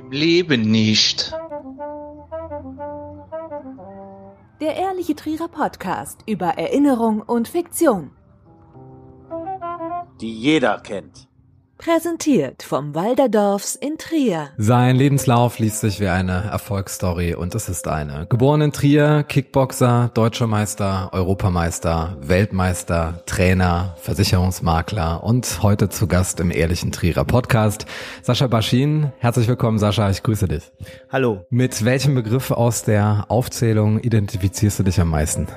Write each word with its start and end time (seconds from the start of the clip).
Im 0.00 0.12
Leben 0.12 0.62
nicht. 0.62 1.30
Der 4.60 4.76
Ehrliche 4.76 5.14
Trierer 5.14 5.48
Podcast 5.48 6.20
über 6.26 6.46
Erinnerung 6.46 7.20
und 7.20 7.48
Fiktion. 7.48 8.10
Die 10.22 10.32
jeder 10.32 10.80
kennt. 10.80 11.28
Präsentiert 11.80 12.62
vom 12.62 12.94
Walderdorfs 12.94 13.74
in 13.74 13.96
Trier. 13.96 14.50
Sein 14.58 14.96
Lebenslauf 14.96 15.58
liest 15.58 15.80
sich 15.80 15.98
wie 15.98 16.08
eine 16.08 16.44
Erfolgsstory 16.50 17.34
und 17.34 17.54
es 17.54 17.70
ist 17.70 17.88
eine. 17.88 18.26
Geboren 18.26 18.60
in 18.60 18.72
Trier, 18.72 19.22
Kickboxer, 19.22 20.10
Deutscher 20.12 20.46
Meister, 20.46 21.08
Europameister, 21.14 22.18
Weltmeister, 22.20 23.22
Trainer, 23.24 23.94
Versicherungsmakler 23.96 25.24
und 25.24 25.62
heute 25.62 25.88
zu 25.88 26.06
Gast 26.06 26.38
im 26.40 26.50
Ehrlichen 26.50 26.92
Trierer 26.92 27.24
Podcast. 27.24 27.86
Sascha 28.20 28.46
Baschin, 28.46 29.12
herzlich 29.16 29.48
willkommen 29.48 29.78
Sascha, 29.78 30.10
ich 30.10 30.22
grüße 30.22 30.48
dich. 30.48 30.70
Hallo. 31.10 31.46
Mit 31.48 31.82
welchem 31.82 32.14
Begriff 32.14 32.50
aus 32.50 32.82
der 32.82 33.24
Aufzählung 33.28 34.00
identifizierst 34.00 34.80
du 34.80 34.82
dich 34.82 35.00
am 35.00 35.08
meisten? 35.08 35.48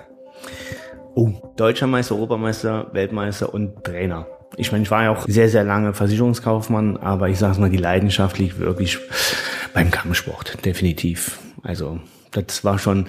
Oh, 1.15 1.33
Deutscher 1.57 1.87
Meister, 1.87 2.15
Europameister, 2.15 2.87
Weltmeister 2.93 3.53
und 3.53 3.83
Trainer. 3.83 4.25
Ich 4.57 4.71
meine, 4.71 4.83
ich 4.83 4.91
war 4.91 5.03
ja 5.03 5.11
auch 5.11 5.25
sehr, 5.27 5.49
sehr 5.49 5.63
lange 5.63 5.93
Versicherungskaufmann, 5.93 6.97
aber 6.97 7.29
ich 7.29 7.39
sage 7.39 7.59
mal, 7.59 7.69
die 7.69 7.77
Leidenschaft 7.77 8.37
liegt 8.37 8.59
wirklich 8.59 8.97
beim 9.73 9.91
Kampfsport, 9.91 10.63
definitiv. 10.65 11.39
Also 11.63 11.99
das 12.31 12.63
war 12.63 12.79
schon 12.79 13.07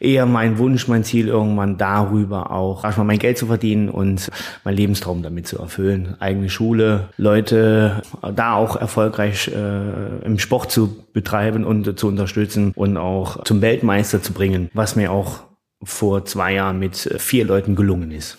eher 0.00 0.26
mein 0.26 0.58
Wunsch, 0.58 0.88
mein 0.88 1.04
Ziel, 1.04 1.28
irgendwann 1.28 1.78
darüber 1.78 2.50
auch 2.50 2.84
erstmal 2.84 3.06
mein 3.06 3.18
Geld 3.18 3.38
zu 3.38 3.46
verdienen 3.46 3.88
und 3.88 4.30
mein 4.64 4.74
Lebenstraum 4.74 5.22
damit 5.22 5.46
zu 5.46 5.58
erfüllen. 5.58 6.16
Eigene 6.20 6.50
Schule, 6.50 7.08
Leute 7.16 8.02
da 8.34 8.54
auch 8.54 8.76
erfolgreich 8.76 9.48
äh, 9.48 10.24
im 10.24 10.38
Sport 10.38 10.70
zu 10.70 11.04
betreiben 11.12 11.64
und 11.64 11.98
zu 11.98 12.08
unterstützen 12.08 12.72
und 12.74 12.96
auch 12.96 13.44
zum 13.44 13.62
Weltmeister 13.62 14.22
zu 14.22 14.32
bringen, 14.32 14.70
was 14.74 14.96
mir 14.96 15.12
auch 15.12 15.44
vor 15.82 16.24
zwei 16.24 16.54
Jahren 16.54 16.78
mit 16.78 16.96
vier 17.18 17.44
Leuten 17.44 17.76
gelungen 17.76 18.10
ist. 18.10 18.38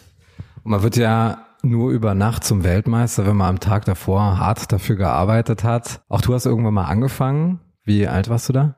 Man 0.64 0.82
wird 0.82 0.98
ja 0.98 1.45
nur 1.66 1.92
über 1.92 2.14
Nacht 2.14 2.44
zum 2.44 2.64
Weltmeister, 2.64 3.26
wenn 3.26 3.36
man 3.36 3.50
am 3.50 3.60
Tag 3.60 3.86
davor 3.86 4.40
hart 4.40 4.72
dafür 4.72 4.96
gearbeitet 4.96 5.64
hat. 5.64 6.02
Auch 6.08 6.22
du 6.22 6.34
hast 6.34 6.46
irgendwann 6.46 6.74
mal 6.74 6.86
angefangen. 6.86 7.60
Wie 7.84 8.08
alt 8.08 8.30
warst 8.30 8.50
du 8.50 8.54
da? 8.54 8.76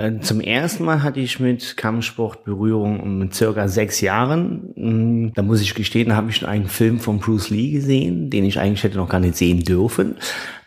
Äh, 0.00 0.20
zum 0.20 0.40
ersten 0.40 0.84
Mal 0.84 1.02
hatte 1.02 1.20
ich 1.20 1.40
mit 1.40 1.76
Kampfsport 1.76 2.44
Berührung 2.44 3.00
um 3.00 3.30
circa 3.32 3.68
sechs 3.68 4.00
Jahren. 4.00 4.72
Mm, 4.76 5.32
da 5.34 5.42
muss 5.42 5.60
ich 5.60 5.74
gestehen, 5.74 6.08
da 6.08 6.16
habe 6.16 6.30
ich 6.30 6.46
einen 6.46 6.68
Film 6.68 7.00
von 7.00 7.18
Bruce 7.18 7.50
Lee 7.50 7.72
gesehen, 7.72 8.30
den 8.30 8.44
ich 8.44 8.58
eigentlich 8.58 8.82
hätte 8.82 8.96
noch 8.96 9.10
gar 9.10 9.20
nicht 9.20 9.36
sehen 9.36 9.62
dürfen. 9.62 10.16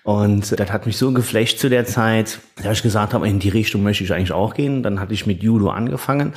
Und 0.03 0.59
das 0.59 0.71
hat 0.71 0.85
mich 0.85 0.97
so 0.97 1.11
geflecht 1.13 1.59
zu 1.59 1.69
der 1.69 1.85
Zeit, 1.85 2.39
dass 2.61 2.77
ich 2.77 2.83
gesagt 2.83 3.13
habe, 3.13 3.27
in 3.27 3.39
die 3.39 3.49
Richtung 3.49 3.81
möchte 3.81 4.03
ich 4.03 4.13
eigentlich 4.13 4.33
auch 4.33 4.53
gehen. 4.53 4.83
Dann 4.83 4.99
hatte 4.99 5.13
ich 5.13 5.25
mit 5.25 5.41
Judo 5.41 5.69
angefangen. 5.69 6.33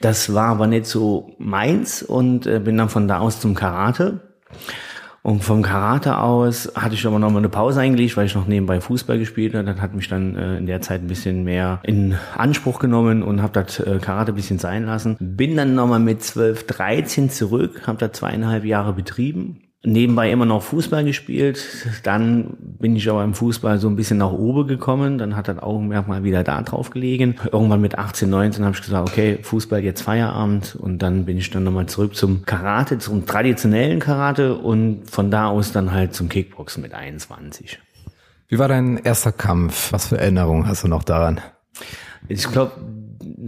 Das 0.00 0.32
war 0.32 0.46
aber 0.46 0.68
nicht 0.68 0.86
so 0.86 1.34
meins 1.38 2.02
und 2.02 2.46
äh, 2.46 2.60
bin 2.60 2.78
dann 2.78 2.88
von 2.88 3.08
da 3.08 3.18
aus 3.18 3.40
zum 3.40 3.54
Karate. 3.54 4.27
Und 5.22 5.44
vom 5.44 5.62
Karate 5.62 6.18
aus 6.18 6.72
hatte 6.74 6.94
ich 6.94 7.06
aber 7.06 7.18
noch 7.18 7.30
mal 7.30 7.38
eine 7.38 7.48
Pause 7.48 7.80
eingelegt, 7.80 8.16
weil 8.16 8.26
ich 8.26 8.34
noch 8.34 8.46
nebenbei 8.46 8.80
Fußball 8.80 9.18
gespielt 9.18 9.54
habe. 9.54 9.64
Das 9.64 9.80
hat 9.80 9.94
mich 9.94 10.08
dann 10.08 10.36
äh, 10.36 10.56
in 10.56 10.66
der 10.66 10.80
Zeit 10.80 11.02
ein 11.02 11.08
bisschen 11.08 11.44
mehr 11.44 11.80
in 11.82 12.16
Anspruch 12.36 12.78
genommen 12.78 13.22
und 13.22 13.42
habe 13.42 13.52
das 13.52 13.78
äh, 13.80 13.98
Karate 14.00 14.32
ein 14.32 14.36
bisschen 14.36 14.58
sein 14.58 14.86
lassen. 14.86 15.16
Bin 15.20 15.56
dann 15.56 15.74
noch 15.74 15.86
mal 15.86 15.98
mit 15.98 16.22
12, 16.22 16.66
13 16.66 17.30
zurück, 17.30 17.86
habe 17.86 17.98
da 17.98 18.12
zweieinhalb 18.12 18.64
Jahre 18.64 18.92
betrieben 18.94 19.67
nebenbei 19.84 20.30
immer 20.30 20.44
noch 20.44 20.62
Fußball 20.62 21.04
gespielt. 21.04 21.64
Dann 22.02 22.56
bin 22.60 22.96
ich 22.96 23.08
aber 23.08 23.22
im 23.22 23.34
Fußball 23.34 23.78
so 23.78 23.88
ein 23.88 23.96
bisschen 23.96 24.18
nach 24.18 24.32
oben 24.32 24.66
gekommen. 24.66 25.18
Dann 25.18 25.36
hat 25.36 25.48
das 25.48 25.58
Augenmerk 25.58 26.08
mal 26.08 26.24
wieder 26.24 26.42
da 26.42 26.60
drauf 26.62 26.90
gelegen. 26.90 27.36
Irgendwann 27.52 27.80
mit 27.80 27.96
18, 27.96 28.28
19 28.28 28.64
habe 28.64 28.74
ich 28.74 28.82
gesagt, 28.82 29.08
okay, 29.08 29.38
Fußball 29.42 29.82
jetzt 29.82 30.02
Feierabend. 30.02 30.76
Und 30.76 30.98
dann 30.98 31.24
bin 31.24 31.38
ich 31.38 31.50
dann 31.50 31.64
nochmal 31.64 31.86
zurück 31.86 32.16
zum 32.16 32.44
Karate, 32.44 32.98
zum 32.98 33.26
traditionellen 33.26 34.00
Karate 34.00 34.56
und 34.56 35.08
von 35.08 35.30
da 35.30 35.48
aus 35.48 35.72
dann 35.72 35.92
halt 35.92 36.14
zum 36.14 36.28
Kickboxen 36.28 36.82
mit 36.82 36.94
21. 36.94 37.78
Wie 38.48 38.58
war 38.58 38.68
dein 38.68 38.96
erster 38.96 39.32
Kampf? 39.32 39.92
Was 39.92 40.08
für 40.08 40.18
Erinnerungen 40.18 40.66
hast 40.66 40.82
du 40.82 40.88
noch 40.88 41.04
daran? 41.04 41.40
Ich 42.28 42.50
glaube, 42.50 42.72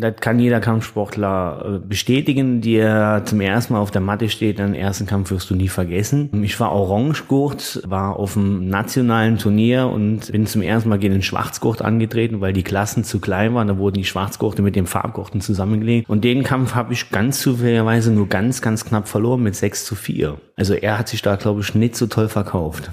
das 0.01 0.17
kann 0.17 0.39
jeder 0.39 0.61
Kampfsportler 0.61 1.65
äh, 1.77 1.87
bestätigen, 1.87 2.61
der 2.61 3.23
zum 3.25 3.41
ersten 3.41 3.75
Mal 3.75 3.81
auf 3.81 3.91
der 3.91 4.01
Matte 4.01 4.29
steht, 4.29 4.59
den 4.59 4.75
ersten 4.75 5.07
Kampf 5.07 5.31
wirst 5.31 5.51
du 5.51 5.55
nie 5.55 5.69
vergessen. 5.69 6.31
Ich 6.43 6.59
war 6.59 6.73
Orangegurt, 6.73 7.83
war 7.87 8.17
auf 8.17 8.35
dem 8.35 8.69
nationalen 8.69 9.39
Turnier 9.39 9.89
und 9.89 10.33
bin 10.33 10.47
zum 10.47 10.63
ersten 10.63 10.89
Mal 10.89 10.99
gegen 10.99 11.15
den 11.15 11.23
Schwarzgurt 11.23 11.83
angetreten, 11.83 12.41
weil 12.41 12.53
die 12.53 12.63
Klassen 12.63 13.05
zu 13.05 13.21
klein 13.21 13.55
waren. 13.55 13.69
Da 13.69 13.79
wurden 13.79 13.97
die 13.97 14.05
Schwarzgurte 14.05 14.63
mit 14.63 14.77
den 14.77 14.87
Farbgurten 14.87 15.41
zusammengelegt. 15.41 16.09
Und 16.09 16.25
den 16.25 16.43
Kampf 16.43 16.75
habe 16.75 16.93
ich 16.93 17.11
ganz 17.11 17.41
zufälligerweise 17.41 18.13
nur 18.13 18.29
ganz, 18.29 18.63
ganz 18.63 18.85
knapp 18.85 19.09
verloren 19.09 19.43
mit 19.43 19.55
6 19.55 19.85
zu 19.85 19.95
4. 19.95 20.37
Also 20.57 20.75
er 20.75 20.99
hat 20.99 21.09
sich 21.09 21.23
da, 21.23 21.37
glaube 21.37 21.61
ich, 21.61 21.75
nicht 21.75 21.97
so 21.97 22.07
toll 22.07 22.29
verkauft. 22.29 22.91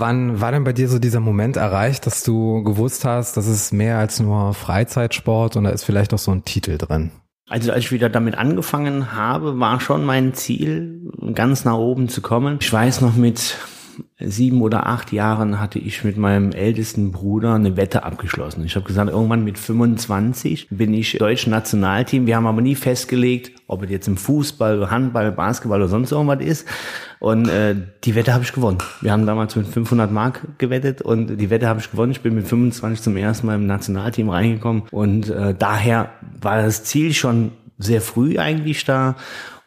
Wann 0.00 0.40
war 0.40 0.50
denn 0.50 0.64
bei 0.64 0.72
dir 0.72 0.88
so 0.88 0.98
dieser 0.98 1.20
Moment 1.20 1.56
erreicht, 1.56 2.06
dass 2.06 2.22
du 2.24 2.62
gewusst 2.64 3.04
hast, 3.04 3.36
das 3.36 3.46
ist 3.46 3.72
mehr 3.72 3.98
als 3.98 4.18
nur 4.18 4.54
Freizeitsport 4.54 5.56
und 5.56 5.64
da 5.64 5.70
ist 5.70 5.84
vielleicht 5.84 6.14
auch 6.14 6.18
so 6.18 6.30
ein 6.32 6.44
Titel 6.44 6.78
drin? 6.78 7.10
Also 7.50 7.72
als 7.72 7.84
ich 7.84 7.92
wieder 7.92 8.08
damit 8.08 8.38
angefangen 8.38 9.12
habe, 9.12 9.58
war 9.58 9.78
schon 9.80 10.04
mein 10.04 10.32
Ziel, 10.32 11.10
ganz 11.34 11.64
nach 11.64 11.74
oben 11.74 12.08
zu 12.08 12.22
kommen. 12.22 12.58
Ich 12.60 12.72
weiß 12.72 13.02
noch 13.02 13.14
mit 13.14 13.58
sieben 14.18 14.62
oder 14.62 14.86
acht 14.86 15.12
Jahren 15.12 15.60
hatte 15.60 15.78
ich 15.78 16.04
mit 16.04 16.16
meinem 16.16 16.52
ältesten 16.52 17.12
Bruder 17.12 17.54
eine 17.54 17.76
Wette 17.76 18.02
abgeschlossen. 18.02 18.64
Ich 18.64 18.76
habe 18.76 18.86
gesagt, 18.86 19.10
irgendwann 19.10 19.44
mit 19.44 19.58
25 19.58 20.68
bin 20.70 20.94
ich 20.94 21.18
deutsch 21.18 21.46
Nationalteam. 21.46 22.26
Wir 22.26 22.36
haben 22.36 22.46
aber 22.46 22.60
nie 22.60 22.74
festgelegt, 22.74 23.60
ob 23.66 23.82
es 23.82 23.90
jetzt 23.90 24.08
im 24.08 24.16
Fußball, 24.16 24.90
Handball, 24.90 25.32
Basketball 25.32 25.80
oder 25.80 25.88
sonst 25.88 26.12
irgendwas 26.12 26.40
ist. 26.40 26.66
Und 27.18 27.48
äh, 27.48 27.76
die 28.04 28.14
Wette 28.14 28.32
habe 28.32 28.44
ich 28.44 28.52
gewonnen. 28.52 28.78
Wir 29.00 29.12
haben 29.12 29.26
damals 29.26 29.54
mit 29.56 29.66
500 29.66 30.10
Mark 30.10 30.58
gewettet 30.58 31.02
und 31.02 31.36
die 31.36 31.50
Wette 31.50 31.68
habe 31.68 31.80
ich 31.80 31.90
gewonnen. 31.90 32.12
Ich 32.12 32.22
bin 32.22 32.34
mit 32.34 32.46
25 32.46 33.02
zum 33.02 33.16
ersten 33.16 33.46
Mal 33.46 33.56
im 33.56 33.66
Nationalteam 33.66 34.30
reingekommen 34.30 34.84
und 34.90 35.28
äh, 35.28 35.54
daher 35.58 36.10
war 36.40 36.62
das 36.62 36.84
Ziel 36.84 37.12
schon 37.12 37.52
sehr 37.78 38.00
früh 38.00 38.38
eigentlich 38.38 38.84
da 38.84 39.16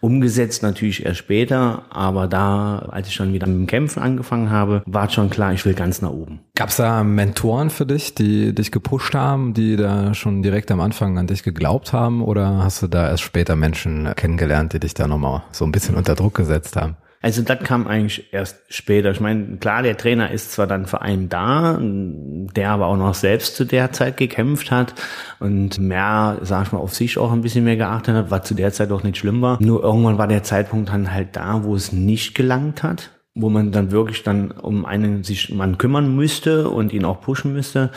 Umgesetzt 0.03 0.63
natürlich 0.63 1.05
erst 1.05 1.19
später, 1.19 1.83
aber 1.89 2.27
da, 2.27 2.79
als 2.91 3.07
ich 3.07 3.13
schon 3.13 3.31
wieder 3.31 3.47
mit 3.47 3.55
dem 3.55 3.67
Kämpfen 3.67 4.03
angefangen 4.03 4.49
habe, 4.49 4.83
war 4.85 5.09
schon 5.09 5.29
klar, 5.29 5.53
ich 5.53 5.65
will 5.65 5.75
ganz 5.75 6.01
nach 6.01 6.09
oben. 6.09 6.41
Gab 6.55 6.67
es 6.67 6.75
da 6.75 7.05
Mentoren 7.05 7.69
für 7.69 7.85
dich, 7.85 8.13
die 8.13 8.53
dich 8.53 8.73
gepusht 8.73 9.15
haben, 9.15 9.53
die 9.53 9.77
da 9.77 10.13
schon 10.13 10.43
direkt 10.43 10.71
am 10.71 10.81
Anfang 10.81 11.17
an 11.17 11.27
dich 11.27 11.43
geglaubt 11.43 11.93
haben 11.93 12.21
oder 12.21 12.65
hast 12.65 12.81
du 12.81 12.87
da 12.87 13.07
erst 13.07 13.23
später 13.23 13.55
Menschen 13.55 14.13
kennengelernt, 14.17 14.73
die 14.73 14.81
dich 14.81 14.93
da 14.93 15.07
nochmal 15.07 15.43
so 15.53 15.63
ein 15.63 15.71
bisschen 15.71 15.95
unter 15.95 16.15
Druck 16.15 16.33
gesetzt 16.35 16.75
haben? 16.75 16.97
Also 17.23 17.41
das 17.41 17.59
kam 17.59 17.87
eigentlich 17.87 18.33
erst 18.33 18.59
später. 18.67 19.09
Ich 19.11 19.21
meine, 19.21 19.55
klar, 19.55 19.81
der 19.81 19.95
Trainer 19.95 20.31
ist 20.31 20.51
zwar 20.51 20.67
dann 20.67 20.87
für 20.87 21.01
einen 21.01 21.29
da, 21.29 21.79
der 21.81 22.69
aber 22.69 22.87
auch 22.87 22.97
noch 22.97 23.13
selbst 23.13 23.55
zu 23.55 23.63
der 23.63 23.93
Zeit 23.93 24.17
gekämpft 24.17 24.71
hat 24.71 24.93
und 25.39 25.79
mehr, 25.79 26.39
sag 26.41 26.67
ich 26.67 26.71
mal, 26.73 26.79
auf 26.79 26.93
sich 26.93 27.17
auch 27.17 27.31
ein 27.31 27.39
bisschen 27.39 27.63
mehr 27.63 27.77
geachtet 27.77 28.15
hat, 28.15 28.29
was 28.29 28.43
zu 28.43 28.55
der 28.55 28.73
Zeit 28.73 28.91
auch 28.91 29.03
nicht 29.03 29.17
schlimm 29.17 29.41
war. 29.41 29.57
Nur 29.61 29.81
irgendwann 29.81 30.17
war 30.17 30.27
der 30.27 30.43
Zeitpunkt 30.43 30.89
dann 30.89 31.13
halt 31.13 31.37
da, 31.37 31.63
wo 31.63 31.75
es 31.75 31.93
nicht 31.93 32.35
gelangt 32.35 32.83
hat, 32.83 33.11
wo 33.35 33.49
man 33.49 33.71
dann 33.71 33.91
wirklich 33.91 34.23
dann 34.23 34.51
um 34.51 34.83
einen 34.83 35.23
sich 35.23 35.49
man 35.49 35.77
kümmern 35.77 36.13
müsste 36.13 36.69
und 36.69 36.91
ihn 36.91 37.05
auch 37.05 37.21
pushen 37.21 37.53
müsste. 37.53 37.91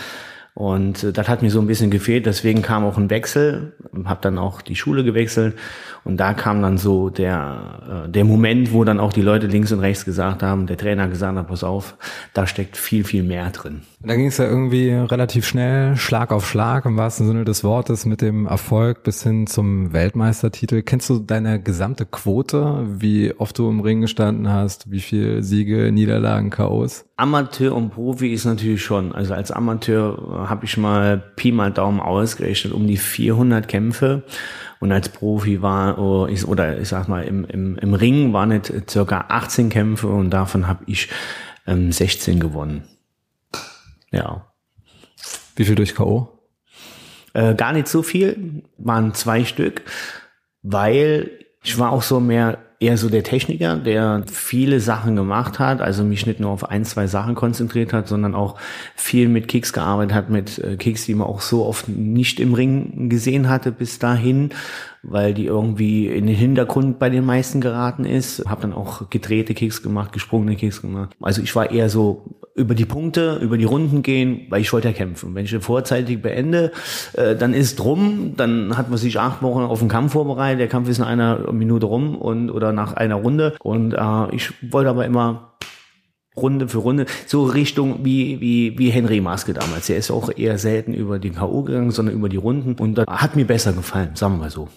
Und 0.55 1.03
äh, 1.03 1.13
das 1.13 1.29
hat 1.29 1.43
mir 1.43 1.51
so 1.51 1.61
ein 1.61 1.67
bisschen 1.67 1.91
gefehlt, 1.91 2.27
deswegen 2.27 2.63
kam 2.63 2.85
auch 2.85 2.97
ein 2.97 3.11
Wechsel, 3.11 3.75
habe 4.05 4.21
dann 4.23 4.39
auch 4.39 4.63
die 4.63 4.77
Schule 4.77 5.03
gewechselt 5.03 5.57
und 6.07 6.19
da 6.19 6.35
kam 6.35 6.63
dann 6.63 6.79
so 6.79 7.11
der, 7.11 8.05
äh, 8.07 8.09
der 8.09 8.25
Moment, 8.25 8.73
wo 8.73 8.85
dann 8.85 9.01
auch 9.01 9.13
die 9.13 9.23
Leute 9.23 9.49
links 9.49 9.73
und 9.73 9.81
rechts 9.81 10.05
gesagt 10.05 10.41
haben, 10.43 10.67
der 10.67 10.77
Trainer 10.77 11.09
gesagt 11.09 11.37
hat, 11.37 11.49
pass 11.49 11.65
auf, 11.65 11.97
da 12.33 12.47
steckt 12.47 12.77
viel, 12.77 13.03
viel 13.03 13.25
mehr 13.25 13.51
drin. 13.51 13.83
Da 14.01 14.15
ging 14.15 14.27
es 14.27 14.39
ja 14.39 14.45
irgendwie 14.45 14.91
relativ 14.91 15.45
schnell, 15.47 15.97
Schlag 15.97 16.31
auf 16.31 16.49
Schlag 16.49 16.87
im 16.87 16.97
wahrsten 16.97 17.27
Sinne 17.27 17.45
des 17.45 17.65
Wortes 17.65 18.07
mit 18.07 18.21
dem 18.23 18.47
Erfolg 18.47 19.03
bis 19.03 19.25
hin 19.25 19.49
zum 19.49 19.93
Weltmeistertitel. 19.93 20.83
Kennst 20.83 21.11
du 21.11 21.19
deine 21.19 21.61
gesamte 21.61 22.07
Quote, 22.07 22.87
wie 22.87 23.35
oft 23.37 23.59
du 23.59 23.69
im 23.69 23.81
Ring 23.81 24.01
gestanden 24.01 24.49
hast, 24.49 24.89
wie 24.91 25.01
viel 25.01 25.43
Siege, 25.43 25.91
Niederlagen, 25.91 26.51
Chaos? 26.51 27.05
Amateur 27.17 27.75
und 27.75 27.91
Profi 27.91 28.33
ist 28.33 28.45
natürlich 28.45 28.85
schon. 28.85 29.13
Also 29.13 29.35
als 29.35 29.51
Amateur 29.51 30.47
habe 30.49 30.67
ich 30.67 30.77
mal 30.77 31.21
Pi 31.35 31.51
mal 31.51 31.73
Daumen 31.73 31.99
ausgerechnet 31.99 32.73
um 32.73 32.87
die 32.87 32.99
400 32.99 33.67
Kämpfe. 33.67 34.23
Und 34.81 34.93
als 34.93 35.09
Profi 35.09 35.63
war, 35.63 35.99
oh, 35.99 36.29
oder 36.47 36.79
ich 36.79 36.89
sag 36.89 37.09
mal, 37.09 37.25
im, 37.25 37.45
im, 37.45 37.79
im 37.79 37.95
Ring 37.95 38.33
waren 38.33 38.53
es 38.53 38.73
circa 38.89 39.27
18 39.29 39.71
Kämpfe 39.71 40.09
und 40.09 40.31
davon 40.31 40.67
habe 40.67 40.85
ich 40.87 41.09
ähm, 41.67 41.93
16 41.93 42.41
gewonnen. 42.41 42.85
Ja. 44.11 44.47
Wie 45.57 45.65
viel 45.65 45.75
durch 45.75 45.95
K.O.? 45.95 46.39
Äh, 47.33 47.55
gar 47.55 47.73
nicht 47.73 47.89
so 47.89 48.03
viel, 48.03 48.63
waren 48.79 49.15
zwei 49.15 49.45
Stück, 49.45 49.83
weil 50.63 51.31
ich 51.63 51.79
war 51.79 51.91
auch 51.91 52.03
so 52.03 52.21
mehr 52.21 52.59
eher 52.79 52.97
so 52.99 53.09
der 53.09 53.23
Techniker, 53.23 53.77
der 53.77 54.25
viele 54.31 54.81
Sachen 54.81 55.17
gemacht 55.17 55.59
hat, 55.59 55.81
also 55.81 56.05
mich 56.05 56.27
nicht 56.27 56.41
nur 56.41 56.51
auf 56.51 56.69
ein, 56.69 56.85
zwei 56.85 57.07
Sachen 57.07 57.35
konzentriert 57.35 57.93
hat, 57.93 58.07
sondern 58.09 58.35
auch 58.35 58.57
viel 58.95 59.29
mit 59.29 59.49
Kicks 59.49 59.73
gearbeitet 59.73 60.15
hat, 60.15 60.31
mit 60.31 60.59
äh, 60.59 60.77
Kicks, 60.77 61.07
die 61.07 61.15
man 61.15 61.27
auch 61.27 61.41
so 61.41 61.65
oft 61.65 61.89
nicht 61.89 62.39
im 62.39 62.55
Ring 62.55 63.09
gesehen 63.09 63.49
hatte 63.49 63.73
bis 63.73 63.99
dahin, 63.99 64.51
weil 65.03 65.33
die 65.33 65.47
irgendwie 65.47 66.09
in 66.09 66.27
den 66.27 66.37
Hintergrund 66.37 66.99
bei 66.99 67.09
den 67.09 67.25
meisten 67.25 67.61
geraten 67.61 68.05
ist. 68.05 68.45
Habe 68.47 68.63
dann 68.63 68.73
auch 68.73 69.09
gedrehte 69.09 69.55
Kicks 69.55 69.83
gemacht, 69.83 70.13
gesprungene 70.13 70.57
Kicks 70.57 70.83
gemacht. 70.83 71.17
Also 71.21 71.43
ich 71.43 71.55
war 71.57 71.71
eher 71.71 71.89
so 71.89 72.37
über 72.57 72.75
die 72.75 72.87
Punkte, 72.87 73.39
über 73.43 73.59
die 73.59 73.65
Runden 73.65 74.03
gehen, 74.03 74.47
weil 74.49 74.63
ich 74.63 74.73
wollte 74.73 74.89
ja 74.89 74.95
kämpfen. 74.95 75.35
Wenn 75.35 75.45
ich 75.45 75.51
den 75.51 75.61
vorzeitig 75.61 76.23
beende, 76.23 76.73
äh, 77.13 77.37
dann 77.37 77.53
ist 77.53 77.77
drum, 77.77 78.33
dann 78.37 78.77
hat 78.79 78.89
man 78.89 78.99
sich 78.99 79.21
acht 79.21 79.43
Wochen 79.43 79.61
auf 79.61 79.81
den 79.81 79.89
Kampf 79.89 80.13
vorbereitet. 80.13 80.61
Der 80.61 80.69
Kampf 80.69 80.89
ist 80.89 80.99
in 80.99 81.05
einer 81.05 81.53
Minute 81.53 81.85
rum 81.85 82.17
und 82.17 82.51
oder 82.51 82.73
nach 82.73 82.95
einer 82.95 83.17
Runde. 83.17 83.57
Und 83.61 83.93
äh, 83.93 84.35
ich 84.35 84.53
wollte 84.73 84.89
aber 84.89 85.05
immer 85.05 85.53
Runde 86.35 86.69
für 86.69 86.79
Runde, 86.79 87.07
so 87.27 87.45
Richtung 87.45 88.05
wie, 88.05 88.41
wie, 88.41 88.79
wie 88.79 88.91
Henry 88.91 89.21
Maske 89.21 89.53
damals. 89.53 89.87
Der 89.87 89.99
ist 89.99 90.11
auch 90.11 90.31
eher 90.35 90.57
selten 90.57 90.95
über 90.95 91.19
die 91.19 91.31
K.O. 91.31 91.63
gegangen, 91.63 91.91
sondern 91.91 92.15
über 92.15 92.31
die 92.31 92.37
Runden. 92.37 92.75
Und 92.75 92.97
das 92.97 93.07
hat 93.07 93.37
mir 93.37 93.47
besser 93.47 93.75
gefallen, 93.75 94.11
sagen 94.15 94.35
wir 94.35 94.41
mal 94.41 94.51
so. 94.51 94.69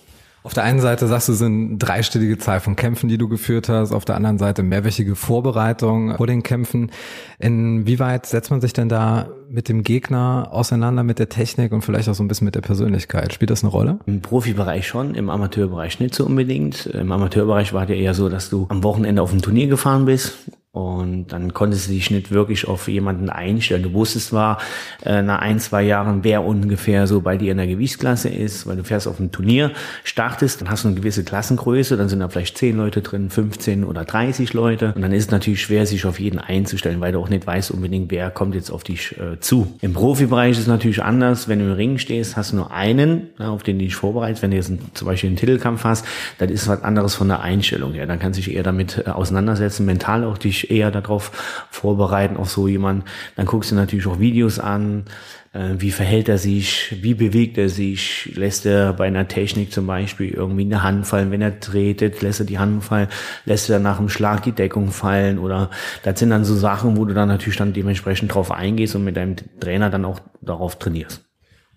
Auf 0.44 0.54
der 0.54 0.64
einen 0.64 0.80
Seite 0.80 1.08
sagst 1.08 1.28
du, 1.28 1.34
es 1.34 1.40
sind 1.40 1.80
dreistellige 1.80 2.38
Zahl 2.38 2.62
von 2.62 2.76
Kämpfen, 2.76 3.10
die 3.10 3.18
du 3.18 3.28
geführt 3.28 3.68
hast. 3.68 3.92
Auf 3.92 4.06
der 4.06 4.16
anderen 4.16 4.38
Seite 4.38 4.64
mehrwöchige 4.64 5.16
Vorbereitung 5.16 6.16
vor 6.16 6.28
den 6.28 6.44
Kämpfen. 6.44 6.92
Inwieweit 7.40 8.26
setzt 8.26 8.50
man 8.50 8.62
sich 8.62 8.72
denn 8.72 8.88
da 8.88 9.28
mit 9.50 9.68
dem 9.68 9.84
Gegner 9.84 10.50
auseinander, 10.52 11.04
mit 11.04 11.20
der 11.20 11.28
Technik 11.28 11.74
und 11.74 11.82
vielleicht 11.82 12.08
auch 12.08 12.14
so 12.14 12.24
ein 12.24 12.30
bisschen 12.30 12.46
mit 12.46 12.56
der 12.56 12.62
Persönlichkeit? 12.62 13.34
Spielt 13.34 13.52
das 13.52 13.64
eine 13.64 13.72
Rolle? 13.72 14.00
Im 14.06 14.22
Profibereich 14.22 14.88
schon, 14.88 15.16
im 15.16 15.30
Amateurbereich 15.30 16.00
nicht 16.00 16.16
so 16.16 16.26
unbedingt. 16.26 16.86
Im 16.86 17.12
Amateurbereich 17.12 17.74
war 17.74 17.86
der 17.86 17.98
eher 17.98 18.14
so, 18.14 18.30
dass 18.30 18.50
du 18.50 18.66
am 18.70 18.84
Wochenende 18.84 19.22
auf 19.22 19.34
ein 19.34 19.42
Turnier 19.42 19.68
gefahren 19.68 20.06
bist 20.06 20.38
und 20.80 21.28
dann 21.28 21.54
konntest 21.54 21.88
du 21.88 21.94
dich 21.94 22.10
nicht 22.12 22.32
wirklich 22.32 22.68
auf 22.68 22.88
jemanden 22.88 23.30
einstellen. 23.30 23.84
Du 23.84 23.94
wusstest 23.94 24.28
zwar 24.30 24.60
äh, 25.06 25.22
nach 25.22 25.40
ein, 25.40 25.60
zwei 25.60 25.84
Jahren, 25.84 26.24
wer 26.24 26.44
ungefähr 26.44 27.08
so 27.08 27.22
bei 27.22 27.38
dir 27.38 27.52
in 27.52 27.58
der 27.58 27.68
Gewichtsklasse 27.68 28.30
ist, 28.30 28.66
weil 28.66 28.78
du 28.78 28.84
fährst 28.84 29.08
auf 29.08 29.20
ein 29.20 29.32
Turnier, 29.32 29.72
startest, 30.04 30.62
dann 30.62 30.70
hast 30.70 30.84
du 30.84 30.88
eine 30.88 30.98
gewisse 30.98 31.24
Klassengröße, 31.24 31.98
dann 31.98 32.10
sind 32.10 32.20
da 32.20 32.30
vielleicht 32.30 32.58
10 32.58 32.78
Leute 32.78 33.02
drin, 33.02 33.30
15 33.30 33.84
oder 33.84 34.06
30 34.06 34.54
Leute. 34.54 34.94
Und 34.96 35.02
dann 35.02 35.12
ist 35.12 35.26
es 35.26 35.32
natürlich 35.32 35.62
schwer, 35.62 35.86
sich 35.86 36.06
auf 36.06 36.20
jeden 36.20 36.40
einzustellen, 36.40 37.02
weil 37.02 37.12
du 37.12 37.20
auch 37.20 37.30
nicht 37.30 37.46
weißt 37.46 37.72
unbedingt, 37.72 38.12
wer 38.12 38.32
kommt 38.32 38.56
jetzt 38.56 38.72
auf 38.72 38.84
dich 38.84 39.18
äh, 39.20 39.40
zu. 39.40 39.76
Im 39.82 39.94
Profibereich 39.94 40.52
ist 40.52 40.60
es 40.60 40.68
natürlich 40.68 41.04
anders. 41.04 41.48
Wenn 41.48 41.60
du 41.60 41.66
im 41.66 41.74
Ring 41.74 41.98
stehst, 41.98 42.38
hast 42.38 42.52
du 42.52 42.58
nur 42.58 42.72
einen, 42.72 43.30
ja, 43.38 43.50
auf 43.50 43.64
den 43.64 43.78
du 43.80 43.86
dich 43.86 43.96
vorbereitest. 43.96 44.42
Wenn 44.44 44.52
du 44.52 44.58
jetzt 44.58 44.70
einen, 44.70 44.80
zum 44.94 45.08
Beispiel 45.08 45.30
einen 45.30 45.38
Titelkampf 45.38 45.84
hast, 45.84 46.06
dann 46.38 46.50
ist 46.50 46.68
was 46.68 46.84
anderes 46.84 47.16
von 47.16 47.28
der 47.28 47.42
Einstellung 47.42 47.94
her. 47.94 48.08
Dann 48.08 48.20
kannst 48.20 48.40
du 48.40 48.44
dich 48.44 48.56
eher 48.56 48.64
damit 48.64 49.04
äh, 49.06 49.10
auseinandersetzen, 49.10 49.86
mental 49.86 50.24
auch 50.24 50.38
dich 50.38 50.69
eher 50.70 50.92
darauf 50.92 51.32
vorbereiten, 51.70 52.38
auf 52.38 52.50
so 52.50 52.68
jemanden. 52.68 53.04
Dann 53.36 53.46
guckst 53.46 53.72
du 53.72 53.76
natürlich 53.76 54.08
auch 54.08 54.20
Videos 54.20 54.60
an, 54.60 55.06
äh, 55.54 55.76
wie 55.78 55.92
verhält 55.92 56.30
er 56.30 56.38
sich, 56.38 56.96
wie 57.02 57.14
bewegt 57.14 57.58
er 57.58 57.70
sich, 57.70 58.32
lässt 58.36 58.66
er 58.66 58.94
bei 58.94 59.08
einer 59.08 59.28
Technik 59.28 59.72
zum 59.72 59.88
Beispiel 59.88 60.30
irgendwie 60.30 60.66
eine 60.66 60.84
Hand 60.84 61.08
fallen, 61.08 61.32
wenn 61.32 61.42
er 61.42 61.60
tretet, 61.60 62.22
lässt 62.22 62.40
er 62.40 62.46
die 62.46 62.60
Hand 62.60 62.84
fallen, 62.84 63.08
lässt 63.46 63.70
er 63.70 63.80
nach 63.80 63.98
dem 63.98 64.10
Schlag 64.10 64.44
die 64.44 64.52
Deckung 64.52 64.92
fallen 64.92 65.40
oder 65.40 65.70
das 66.04 66.20
sind 66.20 66.30
dann 66.30 66.46
so 66.46 66.56
Sachen, 66.56 66.98
wo 66.98 67.06
du 67.06 67.14
dann 67.14 67.30
natürlich 67.30 67.58
dann 67.58 67.74
dementsprechend 67.74 68.34
drauf 68.34 68.52
eingehst 68.52 68.96
und 68.96 69.04
mit 69.04 69.18
deinem 69.18 69.36
Trainer 69.60 69.90
dann 69.90 70.06
auch 70.06 70.20
darauf 70.42 70.78
trainierst. 70.78 71.29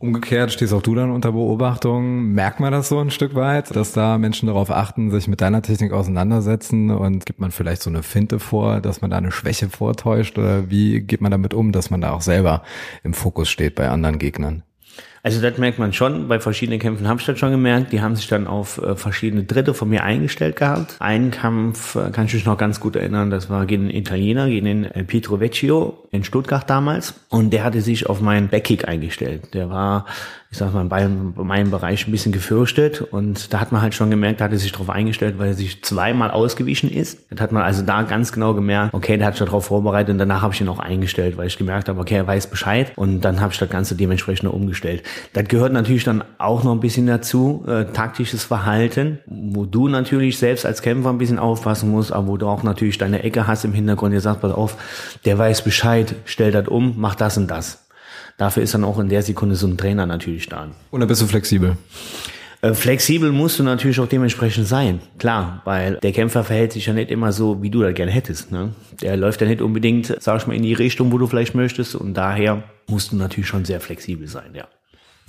Umgekehrt 0.02 0.50
stehst 0.50 0.72
auch 0.72 0.82
du 0.82 0.96
dann 0.96 1.12
unter 1.12 1.30
Beobachtung. 1.30 2.32
Merkt 2.32 2.58
man 2.58 2.72
das 2.72 2.88
so 2.88 2.98
ein 2.98 3.12
Stück 3.12 3.36
weit, 3.36 3.76
dass 3.76 3.92
da 3.92 4.18
Menschen 4.18 4.48
darauf 4.48 4.72
achten, 4.72 5.12
sich 5.12 5.28
mit 5.28 5.40
deiner 5.40 5.62
Technik 5.62 5.92
auseinandersetzen 5.92 6.90
und 6.90 7.24
gibt 7.24 7.38
man 7.38 7.52
vielleicht 7.52 7.82
so 7.82 7.90
eine 7.90 8.02
Finte 8.02 8.40
vor, 8.40 8.80
dass 8.80 9.00
man 9.00 9.12
da 9.12 9.18
eine 9.18 9.30
Schwäche 9.30 9.68
vortäuscht 9.68 10.38
oder 10.38 10.68
wie 10.68 11.02
geht 11.02 11.20
man 11.20 11.30
damit 11.30 11.54
um, 11.54 11.70
dass 11.70 11.90
man 11.90 12.00
da 12.00 12.10
auch 12.10 12.20
selber 12.20 12.64
im 13.04 13.14
Fokus 13.14 13.48
steht 13.48 13.76
bei 13.76 13.88
anderen 13.90 14.18
Gegnern? 14.18 14.64
Also 15.24 15.40
das 15.40 15.56
merkt 15.56 15.78
man 15.78 15.92
schon. 15.92 16.26
Bei 16.26 16.40
verschiedenen 16.40 16.80
Kämpfen 16.80 17.06
habe 17.06 17.20
ich 17.20 17.26
das 17.26 17.38
schon 17.38 17.52
gemerkt. 17.52 17.92
Die 17.92 18.00
haben 18.00 18.16
sich 18.16 18.26
dann 18.26 18.48
auf 18.48 18.78
äh, 18.78 18.96
verschiedene 18.96 19.44
Dritte 19.44 19.72
von 19.72 19.88
mir 19.88 20.02
eingestellt 20.02 20.56
gehabt. 20.56 20.96
Einen 20.98 21.30
Kampf 21.30 21.94
äh, 21.94 22.10
kann 22.10 22.26
ich 22.26 22.34
mich 22.34 22.44
noch 22.44 22.58
ganz 22.58 22.80
gut 22.80 22.96
erinnern. 22.96 23.30
Das 23.30 23.48
war 23.48 23.64
gegen 23.66 23.86
den 23.86 23.96
Italiener, 23.96 24.48
gegen 24.48 24.66
den 24.66 24.84
äh, 24.84 25.04
Pietro 25.04 25.38
Vecchio 25.38 26.08
in 26.10 26.24
Stuttgart 26.24 26.68
damals. 26.68 27.14
Und 27.28 27.52
der 27.52 27.62
hatte 27.62 27.82
sich 27.82 28.08
auf 28.08 28.20
meinen 28.20 28.48
Backkick 28.48 28.88
eingestellt. 28.88 29.54
Der 29.54 29.70
war 29.70 30.06
ich 30.52 30.58
sag 30.58 30.74
mal, 30.74 30.84
bei 30.84 31.08
meinem 31.08 31.70
Bereich 31.70 32.06
ein 32.06 32.10
bisschen 32.10 32.30
gefürchtet 32.30 33.00
und 33.00 33.54
da 33.54 33.60
hat 33.60 33.72
man 33.72 33.80
halt 33.80 33.94
schon 33.94 34.10
gemerkt, 34.10 34.40
da 34.40 34.44
hat 34.44 34.52
er 34.52 34.58
sich 34.58 34.70
darauf 34.70 34.90
eingestellt, 34.90 35.38
weil 35.38 35.48
er 35.48 35.54
sich 35.54 35.82
zweimal 35.82 36.30
ausgewichen 36.30 36.90
ist. 36.90 37.20
Das 37.30 37.40
hat 37.40 37.52
man 37.52 37.62
also 37.62 37.82
da 37.82 38.02
ganz 38.02 38.32
genau 38.32 38.52
gemerkt, 38.52 38.92
okay, 38.92 39.16
der 39.16 39.28
hat 39.28 39.36
sich 39.36 39.46
darauf 39.46 39.64
vorbereitet 39.64 40.12
und 40.12 40.18
danach 40.18 40.42
habe 40.42 40.52
ich 40.52 40.60
ihn 40.60 40.68
auch 40.68 40.78
eingestellt, 40.78 41.38
weil 41.38 41.46
ich 41.46 41.56
gemerkt 41.56 41.88
habe, 41.88 41.98
okay, 41.98 42.16
er 42.16 42.26
weiß 42.26 42.48
Bescheid 42.48 42.92
und 42.96 43.22
dann 43.22 43.40
habe 43.40 43.54
ich 43.54 43.58
das 43.58 43.70
Ganze 43.70 43.94
dementsprechend 43.94 44.52
umgestellt. 44.52 45.02
Das 45.32 45.48
gehört 45.48 45.72
natürlich 45.72 46.04
dann 46.04 46.22
auch 46.36 46.64
noch 46.64 46.72
ein 46.72 46.80
bisschen 46.80 47.06
dazu, 47.06 47.64
äh, 47.66 47.86
taktisches 47.86 48.44
Verhalten, 48.44 49.20
wo 49.24 49.64
du 49.64 49.88
natürlich 49.88 50.36
selbst 50.36 50.66
als 50.66 50.82
Kämpfer 50.82 51.08
ein 51.08 51.18
bisschen 51.18 51.38
aufpassen 51.38 51.90
musst, 51.90 52.12
aber 52.12 52.26
wo 52.26 52.36
du 52.36 52.46
auch 52.46 52.62
natürlich 52.62 52.98
deine 52.98 53.22
Ecke 53.22 53.46
hast 53.46 53.64
im 53.64 53.72
Hintergrund, 53.72 54.12
ihr 54.12 54.20
sagt, 54.20 54.42
pass 54.42 54.52
auf, 54.52 54.76
der 55.24 55.38
weiß 55.38 55.62
Bescheid, 55.62 56.14
stell 56.26 56.52
das 56.52 56.68
um, 56.68 56.92
mach 56.98 57.14
das 57.14 57.38
und 57.38 57.50
das. 57.50 57.81
Dafür 58.38 58.62
ist 58.62 58.74
dann 58.74 58.84
auch 58.84 58.98
in 58.98 59.08
der 59.08 59.22
Sekunde 59.22 59.54
so 59.54 59.66
ein 59.66 59.76
Trainer 59.76 60.06
natürlich 60.06 60.48
da. 60.48 60.68
Und 60.90 61.00
dann 61.00 61.08
bist 61.08 61.22
du 61.22 61.26
flexibel. 61.26 61.76
Äh, 62.62 62.74
flexibel 62.74 63.32
musst 63.32 63.58
du 63.58 63.64
natürlich 63.64 63.98
auch 63.98 64.06
dementsprechend 64.06 64.68
sein, 64.68 65.00
klar, 65.18 65.62
weil 65.64 65.96
der 65.96 66.12
Kämpfer 66.12 66.44
verhält 66.44 66.72
sich 66.72 66.86
ja 66.86 66.92
nicht 66.92 67.10
immer 67.10 67.32
so, 67.32 67.60
wie 67.60 67.70
du 67.70 67.82
das 67.82 67.94
gerne 67.94 68.12
hättest. 68.12 68.52
Ne? 68.52 68.72
Der 69.00 69.16
läuft 69.16 69.40
ja 69.40 69.48
nicht 69.48 69.60
unbedingt, 69.60 70.16
sag 70.20 70.40
ich 70.40 70.46
mal, 70.46 70.54
in 70.54 70.62
die 70.62 70.72
Richtung, 70.72 71.10
wo 71.10 71.18
du 71.18 71.26
vielleicht 71.26 71.56
möchtest 71.56 71.96
und 71.96 72.14
daher 72.14 72.62
musst 72.86 73.10
du 73.10 73.16
natürlich 73.16 73.48
schon 73.48 73.64
sehr 73.64 73.80
flexibel 73.80 74.28
sein, 74.28 74.54
ja. 74.54 74.68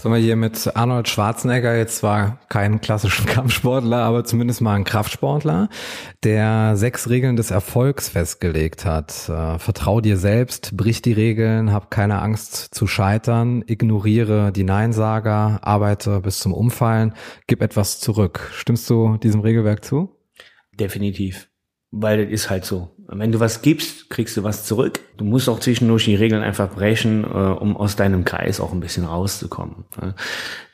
Haben 0.03 0.11
wir 0.15 0.19
hier 0.19 0.35
mit 0.35 0.75
Arnold 0.75 1.07
Schwarzenegger 1.07 1.77
jetzt 1.77 1.99
zwar 1.99 2.39
keinen 2.49 2.81
klassischen 2.81 3.25
Kampfsportler, 3.27 3.99
aber 3.99 4.25
zumindest 4.25 4.59
mal 4.59 4.75
einen 4.75 4.83
Kraftsportler, 4.83 5.69
der 6.23 6.75
sechs 6.75 7.09
Regeln 7.09 7.37
des 7.37 7.51
Erfolgs 7.51 8.09
festgelegt 8.09 8.83
hat. 8.83 9.29
Äh, 9.29 9.59
vertrau 9.59 10.01
dir 10.01 10.17
selbst, 10.17 10.75
brich 10.75 11.01
die 11.01 11.13
Regeln, 11.13 11.71
hab 11.71 11.89
keine 11.89 12.21
Angst 12.21 12.75
zu 12.75 12.85
scheitern, 12.85 13.63
ignoriere 13.65 14.51
die 14.51 14.65
Neinsager, 14.65 15.59
arbeite 15.61 16.19
bis 16.19 16.39
zum 16.39 16.53
Umfallen, 16.53 17.13
gib 17.47 17.61
etwas 17.61 18.01
zurück. 18.01 18.51
Stimmst 18.53 18.89
du 18.89 19.15
diesem 19.17 19.39
Regelwerk 19.39 19.85
zu? 19.85 20.17
Definitiv 20.77 21.47
weil 21.95 22.25
das 22.25 22.33
ist 22.33 22.49
halt 22.49 22.65
so. 22.65 22.89
Wenn 23.07 23.31
du 23.31 23.39
was 23.39 23.61
gibst, 23.61 24.09
kriegst 24.09 24.35
du 24.35 24.43
was 24.43 24.65
zurück. 24.65 24.99
Du 25.17 25.25
musst 25.25 25.47
auch 25.47 25.59
zwischendurch 25.59 26.05
die 26.05 26.15
Regeln 26.15 26.41
einfach 26.41 26.69
brechen, 26.69 27.23
äh, 27.23 27.27
um 27.27 27.77
aus 27.77 27.95
deinem 27.95 28.25
Kreis 28.25 28.59
auch 28.59 28.71
ein 28.71 28.79
bisschen 28.79 29.05
rauszukommen. 29.05 29.85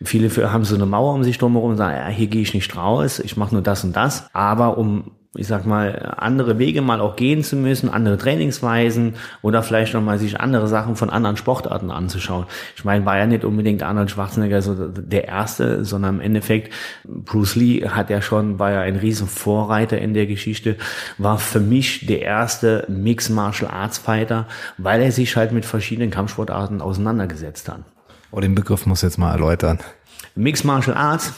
Viele 0.01 0.29
haben 0.51 0.63
so 0.63 0.75
eine 0.75 0.85
Mauer 0.85 1.13
um 1.13 1.23
sich 1.25 1.37
drumherum 1.37 1.71
und 1.71 1.77
sagen, 1.77 1.97
ja, 1.97 2.07
hier 2.07 2.27
gehe 2.27 2.41
ich 2.41 2.53
nicht 2.53 2.73
raus, 2.77 3.19
ich 3.19 3.35
mache 3.35 3.53
nur 3.53 3.61
das 3.61 3.83
und 3.83 3.95
das. 3.95 4.29
Aber 4.33 4.77
um 4.77 5.11
ich 5.35 5.45
sag 5.45 5.67
mal, 5.67 6.15
andere 6.17 6.57
Wege 6.57 6.81
mal 6.81 6.99
auch 6.99 7.15
gehen 7.15 7.43
zu 7.43 7.55
müssen, 7.55 7.89
andere 7.89 8.17
Trainingsweisen 8.17 9.13
oder 9.43 9.61
vielleicht 9.61 9.93
noch 9.93 10.01
mal 10.01 10.17
sich 10.17 10.39
andere 10.39 10.67
Sachen 10.67 10.95
von 10.95 11.11
anderen 11.11 11.37
Sportarten 11.37 11.91
anzuschauen. 11.91 12.47
Ich 12.75 12.83
meine, 12.83 13.05
war 13.05 13.19
ja 13.19 13.27
nicht 13.27 13.45
unbedingt 13.45 13.83
Arnold 13.83 14.09
Schwarzenegger 14.09 14.63
so 14.63 14.87
der 14.87 15.27
Erste, 15.27 15.85
sondern 15.85 16.15
im 16.15 16.21
Endeffekt 16.21 16.73
Bruce 17.05 17.55
Lee 17.55 17.87
hat 17.87 18.09
ja 18.09 18.23
schon, 18.23 18.57
war 18.57 18.71
ja 18.71 18.81
ein 18.81 18.95
riesen 18.95 19.27
Vorreiter 19.27 19.99
in 19.99 20.15
der 20.15 20.25
Geschichte, 20.25 20.77
war 21.19 21.37
für 21.37 21.59
mich 21.59 22.07
der 22.07 22.23
erste 22.23 22.85
Mixed 22.87 23.29
Martial 23.29 23.69
Arts 23.69 23.99
Fighter, 23.99 24.47
weil 24.79 24.99
er 24.99 25.11
sich 25.11 25.35
halt 25.35 25.51
mit 25.51 25.63
verschiedenen 25.63 26.09
Kampfsportarten 26.09 26.81
auseinandergesetzt 26.81 27.69
hat. 27.69 27.83
Oh, 28.31 28.39
den 28.39 28.55
Begriff 28.55 28.85
muss 28.85 29.03
jetzt 29.03 29.17
mal 29.17 29.31
erläutern. 29.31 29.79
Mixed 30.35 30.65
Martial 30.65 30.95
Arts. 30.95 31.33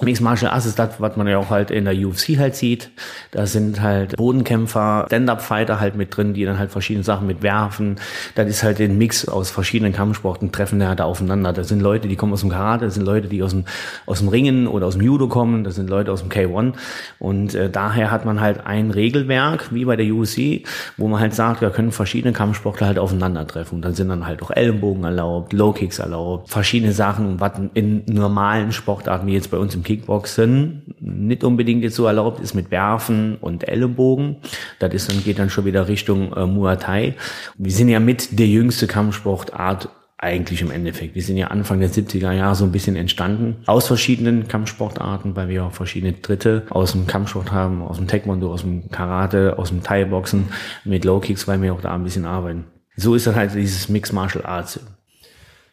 Mixed 0.00 0.22
Martial 0.22 0.50
Arts 0.50 0.66
ist 0.66 0.78
das, 0.78 1.00
was 1.00 1.16
man 1.16 1.26
ja 1.28 1.38
auch 1.38 1.50
halt 1.50 1.70
in 1.70 1.84
der 1.84 1.94
UFC 1.94 2.38
halt 2.38 2.56
sieht. 2.56 2.90
Da 3.30 3.46
sind 3.46 3.80
halt 3.80 4.16
Bodenkämpfer, 4.16 5.04
Stand-Up-Fighter 5.06 5.80
halt 5.80 5.94
mit 5.94 6.16
drin, 6.16 6.34
die 6.34 6.44
dann 6.44 6.58
halt 6.58 6.70
verschiedene 6.70 7.04
Sachen 7.04 7.26
mit 7.26 7.42
werfen. 7.42 7.96
Das 8.34 8.48
ist 8.48 8.62
halt 8.62 8.80
ein 8.80 8.98
Mix 8.98 9.28
aus 9.28 9.50
verschiedenen 9.50 9.92
Kampfsporten, 9.92 10.52
treffen 10.52 10.80
da 10.80 11.04
aufeinander. 11.04 11.52
Das 11.52 11.68
sind 11.68 11.80
Leute, 11.80 12.08
die 12.08 12.16
kommen 12.16 12.32
aus 12.32 12.40
dem 12.40 12.50
Karate, 12.50 12.84
das 12.86 12.94
sind 12.94 13.04
Leute, 13.04 13.28
die 13.28 13.42
aus 13.42 13.50
dem, 13.50 13.64
aus 14.06 14.18
dem 14.18 14.28
Ringen 14.28 14.66
oder 14.66 14.86
aus 14.86 14.94
dem 14.94 15.02
Judo 15.02 15.28
kommen, 15.28 15.64
das 15.64 15.76
sind 15.76 15.88
Leute 15.88 16.12
aus 16.12 16.20
dem 16.20 16.30
K1. 16.30 16.74
Und 17.18 17.54
äh, 17.54 17.70
daher 17.70 18.10
hat 18.10 18.24
man 18.24 18.40
halt 18.40 18.66
ein 18.66 18.90
Regelwerk, 18.90 19.72
wie 19.72 19.84
bei 19.84 19.96
der 19.96 20.12
UFC, 20.12 20.66
wo 20.96 21.08
man 21.08 21.20
halt 21.20 21.34
sagt, 21.34 21.62
da 21.62 21.70
können 21.70 21.92
verschiedene 21.92 22.32
Kampfsportler 22.32 22.88
halt 22.88 22.98
aufeinandertreffen. 22.98 23.76
Und 23.76 23.82
dann 23.82 23.94
sind 23.94 24.08
dann 24.08 24.26
halt 24.26 24.42
auch 24.42 24.50
Ellenbogen 24.50 25.04
erlaubt, 25.04 25.52
Low 25.52 25.72
Kicks 25.72 25.98
erlaubt, 25.98 26.50
verschiedene 26.50 26.92
Sachen, 26.92 27.40
was 27.40 27.52
in 27.74 28.02
normalen 28.32 28.72
Sportarten 28.72 29.26
wie 29.26 29.34
jetzt 29.34 29.50
bei 29.50 29.58
uns 29.58 29.74
im 29.74 29.82
Kickboxen 29.82 30.94
nicht 31.00 31.44
unbedingt 31.44 31.82
jetzt 31.82 31.96
so 31.96 32.06
erlaubt 32.06 32.40
ist 32.40 32.54
mit 32.54 32.70
Werfen 32.70 33.36
und 33.36 33.68
Ellenbogen. 33.68 34.36
Das 34.78 34.94
ist 34.94 35.10
dann, 35.10 35.22
geht 35.22 35.38
dann 35.38 35.50
schon 35.50 35.66
wieder 35.66 35.86
Richtung 35.86 36.32
äh, 36.32 36.46
Muay 36.46 36.76
Thai. 36.78 37.14
Wir 37.58 37.72
sind 37.72 37.90
ja 37.90 38.00
mit 38.00 38.38
der 38.38 38.46
jüngste 38.46 38.86
Kampfsportart 38.86 39.90
eigentlich 40.16 40.62
im 40.62 40.70
Endeffekt. 40.70 41.14
Wir 41.14 41.22
sind 41.22 41.36
ja 41.36 41.48
Anfang 41.48 41.80
der 41.80 41.90
70er 41.90 42.32
Jahre 42.32 42.54
so 42.54 42.64
ein 42.64 42.72
bisschen 42.72 42.96
entstanden 42.96 43.56
aus 43.66 43.88
verschiedenen 43.88 44.48
Kampfsportarten, 44.48 45.36
weil 45.36 45.48
wir 45.48 45.64
auch 45.64 45.72
verschiedene 45.72 46.12
Dritte 46.14 46.62
aus 46.70 46.92
dem 46.92 47.06
Kampfsport 47.06 47.52
haben, 47.52 47.82
aus 47.82 47.98
dem 47.98 48.06
Taekwondo, 48.06 48.50
aus 48.50 48.62
dem 48.62 48.90
Karate, 48.90 49.58
aus 49.58 49.68
dem 49.68 49.82
Thai-Boxen 49.82 50.48
mit 50.84 51.04
Low 51.04 51.20
Kicks, 51.20 51.46
weil 51.48 51.60
wir 51.60 51.74
auch 51.74 51.82
da 51.82 51.94
ein 51.94 52.04
bisschen 52.04 52.24
arbeiten. 52.24 52.64
So 52.96 53.14
ist 53.14 53.26
dann 53.26 53.34
halt 53.34 53.54
dieses 53.54 53.88
Mixed 53.88 54.14
Martial 54.14 54.46
Arts. 54.46 54.80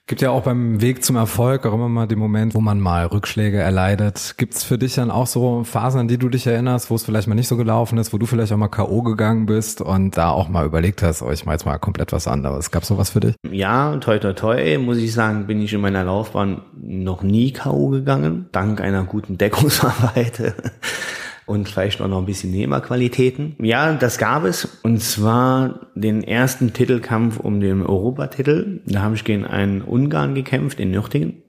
Gibt 0.10 0.24
ja 0.24 0.32
auch 0.32 0.42
beim 0.42 0.82
Weg 0.82 1.04
zum 1.06 1.18
Erfolg 1.18 1.68
auch 1.68 1.74
immer 1.76 1.88
mal 1.88 2.08
den 2.08 2.18
Moment, 2.18 2.56
wo 2.56 2.62
man 2.62 2.80
mal 2.80 3.06
Rückschläge 3.06 3.60
erleidet. 3.60 4.34
Gibt's 4.38 4.64
für 4.64 4.80
dich 4.80 4.96
dann 4.96 5.12
auch 5.12 5.28
so 5.28 5.64
Phasen, 5.64 6.00
an 6.00 6.08
die 6.08 6.18
du 6.18 6.30
dich 6.30 6.48
erinnerst, 6.48 6.90
wo 6.90 6.96
es 6.96 7.04
vielleicht 7.04 7.28
mal 7.28 7.36
nicht 7.36 7.48
so 7.48 7.58
gelaufen 7.58 8.00
ist, 8.00 8.12
wo 8.12 8.18
du 8.18 8.26
vielleicht 8.26 8.52
auch 8.52 8.58
mal 8.58 8.70
K.O. 8.70 9.04
gegangen 9.04 9.46
bist 9.46 9.82
und 9.82 10.18
da 10.18 10.32
auch 10.32 10.50
mal 10.50 10.66
überlegt 10.66 11.04
hast, 11.04 11.22
oh, 11.22 11.30
ich 11.30 11.46
mache 11.46 11.54
jetzt 11.54 11.66
mal 11.68 11.78
komplett 11.78 12.12
was 12.12 12.28
anderes. 12.28 12.72
Gab's 12.72 12.88
sowas 12.88 13.12
für 13.12 13.20
dich? 13.20 13.36
Ja, 13.52 13.96
toi 13.98 14.18
toi 14.18 14.34
toi, 14.34 14.80
muss 14.80 14.98
ich 14.98 15.14
sagen, 15.14 15.46
bin 15.46 15.62
ich 15.62 15.74
in 15.74 15.82
meiner 15.82 16.04
Laufbahn 16.04 16.64
noch 16.76 17.22
nie 17.22 17.54
K.O. 17.54 17.90
gegangen, 17.90 18.50
dank 18.52 18.82
einer 18.82 19.04
guten 19.04 19.38
Deckungsarbeit 19.38 20.56
und 21.50 21.68
vielleicht 21.68 22.00
auch 22.00 22.08
noch 22.08 22.20
ein 22.20 22.26
bisschen 22.26 22.52
Nehmerqualitäten. 22.52 23.56
Ja, 23.60 23.94
das 23.94 24.20
gab 24.20 24.44
es. 24.44 24.80
Und 24.84 25.02
zwar 25.02 25.88
den 25.96 26.24
ersten 26.24 26.74
Titelkampf 26.74 27.40
um 27.40 27.60
den 27.60 27.82
Europatitel. 27.82 28.82
Da 28.86 29.02
habe 29.02 29.16
ich 29.16 29.24
gegen 29.24 29.46
einen 29.46 29.82
Ungarn 29.82 30.36
gekämpft 30.36 30.80
in 30.80 30.92
Nürtingen. 30.92 31.42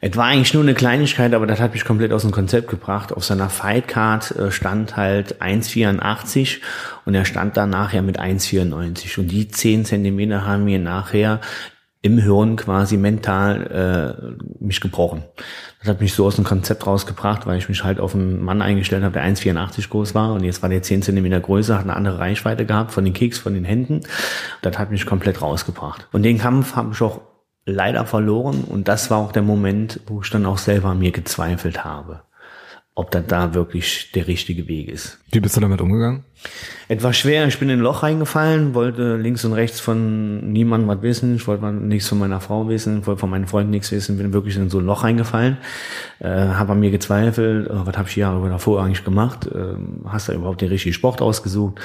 Es 0.00 0.16
war 0.16 0.26
eigentlich 0.26 0.54
nur 0.54 0.62
eine 0.62 0.74
Kleinigkeit, 0.74 1.34
aber 1.34 1.46
das 1.46 1.60
hat 1.60 1.74
mich 1.74 1.84
komplett 1.84 2.12
aus 2.12 2.22
dem 2.22 2.30
Konzept 2.30 2.68
gebracht. 2.68 3.12
Auf 3.12 3.24
seiner 3.24 3.50
Fightcard 3.50 4.30
äh, 4.36 4.50
stand 4.52 4.96
halt 4.96 5.42
1,84 5.42 6.58
und 7.04 7.14
er 7.14 7.24
stand 7.24 7.56
dann 7.56 7.70
nachher 7.70 8.02
mit 8.02 8.18
1,94. 8.20 9.18
Und 9.18 9.28
die 9.32 9.48
10 9.48 9.84
Zentimeter 9.84 10.46
haben 10.46 10.64
mir 10.64 10.78
nachher 10.78 11.40
im 12.02 12.18
Hirn 12.18 12.56
quasi 12.56 12.96
mental 12.96 14.36
äh, 14.40 14.64
mich 14.64 14.80
gebrochen. 14.80 15.24
Das 15.80 15.88
hat 15.88 16.00
mich 16.00 16.14
so 16.14 16.26
aus 16.26 16.36
dem 16.36 16.44
Konzept 16.44 16.86
rausgebracht, 16.86 17.46
weil 17.46 17.58
ich 17.58 17.68
mich 17.68 17.84
halt 17.84 18.00
auf 18.00 18.14
einen 18.14 18.42
Mann 18.42 18.62
eingestellt 18.62 19.02
habe, 19.02 19.12
der 19.12 19.24
1,84 19.24 19.90
groß 19.90 20.14
war 20.14 20.32
und 20.32 20.44
jetzt 20.44 20.62
war 20.62 20.70
der 20.70 20.82
10 20.82 21.02
Zentimeter 21.02 21.40
größer, 21.40 21.76
hat 21.76 21.84
eine 21.84 21.96
andere 21.96 22.18
Reichweite 22.18 22.64
gehabt 22.64 22.92
von 22.92 23.04
den 23.04 23.12
Kicks, 23.12 23.38
von 23.38 23.52
den 23.52 23.64
Händen. 23.64 24.00
Das 24.62 24.78
hat 24.78 24.90
mich 24.90 25.04
komplett 25.04 25.42
rausgebracht. 25.42 26.08
Und 26.12 26.22
den 26.22 26.38
Kampf 26.38 26.74
habe 26.74 26.92
ich 26.92 27.02
auch 27.02 27.20
leider 27.66 28.06
verloren 28.06 28.64
und 28.64 28.88
das 28.88 29.10
war 29.10 29.18
auch 29.18 29.32
der 29.32 29.42
Moment, 29.42 30.00
wo 30.06 30.22
ich 30.22 30.30
dann 30.30 30.46
auch 30.46 30.58
selber 30.58 30.88
an 30.88 30.98
mir 30.98 31.12
gezweifelt 31.12 31.84
habe 31.84 32.22
ob 33.00 33.10
das 33.10 33.24
da 33.26 33.54
wirklich 33.54 34.12
der 34.12 34.26
richtige 34.26 34.68
Weg 34.68 34.88
ist. 34.88 35.18
Wie 35.32 35.40
bist 35.40 35.56
du 35.56 35.60
damit 35.62 35.80
umgegangen? 35.80 36.22
Etwas 36.88 37.16
schwer. 37.16 37.46
Ich 37.46 37.58
bin 37.58 37.70
in 37.70 37.78
ein 37.78 37.82
Loch 37.82 38.02
reingefallen, 38.02 38.74
wollte 38.74 39.16
links 39.16 39.42
und 39.46 39.54
rechts 39.54 39.80
von 39.80 40.52
niemandem 40.52 40.86
was 40.86 41.00
wissen. 41.00 41.36
Ich 41.36 41.46
wollte 41.46 41.64
nichts 41.72 42.08
von 42.10 42.18
meiner 42.18 42.40
Frau 42.40 42.68
wissen, 42.68 43.06
wollte 43.06 43.20
von 43.20 43.30
meinen 43.30 43.46
Freunden 43.46 43.70
nichts 43.70 43.90
wissen. 43.90 44.18
Bin 44.18 44.34
wirklich 44.34 44.56
in 44.56 44.68
so 44.68 44.80
ein 44.80 44.84
Loch 44.84 45.02
reingefallen. 45.02 45.56
Äh, 46.18 46.28
habe 46.28 46.72
an 46.72 46.80
mir 46.80 46.90
gezweifelt. 46.90 47.70
Oh, 47.70 47.86
was 47.86 47.96
habe 47.96 48.08
ich 48.08 48.16
Jahre 48.16 48.46
davor 48.50 48.82
eigentlich 48.82 49.02
gemacht? 49.02 49.46
Äh, 49.46 49.76
hast 50.06 50.28
du 50.28 50.32
überhaupt 50.32 50.60
den 50.60 50.68
richtigen 50.68 50.94
Sport 50.94 51.22
ausgesucht? 51.22 51.80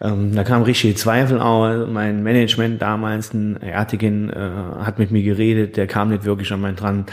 Ähm, 0.00 0.34
da 0.34 0.42
kam 0.42 0.62
richtig 0.62 0.96
Zweifel 0.96 1.38
auf. 1.38 1.86
Mein 1.86 2.22
Management 2.22 2.80
damals, 2.80 3.34
ein 3.34 3.60
Ertigen, 3.60 4.30
äh, 4.30 4.50
hat 4.82 4.98
mit 4.98 5.10
mir 5.10 5.22
geredet. 5.22 5.76
Der 5.76 5.86
kam 5.86 6.08
nicht 6.08 6.24
wirklich 6.24 6.50
an 6.50 6.62
meinen 6.62 6.76
dran. 6.76 7.04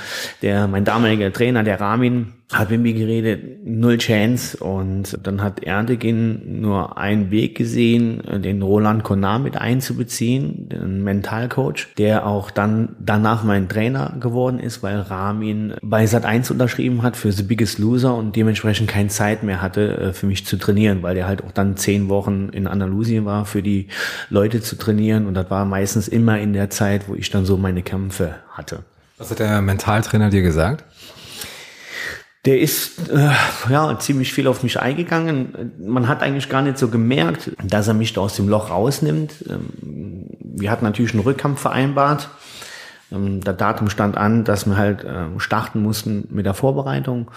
Der, 0.41 0.67
mein 0.69 0.85
damaliger 0.85 1.33
Trainer, 1.33 1.63
der 1.63 1.81
Ramin, 1.81 2.31
hat 2.53 2.69
mit 2.69 2.81
mir 2.81 2.93
geredet, 2.93 3.65
null 3.65 3.97
Chance. 3.97 4.57
Und 4.57 5.19
dann 5.23 5.43
hat 5.43 5.63
Erdegin 5.63 6.61
nur 6.61 6.97
einen 6.97 7.29
Weg 7.29 7.55
gesehen, 7.55 8.21
den 8.41 8.61
Roland 8.61 9.03
Konar 9.03 9.39
mit 9.39 9.57
einzubeziehen, 9.57 10.69
den 10.69 11.03
Mentalcoach, 11.03 11.87
der 11.97 12.25
auch 12.25 12.49
dann 12.49 12.95
danach 12.99 13.43
mein 13.43 13.67
Trainer 13.67 14.15
geworden 14.19 14.59
ist, 14.59 14.81
weil 14.81 14.99
Ramin 14.99 15.73
bei 15.81 16.05
Sat1 16.05 16.49
unterschrieben 16.51 17.03
hat 17.03 17.17
für 17.17 17.33
The 17.33 17.43
Biggest 17.43 17.79
Loser 17.79 18.15
und 18.15 18.35
dementsprechend 18.35 18.87
keine 18.87 19.09
Zeit 19.09 19.43
mehr 19.43 19.61
hatte, 19.61 19.97
äh, 19.97 20.13
für 20.13 20.25
mich 20.25 20.45
zu 20.45 20.57
trainieren, 20.57 21.03
weil 21.03 21.15
der 21.15 21.27
halt 21.27 21.43
auch 21.43 21.51
dann 21.51 21.75
zehn 21.75 22.07
Wochen 22.07 22.47
in 22.53 22.67
Andalusien 22.67 23.25
war, 23.25 23.45
für 23.45 23.61
die 23.61 23.87
Leute 24.29 24.61
zu 24.61 24.77
trainieren. 24.77 25.25
Und 25.25 25.33
das 25.33 25.49
war 25.49 25.65
meistens 25.65 26.07
immer 26.07 26.39
in 26.39 26.53
der 26.53 26.69
Zeit, 26.69 27.09
wo 27.09 27.15
ich 27.15 27.29
dann 27.29 27.45
so 27.45 27.57
meine 27.57 27.81
Kämpfe 27.81 28.35
hatte. 28.51 28.79
Was 29.17 29.31
hat 29.31 29.39
der 29.39 29.61
Mentaltrainer 29.61 30.29
dir 30.29 30.43
gesagt? 30.43 30.85
Der 32.47 32.61
ist 32.61 33.09
äh, 33.09 33.29
ja 33.69 33.99
ziemlich 33.99 34.31
viel 34.31 34.47
auf 34.47 34.63
mich 34.63 34.79
eingegangen. 34.79 35.73
Man 35.79 36.07
hat 36.07 36.23
eigentlich 36.23 36.47
gar 36.47 36.61
nicht 36.61 36.77
so 36.77 36.87
gemerkt, 36.87 37.51
dass 37.61 37.89
er 37.89 37.93
mich 37.93 38.13
da 38.13 38.21
aus 38.21 38.37
dem 38.37 38.47
Loch 38.47 38.69
rausnimmt. 38.69 39.43
Ähm, 39.49 40.27
wir 40.39 40.71
hatten 40.71 40.85
natürlich 40.85 41.11
einen 41.11 41.23
Rückkampf 41.23 41.59
vereinbart. 41.59 42.29
Ähm, 43.11 43.41
der 43.41 43.51
Datum 43.51 43.89
stand 43.89 44.15
an, 44.15 44.45
dass 44.45 44.65
wir 44.65 44.77
halt 44.77 45.03
äh, 45.03 45.25
starten 45.39 45.81
mussten 45.81 46.29
mit 46.31 46.45
der 46.45 46.53
Vorbereitung. 46.53 47.29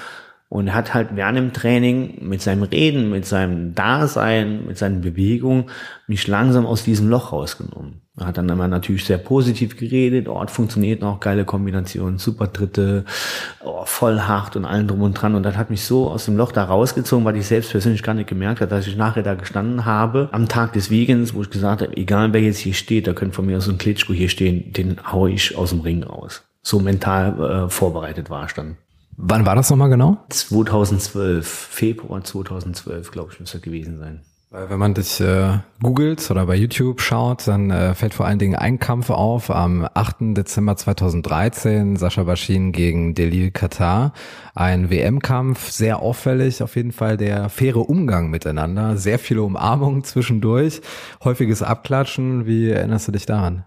Und 0.51 0.75
hat 0.75 0.95
halt 0.95 1.11
während 1.15 1.39
dem 1.39 1.53
Training 1.53 2.19
mit 2.23 2.43
seinem 2.43 2.65
Reden, 2.65 3.09
mit 3.09 3.25
seinem 3.25 3.73
Dasein, 3.77 4.67
mit 4.67 4.77
seinen 4.77 5.01
Bewegungen 5.01 5.67
mich 6.09 6.27
langsam 6.27 6.67
aus 6.67 6.83
diesem 6.83 7.09
Loch 7.09 7.33
rausgenommen. 7.33 8.01
Er 8.19 8.27
hat 8.27 8.37
dann 8.37 8.49
immer 8.49 8.67
natürlich 8.67 9.05
sehr 9.05 9.19
positiv 9.19 9.77
geredet, 9.77 10.29
Ort 10.29 10.51
oh, 10.51 10.55
funktioniert 10.55 11.01
noch, 11.01 11.21
geile 11.21 11.45
Kombination, 11.45 12.19
super 12.19 12.49
Dritte, 12.49 13.05
oh, 13.65 13.85
voll 13.85 14.21
hart 14.21 14.57
und 14.57 14.65
allen 14.65 14.89
drum 14.89 15.03
und 15.03 15.15
dran. 15.15 15.37
Und 15.37 15.45
das 15.45 15.57
hat 15.57 15.71
mich 15.71 15.85
so 15.85 16.11
aus 16.11 16.25
dem 16.27 16.37
Loch 16.37 16.51
da 16.51 16.65
rausgezogen, 16.65 17.25
weil 17.25 17.37
ich 17.37 17.47
selbst 17.47 17.71
persönlich 17.71 18.03
gar 18.03 18.15
nicht 18.15 18.29
gemerkt 18.29 18.61
habe, 18.61 18.71
dass 18.71 18.89
ich 18.89 18.97
nachher 18.97 19.23
da 19.23 19.35
gestanden 19.35 19.85
habe, 19.85 20.29
am 20.33 20.49
Tag 20.49 20.73
des 20.75 20.91
Wiegens, 20.91 21.33
wo 21.33 21.43
ich 21.43 21.51
gesagt 21.51 21.81
habe, 21.81 21.97
egal 21.97 22.33
wer 22.33 22.43
jetzt 22.43 22.59
hier 22.59 22.75
steht, 22.75 23.07
da 23.07 23.13
könnte 23.13 23.37
von 23.37 23.47
mir 23.47 23.61
so 23.61 23.71
ein 23.71 23.79
Klitschko 23.79 24.13
hier 24.13 24.29
stehen, 24.29 24.73
den 24.73 24.97
hau 25.11 25.29
ich 25.29 25.57
aus 25.57 25.71
dem 25.71 25.81
Ring 25.81 26.03
raus. 26.03 26.43
So 26.63 26.81
mental 26.81 27.67
äh, 27.67 27.71
vorbereitet 27.71 28.29
war 28.29 28.45
ich 28.45 28.53
dann. 28.53 28.77
Wann 29.17 29.47
war 29.47 29.55
das 29.55 29.71
nochmal 29.71 29.91
genau? 29.91 30.19
2012, 30.29 31.47
Februar 31.47 32.25
2012, 32.25 33.11
glaube 33.11 33.33
ich, 33.33 33.41
müsste 33.41 33.59
das 33.59 33.65
gewesen 33.65 33.99
sein. 33.99 34.21
Weil 34.53 34.69
wenn 34.69 34.81
man 34.81 34.95
dich 34.95 35.21
äh, 35.21 35.59
googelt 35.81 36.29
oder 36.29 36.45
bei 36.45 36.57
YouTube 36.57 37.01
schaut, 37.01 37.47
dann 37.47 37.71
äh, 37.71 37.95
fällt 37.95 38.15
vor 38.15 38.27
allen 38.27 38.41
Dingen 38.41 38.57
ein 38.57 38.81
Kampf 38.81 39.09
auf 39.11 39.49
am 39.49 39.87
8. 39.95 40.37
Dezember 40.37 40.77
2013, 40.77 41.95
Sascha 41.95 42.25
Baschin 42.25 42.73
gegen 42.73 43.15
Delil 43.15 43.53
Katar. 43.53 44.13
Ein 44.57 44.91
WM-Kampf, 44.91 45.71
sehr 45.71 46.01
auffällig 46.01 46.65
auf 46.65 46.75
jeden 46.75 46.91
Fall 46.91 47.17
der 47.17 47.49
faire 47.49 47.89
Umgang 47.89 48.29
miteinander, 48.31 48.97
sehr 48.97 49.21
viele 49.21 49.43
Umarmungen 49.43 50.03
zwischendurch, 50.03 50.81
häufiges 51.23 51.63
Abklatschen. 51.63 52.45
Wie 52.45 52.71
erinnerst 52.71 53.07
du 53.07 53.13
dich 53.13 53.27
daran? 53.27 53.65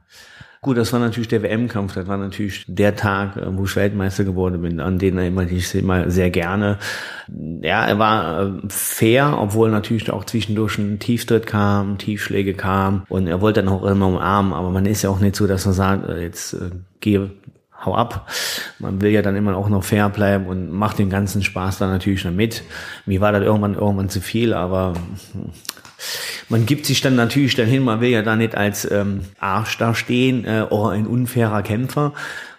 Gut, 0.64 0.78
das 0.78 0.94
war 0.94 1.00
natürlich 1.02 1.28
der 1.28 1.44
WM-Kampf, 1.44 1.94
das 1.94 2.08
war 2.08 2.16
natürlich 2.16 2.64
der 2.70 2.96
Tag, 2.96 3.36
äh, 3.36 3.42
wo 3.58 3.66
ich 3.66 3.76
Weltmeister 3.76 4.24
geworden 4.24 4.62
bin, 4.62 4.80
an 4.80 4.98
den 4.98 5.18
erinnere 5.18 5.50
ich 5.50 5.76
immer 5.76 6.10
sehr 6.10 6.30
gerne. 6.30 6.78
Ja, 7.62 7.86
er 7.86 8.00
war 8.00 8.42
äh, 8.42 8.52
fair, 8.70 9.38
obwohl 9.38 9.70
natürlich 9.72 10.10
auch 10.10 10.24
zwischendurch 10.24 10.78
ein 10.78 11.00
Tieftritt 11.00 11.48
kam, 11.48 11.98
Tiefschläge 11.98 12.54
kam 12.54 13.04
und 13.10 13.28
er 13.28 13.42
wollte 13.42 13.62
dann 13.62 13.74
auch 13.74 13.84
immer 13.84 14.08
umarmen, 14.08 14.54
aber 14.54 14.70
man 14.70 14.86
ist 14.86 15.02
ja 15.02 15.10
auch 15.10 15.20
nicht 15.20 15.36
so, 15.36 15.48
dass 15.48 15.66
man 15.66 15.74
sagt, 15.74 16.08
äh, 16.08 16.22
jetzt 16.22 16.56
gehe 17.02 17.32
hau 17.86 17.96
ab. 17.96 18.30
Man 18.80 19.02
will 19.02 19.12
ja 19.12 19.22
dann 19.22 19.36
immer 19.36 19.58
auch 19.58 19.68
noch 19.68 19.84
fair 19.84 20.08
bleiben 20.08 20.48
und 20.48 20.72
macht 20.72 20.98
den 20.98 21.10
ganzen 21.10 21.44
Spaß 21.44 21.80
dann 21.80 21.90
natürlich 21.90 22.24
noch 22.24 22.32
mit. 22.32 22.64
Mir 23.06 23.20
war 23.20 23.34
das 23.34 23.44
irgendwann 23.44 23.76
irgendwann 23.76 24.08
zu 24.08 24.22
viel, 24.22 24.54
aber 24.54 24.94
man 26.50 26.66
gibt 26.66 26.86
sich 26.86 27.02
dann 27.02 27.16
natürlich 27.16 27.56
dann 27.56 27.68
hin, 27.68 27.84
man 27.84 28.02
will 28.02 28.10
ja 28.10 28.22
da 28.22 28.36
nicht 28.36 28.56
als 28.56 28.90
ähm, 28.90 29.22
Arsch 29.40 29.78
da 29.78 29.96
stehen 29.96 30.46
äh, 30.46 30.66
oder 30.70 30.92
ein 30.92 31.08
unfairer 31.08 31.64
Kämpfer. 31.64 32.14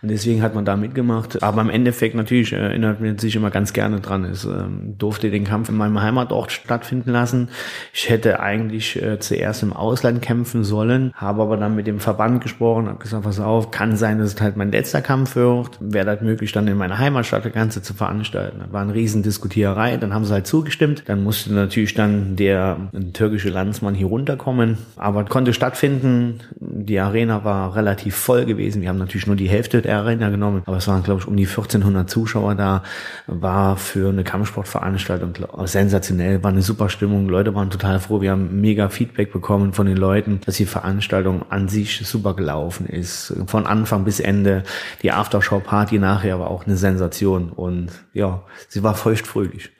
Und 0.04 0.10
deswegen 0.10 0.42
hat 0.42 0.54
man 0.54 0.66
da 0.66 0.76
mitgemacht. 0.76 1.42
Aber 1.42 1.62
im 1.62 1.70
Endeffekt 1.70 2.14
natürlich 2.14 2.52
äh, 2.52 2.56
erinnert 2.56 3.00
man 3.00 3.16
sich 3.16 3.36
immer 3.36 3.48
ganz 3.48 3.72
gerne 3.72 4.00
dran. 4.00 4.24
Es 4.24 4.44
ähm, 4.44 4.96
durfte 4.98 5.30
den 5.30 5.44
Kampf 5.44 5.70
in 5.70 5.76
meinem 5.76 6.02
Heimatort 6.02 6.52
stattfinden 6.52 7.10
lassen. 7.10 7.48
Ich 7.94 8.10
hätte 8.10 8.38
eigentlich 8.38 9.02
äh, 9.02 9.18
zuerst 9.18 9.62
im 9.62 9.72
Ausland 9.72 10.20
kämpfen 10.20 10.62
sollen, 10.62 11.10
habe 11.14 11.40
aber 11.40 11.56
dann 11.56 11.74
mit 11.74 11.86
dem 11.86 12.00
Verband 12.00 12.42
gesprochen, 12.42 12.86
habe 12.86 12.98
gesagt, 12.98 13.24
pass 13.24 13.40
auf, 13.40 13.70
kann 13.70 13.96
sein, 13.96 14.18
dass 14.18 14.34
es 14.34 14.40
halt 14.42 14.58
mein 14.58 14.70
letzter 14.70 15.00
Kampf 15.00 15.36
wird. 15.36 15.78
Wäre 15.80 16.04
das 16.04 16.20
möglich, 16.20 16.52
dann 16.52 16.68
in 16.68 16.76
meiner 16.76 16.98
Heimatstadt 16.98 17.46
das 17.46 17.54
Ganze 17.54 17.80
zu 17.80 17.94
veranstalten. 17.94 18.58
Das 18.58 18.72
war 18.74 18.82
eine 18.82 18.92
riesen 18.92 19.22
Diskutiererei. 19.22 19.96
Dann 19.96 20.12
haben 20.12 20.26
sie 20.26 20.34
halt 20.34 20.46
zugestimmt. 20.46 21.04
Dann 21.06 21.24
musste 21.24 21.50
natürlich 21.54 21.94
dann 21.94 22.36
der 22.36 22.76
türkische 23.14 23.48
Landsmann 23.48 23.94
hier 23.94 24.08
runterkommen. 24.08 24.76
Aber 24.96 25.24
konnte 25.24 25.54
stattfinden. 25.54 26.40
Die 26.60 27.00
Arena 27.00 27.42
war 27.42 27.74
relativ 27.74 28.16
voll 28.16 28.44
gewesen. 28.44 28.82
Wir 28.82 28.90
haben 28.90 28.98
natürlich 28.98 29.26
nur 29.26 29.36
die 29.36 29.48
Hälfte 29.48 29.80
der 29.80 29.93
Arena 29.96 30.30
genommen, 30.30 30.62
aber 30.66 30.76
es 30.76 30.88
waren, 30.88 31.02
glaube 31.02 31.20
ich, 31.20 31.26
um 31.26 31.36
die 31.36 31.46
1400 31.46 32.08
Zuschauer 32.08 32.54
da. 32.54 32.82
War 33.26 33.76
für 33.76 34.08
eine 34.08 34.24
Kampfsportveranstaltung 34.24 35.34
sensationell, 35.64 36.42
war 36.42 36.50
eine 36.50 36.62
super 36.62 36.88
Stimmung. 36.88 37.28
Leute 37.28 37.54
waren 37.54 37.70
total 37.70 38.00
froh. 38.00 38.20
Wir 38.20 38.32
haben 38.32 38.60
mega 38.60 38.88
Feedback 38.88 39.32
bekommen 39.32 39.72
von 39.72 39.86
den 39.86 39.96
Leuten, 39.96 40.40
dass 40.44 40.56
die 40.56 40.66
Veranstaltung 40.66 41.50
an 41.50 41.68
sich 41.68 42.06
super 42.06 42.34
gelaufen 42.34 42.86
ist. 42.86 43.34
Von 43.46 43.66
Anfang 43.66 44.04
bis 44.04 44.20
Ende. 44.20 44.62
Die 45.02 45.12
Aftershow-Party 45.12 45.98
nachher 45.98 46.38
war 46.38 46.50
auch 46.50 46.66
eine 46.66 46.76
Sensation 46.76 47.50
und 47.50 47.90
ja, 48.12 48.42
sie 48.68 48.82
war 48.82 48.94
feuchtfröhlich. 48.94 49.70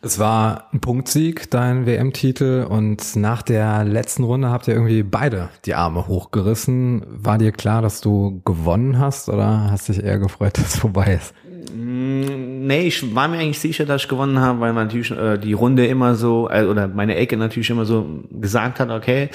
Es 0.00 0.20
war 0.20 0.68
ein 0.72 0.80
Punktsieg, 0.80 1.50
dein 1.50 1.84
WM-Titel, 1.84 2.66
und 2.68 3.16
nach 3.16 3.42
der 3.42 3.84
letzten 3.84 4.22
Runde 4.22 4.48
habt 4.48 4.68
ihr 4.68 4.74
irgendwie 4.74 5.02
beide 5.02 5.48
die 5.64 5.74
Arme 5.74 6.06
hochgerissen. 6.06 7.02
War 7.08 7.36
dir 7.36 7.50
klar, 7.50 7.82
dass 7.82 8.00
du 8.00 8.40
gewonnen 8.44 9.00
hast 9.00 9.28
oder 9.28 9.72
hast 9.72 9.88
dich 9.88 10.02
eher 10.02 10.20
gefreut, 10.20 10.52
dass 10.56 10.74
es 10.74 10.78
vorbei 10.78 11.18
ist? 11.20 11.34
Mm, 11.74 12.66
nee, 12.66 12.86
ich 12.86 13.12
war 13.14 13.26
mir 13.26 13.38
eigentlich 13.38 13.58
sicher, 13.58 13.86
dass 13.86 14.02
ich 14.02 14.08
gewonnen 14.08 14.38
habe, 14.38 14.60
weil 14.60 14.72
man 14.72 14.86
natürlich 14.86 15.10
äh, 15.10 15.36
die 15.36 15.52
Runde 15.52 15.86
immer 15.86 16.14
so, 16.14 16.48
äh, 16.48 16.64
oder 16.64 16.86
meine 16.86 17.16
Ecke 17.16 17.36
natürlich 17.36 17.70
immer 17.70 17.84
so 17.84 18.22
gesagt 18.30 18.78
hat, 18.78 18.90
okay, 18.90 19.30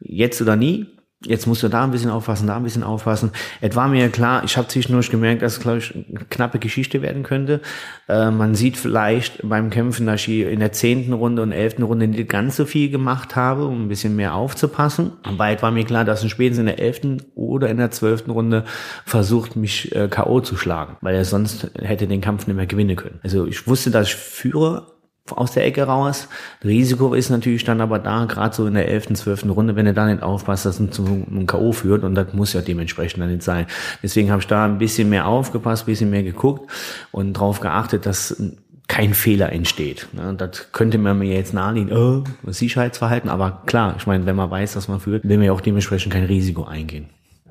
jetzt 0.00 0.42
oder 0.42 0.56
nie 0.56 0.95
jetzt 1.26 1.46
musst 1.46 1.62
du 1.62 1.68
da 1.68 1.84
ein 1.84 1.90
bisschen 1.90 2.10
aufpassen, 2.10 2.46
da 2.46 2.56
ein 2.56 2.62
bisschen 2.62 2.82
aufpassen. 2.82 3.30
Es 3.60 3.74
war 3.76 3.88
mir 3.88 4.08
klar, 4.08 4.42
ich 4.44 4.56
habe 4.56 4.68
zwischendurch 4.68 5.10
gemerkt, 5.10 5.42
dass 5.42 5.54
es, 5.54 5.60
glaube 5.60 5.78
ich, 5.78 5.94
eine 5.94 6.24
knappe 6.30 6.58
Geschichte 6.58 7.02
werden 7.02 7.22
könnte. 7.22 7.60
Äh, 8.08 8.30
man 8.30 8.54
sieht 8.54 8.76
vielleicht 8.76 9.46
beim 9.48 9.70
Kämpfen, 9.70 10.06
dass 10.06 10.26
ich 10.26 10.40
in 10.40 10.60
der 10.60 10.72
zehnten 10.72 11.12
Runde 11.12 11.42
und 11.42 11.52
elften 11.52 11.82
Runde 11.82 12.08
nicht 12.08 12.28
ganz 12.28 12.56
so 12.56 12.64
viel 12.64 12.90
gemacht 12.90 13.36
habe, 13.36 13.66
um 13.66 13.84
ein 13.84 13.88
bisschen 13.88 14.16
mehr 14.16 14.34
aufzupassen. 14.34 15.12
Aber 15.22 15.50
es 15.50 15.62
war 15.62 15.70
mir 15.70 15.84
klar, 15.84 16.04
dass 16.04 16.22
er 16.22 16.28
spätestens 16.28 16.60
in 16.60 16.66
der 16.66 16.78
elften 16.78 17.22
oder 17.34 17.68
in 17.68 17.76
der 17.76 17.90
zwölften 17.90 18.30
Runde 18.30 18.64
versucht, 19.04 19.56
mich 19.56 19.94
äh, 19.94 20.08
K.O. 20.08 20.40
zu 20.40 20.56
schlagen, 20.56 20.96
weil 21.00 21.14
er 21.14 21.24
sonst 21.24 21.70
hätte 21.80 22.06
den 22.06 22.20
Kampf 22.20 22.46
nicht 22.46 22.56
mehr 22.56 22.66
gewinnen 22.66 22.96
können. 22.96 23.20
Also 23.22 23.46
ich 23.46 23.66
wusste, 23.66 23.90
dass 23.90 24.08
ich 24.08 24.14
führe, 24.14 24.95
aus 25.32 25.52
der 25.52 25.64
Ecke 25.64 25.84
raus. 25.84 26.28
Risiko 26.64 27.14
ist 27.14 27.30
natürlich 27.30 27.64
dann 27.64 27.80
aber 27.80 27.98
da, 27.98 28.24
gerade 28.24 28.54
so 28.54 28.66
in 28.66 28.74
der 28.74 28.88
11., 28.88 29.14
12. 29.14 29.44
Runde, 29.48 29.76
wenn 29.76 29.86
er 29.86 29.92
da 29.92 30.06
nicht 30.06 30.22
aufpasst, 30.22 30.66
dass 30.66 30.80
es 30.80 30.90
zu 30.90 31.04
einem 31.04 31.46
K.O. 31.46 31.72
führt 31.72 32.04
und 32.04 32.14
das 32.14 32.32
muss 32.32 32.52
ja 32.52 32.60
dementsprechend 32.60 33.22
dann 33.22 33.30
nicht 33.30 33.42
sein. 33.42 33.66
Deswegen 34.02 34.30
habe 34.30 34.40
ich 34.40 34.46
da 34.46 34.64
ein 34.64 34.78
bisschen 34.78 35.08
mehr 35.08 35.26
aufgepasst, 35.26 35.84
ein 35.84 35.86
bisschen 35.86 36.10
mehr 36.10 36.22
geguckt 36.22 36.70
und 37.12 37.34
darauf 37.34 37.60
geachtet, 37.60 38.06
dass 38.06 38.42
kein 38.88 39.14
Fehler 39.14 39.52
entsteht. 39.52 40.06
Das 40.36 40.70
könnte 40.72 40.98
man 40.98 41.18
mir 41.18 41.34
jetzt 41.34 41.52
nahelegen, 41.52 41.92
oh, 41.96 42.22
Sicherheitsverhalten, 42.48 43.28
aber 43.28 43.62
klar, 43.66 43.94
ich 43.98 44.06
meine, 44.06 44.26
wenn 44.26 44.36
man 44.36 44.50
weiß, 44.50 44.74
dass 44.74 44.86
man 44.86 45.00
führt, 45.00 45.28
will 45.28 45.38
man 45.38 45.46
ja 45.46 45.52
auch 45.52 45.60
dementsprechend 45.60 46.12
kein 46.12 46.24
Risiko 46.24 46.64
eingehen. 46.64 47.08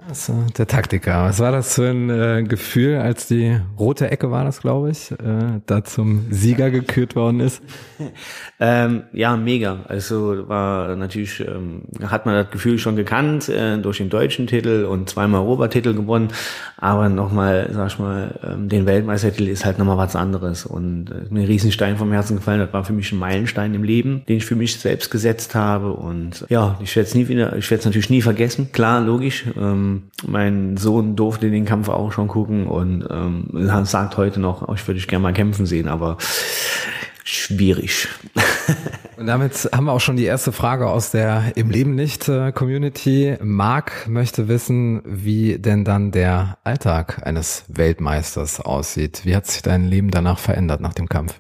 Also, 0.08 0.34
der 0.56 0.68
Taktiker. 0.68 1.24
Was 1.24 1.40
war 1.40 1.52
das 1.52 1.74
für 1.74 1.90
ein 1.90 2.10
äh, 2.12 2.44
Gefühl, 2.44 2.98
als 2.98 3.28
die 3.28 3.60
rote 3.80 4.12
Ecke 4.12 4.30
war 4.30 4.44
das, 4.44 4.62
glaube 4.62 4.92
ich, 4.92 5.12
äh, 5.12 5.62
da 5.66 5.84
zum 5.84 6.28
Sieger 6.32 6.70
gekürt 6.70 7.16
worden 7.16 7.40
ist? 7.40 7.64
ähm, 8.60 9.04
ja, 9.14 9.36
mega. 9.36 9.80
Also 9.88 10.48
war 10.48 10.96
natürlich, 10.96 11.40
ähm, 11.40 11.84
hat 12.04 12.28
man 12.28 12.36
das 12.36 12.52
Gefühl 12.52 12.78
schon 12.78 12.96
gekannt 12.96 13.50
äh, 13.50 13.80
durch 13.80 13.98
den 13.98 14.10
deutschen 14.10 14.46
Titel 14.46 14.86
und 14.86 15.10
zweimal 15.10 15.42
Obertitel 15.42 15.96
gewonnen. 15.96 16.28
Aber 16.78 17.10
nochmal, 17.10 17.70
sag 17.74 17.88
ich 17.88 17.98
mal, 17.98 18.40
ähm, 18.44 18.70
den 18.70 18.86
Weltmeistertitel 18.86 19.48
ist 19.48 19.66
halt 19.66 19.80
nochmal 19.80 19.98
was 19.98 20.16
anderes. 20.16 20.68
Und 20.68 21.10
äh, 21.10 21.34
mir 21.34 21.42
ein 21.42 21.48
Riesenstein 21.48 21.98
vom 21.98 22.12
Herzen 22.12 22.36
gefallen. 22.36 22.60
Das 22.60 22.74
war 22.74 22.84
für 22.84 22.94
mich 22.94 23.12
ein 23.12 23.18
Meilenstein 23.18 23.74
im 23.74 23.84
Leben, 23.84 24.24
den 24.28 24.38
ich 24.38 24.46
für 24.46 24.56
mich 24.56 24.80
selbst 24.80 25.10
gesetzt 25.10 25.56
habe. 25.56 25.94
Und 25.94 26.46
ja, 26.50 26.78
ich 26.80 26.96
werde 26.96 27.08
es 27.08 27.16
nie 27.16 27.28
wieder, 27.28 27.56
ich 27.56 27.72
werde 27.72 27.80
es 27.80 27.86
natürlich 27.86 28.12
nie 28.12 28.22
vergessen. 28.22 28.72
Klar, 28.72 29.02
logisch. 29.02 29.46
Mein 30.26 30.78
Sohn 30.78 31.16
durfte 31.16 31.50
den 31.50 31.66
Kampf 31.66 31.90
auch 31.90 32.12
schon 32.12 32.28
gucken 32.28 32.68
und 32.68 33.06
ähm, 33.10 33.50
sagt 33.86 34.18
heute 34.18 34.40
noch, 34.40 34.74
ich 34.74 34.88
würde 34.88 35.00
dich 35.00 35.08
gerne 35.08 35.24
mal 35.24 35.34
kämpfen 35.34 35.66
sehen, 35.66 35.88
aber 35.88 36.18
schwierig. 37.24 38.08
Und 39.18 39.28
damit 39.28 39.70
haben 39.74 39.86
wir 39.86 39.94
auch 39.94 40.02
schon 40.02 40.18
die 40.18 40.26
erste 40.26 40.52
Frage 40.52 40.88
aus 40.88 41.12
der 41.12 41.54
Im 41.56 41.70
Leben 41.70 41.96
nicht 41.96 42.28
äh, 42.28 42.52
Community. 42.52 43.38
Marc 43.42 44.08
möchte 44.08 44.48
wissen, 44.48 45.02
wie 45.06 45.58
denn 45.58 45.86
dann 45.86 46.12
der 46.12 46.58
Alltag 46.64 47.26
eines 47.26 47.64
Weltmeisters 47.68 48.60
aussieht. 48.60 49.22
Wie 49.24 49.36
hat 49.36 49.48
sich 49.48 49.62
dein 49.62 49.86
Leben 49.86 50.12
danach 50.12 50.38
verändert 50.38 50.82
nach 50.82 50.94
dem 50.94 51.08
Kampf? 51.08 51.40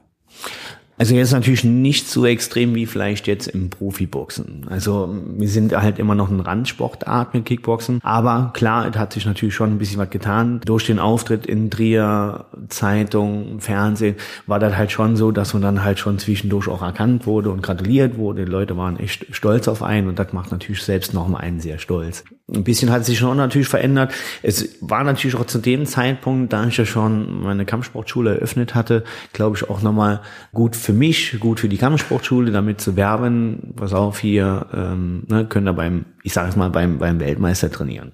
Also 0.97 1.13
jetzt 1.13 1.33
natürlich 1.33 1.65
nicht 1.65 2.07
so 2.07 2.25
extrem 2.25 2.73
wie 2.73 2.85
vielleicht 2.85 3.27
jetzt 3.27 3.47
im 3.47 3.69
Profiboxen. 3.69 4.65
Also 4.69 5.13
wir 5.37 5.49
sind 5.49 5.75
halt 5.75 5.99
immer 5.99 6.15
noch 6.15 6.29
ein 6.29 6.39
Randsportart 6.39 7.33
mit 7.33 7.45
Kickboxen. 7.45 7.99
Aber 8.01 8.51
klar, 8.53 8.87
es 8.87 8.97
hat 8.97 9.11
sich 9.11 9.25
natürlich 9.25 9.53
schon 9.53 9.71
ein 9.71 9.77
bisschen 9.77 9.99
was 9.99 10.09
getan. 10.09 10.61
Durch 10.63 10.85
den 10.85 10.99
Auftritt 10.99 11.45
in 11.45 11.69
Trier, 11.69 12.45
Zeitung, 12.69 13.59
Fernsehen 13.59 14.15
war 14.47 14.59
das 14.59 14.77
halt 14.77 14.91
schon 14.91 15.17
so, 15.17 15.31
dass 15.31 15.53
man 15.53 15.61
dann 15.61 15.83
halt 15.83 15.99
schon 15.99 16.17
zwischendurch 16.17 16.69
auch 16.69 16.81
erkannt 16.81 17.25
wurde 17.27 17.49
und 17.49 17.61
gratuliert 17.61 18.17
wurde. 18.17 18.45
Die 18.45 18.51
Leute 18.51 18.77
waren 18.77 18.97
echt 18.97 19.25
stolz 19.35 19.67
auf 19.67 19.83
einen 19.83 20.07
und 20.07 20.17
das 20.17 20.31
macht 20.31 20.51
natürlich 20.51 20.83
selbst 20.83 21.13
nochmal 21.13 21.41
einen 21.41 21.59
sehr 21.59 21.77
stolz. 21.77 22.23
Ein 22.53 22.63
bisschen 22.63 22.91
hat 22.91 23.05
sich 23.05 23.17
schon 23.17 23.37
natürlich 23.37 23.67
verändert. 23.67 24.13
Es 24.43 24.77
war 24.79 25.03
natürlich 25.03 25.35
auch 25.35 25.47
zu 25.47 25.57
dem 25.57 25.85
Zeitpunkt, 25.85 26.53
da 26.53 26.65
ich 26.67 26.77
ja 26.77 26.85
schon 26.85 27.41
meine 27.41 27.65
Kampfsportschule 27.65 28.35
eröffnet 28.35 28.75
hatte, 28.75 29.03
glaube 29.33 29.57
ich 29.57 29.69
auch 29.69 29.81
nochmal 29.81 30.21
gut 30.53 30.75
für 30.85 30.93
mich, 30.93 31.37
gut 31.39 31.59
für 31.59 31.69
die 31.69 31.77
Kampfsportschule, 31.77 32.51
damit 32.51 32.79
zu 32.79 32.95
werben, 32.95 33.73
pass 33.75 33.93
auf 33.93 34.19
hier, 34.19 34.67
ähm, 34.73 35.23
ne, 35.27 35.45
können 35.45 35.65
da 35.65 35.71
beim, 35.71 36.05
ich 36.23 36.33
sage 36.33 36.49
es 36.49 36.55
mal, 36.55 36.69
beim, 36.69 36.99
beim 36.99 37.19
Weltmeister 37.19 37.71
trainieren. 37.71 38.13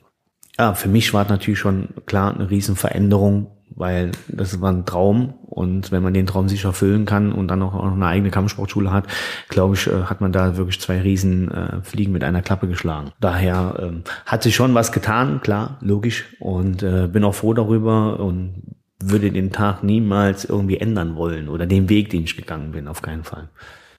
Ja, 0.57 0.73
für 0.73 0.89
mich 0.89 1.13
war 1.13 1.27
natürlich 1.27 1.59
schon 1.59 1.89
klar 2.05 2.33
eine 2.33 2.49
Riesenveränderung, 2.49 3.47
weil 3.75 4.11
das 4.27 4.61
war 4.61 4.71
ein 4.71 4.85
Traum 4.85 5.33
und 5.41 5.91
wenn 5.91 6.03
man 6.03 6.13
den 6.13 6.27
Traum 6.27 6.47
sich 6.47 6.65
erfüllen 6.65 7.05
kann 7.05 7.31
und 7.31 7.47
dann 7.49 7.61
auch 7.61 7.73
noch 7.73 7.91
eine 7.91 8.05
eigene 8.05 8.31
Kampfsportschule 8.31 8.91
hat, 8.91 9.07
glaube 9.49 9.75
ich, 9.75 9.87
äh, 9.87 10.03
hat 10.03 10.21
man 10.21 10.31
da 10.31 10.57
wirklich 10.57 10.79
zwei 10.79 11.01
Riesen 11.01 11.51
äh, 11.51 11.81
Fliegen 11.81 12.11
mit 12.11 12.23
einer 12.23 12.41
Klappe 12.41 12.67
geschlagen. 12.67 13.11
Daher 13.19 13.75
ähm, 13.81 14.03
hat 14.25 14.43
sich 14.43 14.55
schon 14.55 14.73
was 14.73 14.91
getan, 14.91 15.41
klar, 15.41 15.77
logisch 15.81 16.35
und 16.39 16.83
äh, 16.83 17.07
bin 17.07 17.23
auch 17.23 17.35
froh 17.35 17.53
darüber 17.53 18.19
und 18.19 18.80
würde 19.09 19.31
den 19.31 19.51
Tag 19.51 19.83
niemals 19.83 20.45
irgendwie 20.45 20.77
ändern 20.77 21.15
wollen 21.15 21.49
oder 21.49 21.65
den 21.65 21.89
Weg, 21.89 22.09
den 22.09 22.23
ich 22.23 22.37
gegangen 22.37 22.71
bin, 22.71 22.87
auf 22.87 23.01
keinen 23.01 23.23
Fall. 23.23 23.49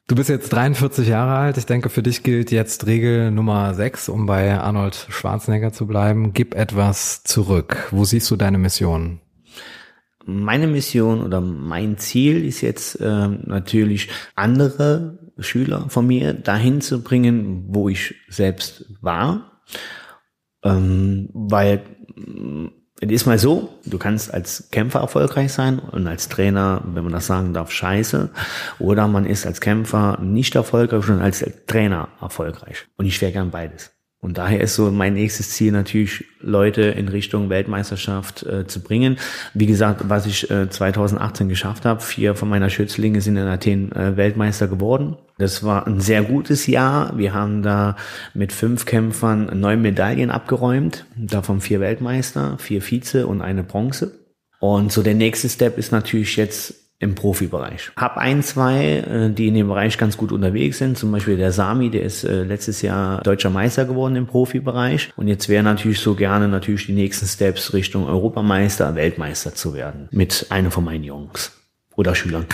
Du 0.09 0.17
bist 0.17 0.29
jetzt 0.29 0.53
43 0.53 1.09
Jahre 1.09 1.37
alt. 1.37 1.57
Ich 1.57 1.67
denke, 1.67 1.88
für 1.88 2.03
dich 2.03 2.23
gilt 2.23 2.51
jetzt 2.51 2.87
Regel 2.87 3.31
Nummer 3.31 3.73
6, 3.73 4.09
um 4.09 4.27
bei 4.27 4.59
Arnold 4.59 5.07
Schwarzenegger 5.09 5.73
zu 5.73 5.87
bleiben. 5.87 6.33
Gib 6.33 6.55
etwas 6.55 7.23
zurück. 7.23 7.88
Wo 7.93 8.05
siehst 8.05 8.31
du 8.31 8.37
deine 8.37 8.59
Mission? 8.59 9.21
Meine 10.25 10.67
Mission 10.67 11.23
oder 11.23 11.41
mein 11.41 11.99
Ziel 11.99 12.45
ist 12.45 12.61
jetzt 12.61 13.01
äh, 13.01 13.29
natürlich 13.29 14.09
andere 14.35 15.19
Schüler 15.38 15.88
von 15.88 16.07
mir 16.07 16.35
dahin 16.35 16.81
zu 16.81 17.03
bringen, 17.03 17.65
wo 17.69 17.88
ich 17.88 18.15
selbst 18.29 18.85
war. 19.01 19.62
Ähm, 20.65 21.29
weil 21.33 21.83
es 23.05 23.11
ist 23.11 23.27
mal 23.27 23.38
so, 23.38 23.69
du 23.85 23.99
kannst 23.99 24.33
als 24.33 24.69
Kämpfer 24.71 25.01
erfolgreich 25.01 25.53
sein 25.53 25.81
und 25.81 26.07
als 26.07 26.29
Trainer, 26.29 26.83
wenn 26.85 27.03
man 27.03 27.12
das 27.12 27.27
sagen 27.27 27.53
darf, 27.53 27.73
scheiße. 27.73 28.31
Oder 28.79 29.09
man 29.09 29.27
ist 29.27 29.45
als 29.45 29.61
Kämpfer 29.61 30.21
nicht 30.21 30.55
erfolgreich 30.55 31.09
und 31.09 31.21
als 31.21 31.45
Trainer 31.67 32.09
erfolgreich. 32.21 32.87
Und 32.97 33.07
ich 33.07 33.21
wäre 33.21 33.33
gern 33.33 33.51
beides. 33.51 33.91
Und 34.23 34.39
daher 34.39 34.61
ist 34.61 34.77
so 34.77 34.89
mein 34.93 35.15
nächstes 35.15 35.51
Ziel 35.51 35.73
natürlich, 35.73 36.25
Leute 36.41 36.83
in 36.83 37.09
Richtung 37.09 37.51
Weltmeisterschaft 37.51 38.45
äh, 38.45 38.69
zu 38.69 38.81
bringen. 38.81 39.19
Wie 39.53 39.67
gesagt, 39.67 40.05
was 40.09 40.27
ich 40.27 40.49
äh, 40.49 40.71
2018 40.71 41.49
geschafft 41.49 41.85
habe, 41.85 42.01
vier 42.01 42.37
von 42.37 42.49
meiner 42.49 42.71
Schützlinge 42.71 43.21
sind 43.21 43.37
in 43.37 43.49
Athen 43.49 43.91
äh, 43.91 44.17
Weltmeister 44.17 44.69
geworden. 44.69 45.17
Das 45.39 45.65
war 45.65 45.89
ein 45.89 46.01
sehr 46.01 46.23
gutes 46.23 46.69
Jahr. 46.69 47.19
Wir 47.19 47.35
haben 47.35 47.63
da 47.63 47.97
mit 48.33 48.53
fünf 48.53 48.87
Kämpfern 48.87 49.59
neun 49.59 49.83
Medaillen 49.83 50.31
abgeräumt, 50.31 51.05
davon 51.17 51.61
vier 51.61 51.81
Weltmeister, 51.81 52.59
vier 52.59 52.81
Vize 52.81 53.27
und 53.27 53.43
eine 53.43 53.65
Bronze. 53.65 54.21
Und 54.61 54.93
so 54.93 55.03
der 55.03 55.15
nächste 55.15 55.49
Step 55.49 55.79
ist 55.79 55.91
natürlich 55.91 56.37
jetzt 56.37 56.82
im 57.03 57.15
Profibereich. 57.15 57.91
Hab 57.97 58.17
ein, 58.17 58.43
zwei, 58.43 58.99
äh, 58.99 59.31
die 59.31 59.49
in 59.49 59.55
dem 59.55 59.69
Bereich 59.69 59.99
ganz 59.99 60.17
gut 60.17 60.33
unterwegs 60.33 60.79
sind. 60.79 60.97
Zum 60.97 61.11
Beispiel 61.11 61.37
der 61.37 61.53
Sami, 61.53 61.91
der 61.91 62.03
ist 62.03 62.25
äh, 62.25 62.45
letztes 62.45 62.81
Jahr 62.81 63.21
deutscher 63.23 63.51
Meister 63.51 63.85
geworden 63.85 64.17
im 64.17 64.27
Profibereich. 64.27 65.12
Und 65.17 65.29
jetzt 65.29 65.49
wäre 65.49 65.65
natürlich 65.65 65.99
so 65.99 66.15
gerne 66.15 66.49
natürlich 66.49 66.87
die 66.87 66.93
nächsten 66.93 67.27
Steps 67.27 67.75
Richtung 67.75 68.07
Europameister, 68.07 68.95
Weltmeister 68.95 69.55
zu 69.55 69.75
werden. 69.75 70.09
Mit 70.12 70.47
einem 70.51 70.71
von 70.71 70.85
meinen 70.85 71.05
Jungs 71.05 71.53
oder 71.97 72.15
Schülern. 72.15 72.47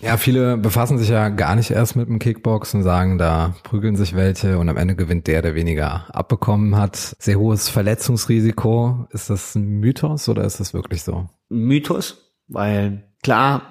Ja, 0.00 0.16
viele 0.16 0.56
befassen 0.56 0.98
sich 0.98 1.08
ja 1.08 1.28
gar 1.30 1.56
nicht 1.56 1.70
erst 1.70 1.96
mit 1.96 2.08
dem 2.08 2.18
Kickboxen, 2.18 2.82
sagen, 2.82 3.18
da 3.18 3.54
prügeln 3.62 3.96
sich 3.96 4.14
welche 4.14 4.58
und 4.58 4.68
am 4.68 4.76
Ende 4.76 4.94
gewinnt 4.94 5.26
der, 5.26 5.42
der 5.42 5.54
weniger 5.54 6.06
abbekommen 6.14 6.76
hat. 6.76 7.16
Sehr 7.18 7.38
hohes 7.38 7.68
Verletzungsrisiko. 7.68 9.06
Ist 9.10 9.30
das 9.30 9.54
ein 9.54 9.80
Mythos 9.80 10.28
oder 10.28 10.44
ist 10.44 10.60
das 10.60 10.74
wirklich 10.74 11.02
so? 11.02 11.28
Mythos, 11.48 12.32
weil 12.48 13.04
klar, 13.26 13.62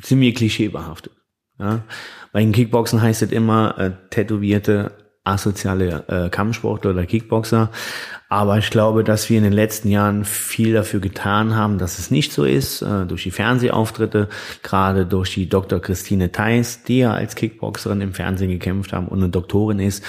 ziemlich 0.00 0.36
klischeebehaftet. 0.36 1.12
Ja? 1.58 1.82
Bei 2.32 2.40
den 2.40 2.52
Kickboxen 2.52 3.02
heißt 3.02 3.20
es 3.20 3.30
immer 3.30 3.78
äh, 3.78 3.90
tätowierte 4.08 4.92
asoziale 5.22 6.04
äh, 6.08 6.30
Kampfsportler 6.30 6.92
oder 6.92 7.04
Kickboxer. 7.04 7.70
Aber 8.28 8.58
ich 8.58 8.70
glaube, 8.70 9.04
dass 9.04 9.30
wir 9.30 9.38
in 9.38 9.44
den 9.44 9.52
letzten 9.52 9.88
Jahren 9.88 10.24
viel 10.24 10.72
dafür 10.72 10.98
getan 10.98 11.54
haben, 11.54 11.78
dass 11.78 12.00
es 12.00 12.10
nicht 12.10 12.32
so 12.32 12.44
ist. 12.44 12.82
Äh, 12.82 13.06
durch 13.06 13.22
die 13.22 13.30
Fernsehauftritte, 13.30 14.28
gerade 14.64 15.06
durch 15.06 15.34
die 15.34 15.48
Dr. 15.48 15.78
Christine 15.78 16.32
Theis, 16.32 16.82
die 16.82 16.98
ja 16.98 17.12
als 17.12 17.36
Kickboxerin 17.36 18.00
im 18.00 18.14
Fernsehen 18.14 18.50
gekämpft 18.50 18.92
haben 18.92 19.06
und 19.06 19.18
eine 19.18 19.28
Doktorin 19.28 19.78
ist, 19.78 20.02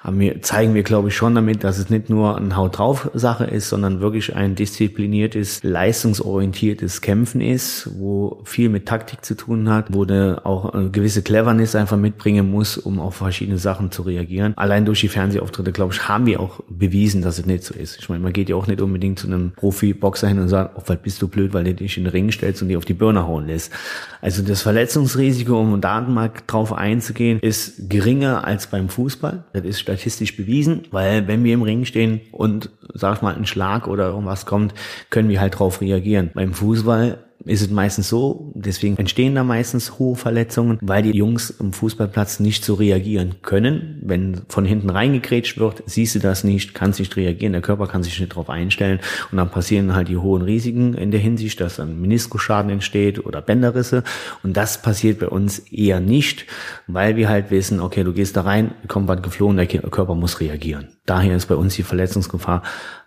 haben 0.00 0.20
wir, 0.20 0.40
zeigen 0.42 0.74
wir, 0.74 0.84
glaube 0.84 1.08
ich, 1.08 1.16
schon 1.16 1.34
damit, 1.34 1.64
dass 1.64 1.78
es 1.78 1.90
nicht 1.90 2.10
nur 2.10 2.36
ein 2.36 2.56
Haut 2.56 2.78
drauf 2.78 3.10
Sache 3.12 3.44
ist, 3.44 3.70
sondern 3.70 4.00
wirklich 4.00 4.36
ein 4.36 4.54
diszipliniertes, 4.54 5.64
leistungsorientiertes 5.64 7.00
Kämpfen 7.00 7.40
ist, 7.40 7.90
wo 7.98 8.40
viel 8.44 8.68
mit 8.68 8.86
Taktik 8.86 9.24
zu 9.24 9.34
tun 9.34 9.68
hat, 9.68 9.92
wo 9.92 10.04
du 10.04 10.40
auch 10.46 10.74
eine 10.74 10.90
gewisse 10.90 11.22
Cleverness 11.22 11.74
einfach 11.74 11.96
mitbringen 11.96 12.48
muss, 12.48 12.78
um 12.78 13.00
auf 13.00 13.16
verschiedene 13.16 13.58
Sachen 13.58 13.90
zu 13.90 14.02
reagieren. 14.02 14.52
Allein 14.56 14.84
durch 14.84 15.00
die 15.00 15.08
Fernsehauftritte, 15.08 15.72
glaube 15.72 15.92
ich, 15.92 16.08
haben 16.08 16.26
wir 16.26 16.38
auch 16.38 16.60
bewiesen, 16.68 17.20
dass 17.20 17.40
es 17.40 17.46
nicht 17.46 17.63
so 17.64 17.74
ist. 17.74 17.98
Ich 17.98 18.08
meine, 18.08 18.22
man 18.22 18.32
geht 18.32 18.48
ja 18.48 18.56
auch 18.56 18.66
nicht 18.66 18.80
unbedingt 18.80 19.18
zu 19.18 19.26
einem 19.26 19.52
Profi-Boxer 19.52 20.28
hin 20.28 20.38
und 20.38 20.48
sagt, 20.48 20.76
oh, 20.76 20.82
was 20.86 20.98
bist 20.98 21.20
du 21.22 21.28
blöd, 21.28 21.52
weil 21.52 21.64
du 21.64 21.74
dich 21.74 21.96
in 21.96 22.04
den 22.04 22.10
Ring 22.10 22.30
stellst 22.30 22.62
und 22.62 22.68
die 22.68 22.76
auf 22.76 22.84
die 22.84 22.94
Birne 22.94 23.26
hauen 23.26 23.46
lässt. 23.46 23.72
Also 24.20 24.42
das 24.42 24.62
Verletzungsrisiko, 24.62 25.58
um 25.58 25.80
da 25.80 26.00
mal 26.00 26.30
drauf 26.46 26.72
einzugehen, 26.72 27.40
ist 27.40 27.88
geringer 27.88 28.44
als 28.44 28.66
beim 28.66 28.88
Fußball. 28.88 29.44
Das 29.52 29.64
ist 29.64 29.80
statistisch 29.80 30.36
bewiesen, 30.36 30.82
weil 30.90 31.26
wenn 31.26 31.44
wir 31.44 31.54
im 31.54 31.62
Ring 31.62 31.84
stehen 31.84 32.20
und, 32.32 32.70
sag 32.92 33.22
mal, 33.22 33.34
ein 33.34 33.46
Schlag 33.46 33.88
oder 33.88 34.08
irgendwas 34.08 34.46
kommt, 34.46 34.74
können 35.10 35.28
wir 35.28 35.40
halt 35.40 35.58
drauf 35.58 35.80
reagieren. 35.80 36.30
Beim 36.34 36.52
Fußball 36.52 37.23
ist 37.44 37.62
es 37.62 37.70
meistens 37.70 38.08
so, 38.08 38.52
deswegen 38.54 38.96
entstehen 38.96 39.34
da 39.34 39.44
meistens 39.44 39.98
hohe 39.98 40.16
Verletzungen, 40.16 40.78
weil 40.80 41.02
die 41.02 41.16
Jungs 41.16 41.50
im 41.50 41.72
Fußballplatz 41.72 42.40
nicht 42.40 42.64
so 42.64 42.74
reagieren 42.74 43.36
können. 43.42 44.00
Wenn 44.02 44.42
von 44.48 44.64
hinten 44.64 44.90
reingekrätscht 44.90 45.58
wird, 45.58 45.82
siehst 45.86 46.14
du 46.14 46.20
das 46.20 46.44
nicht, 46.44 46.74
kannst 46.74 47.00
nicht 47.00 47.16
reagieren, 47.16 47.52
der 47.52 47.62
Körper 47.62 47.86
kann 47.86 48.02
sich 48.02 48.18
nicht 48.18 48.32
darauf 48.32 48.48
einstellen 48.48 49.00
und 49.30 49.38
dann 49.38 49.50
passieren 49.50 49.94
halt 49.94 50.08
die 50.08 50.16
hohen 50.16 50.42
Risiken 50.42 50.94
in 50.94 51.10
der 51.10 51.20
Hinsicht, 51.20 51.60
dass 51.60 51.76
dann 51.76 52.00
Meniskusschaden 52.00 52.70
entsteht 52.70 53.24
oder 53.24 53.42
Bänderrisse 53.42 54.04
und 54.42 54.56
das 54.56 54.80
passiert 54.80 55.18
bei 55.18 55.28
uns 55.28 55.58
eher 55.58 56.00
nicht, 56.00 56.46
weil 56.86 57.16
wir 57.16 57.28
halt 57.28 57.50
wissen, 57.50 57.80
okay, 57.80 58.04
du 58.04 58.12
gehst 58.12 58.36
da 58.36 58.42
rein, 58.42 58.74
kommt 58.88 59.08
was 59.08 59.22
geflohen, 59.22 59.56
der 59.56 59.66
Körper 59.66 60.14
muss 60.14 60.40
reagieren. 60.40 60.88
Daher 61.06 61.36
ist 61.36 61.46
bei 61.46 61.56
uns 61.56 61.74
die 61.74 61.82
Verletzungsgefahr 61.82 62.62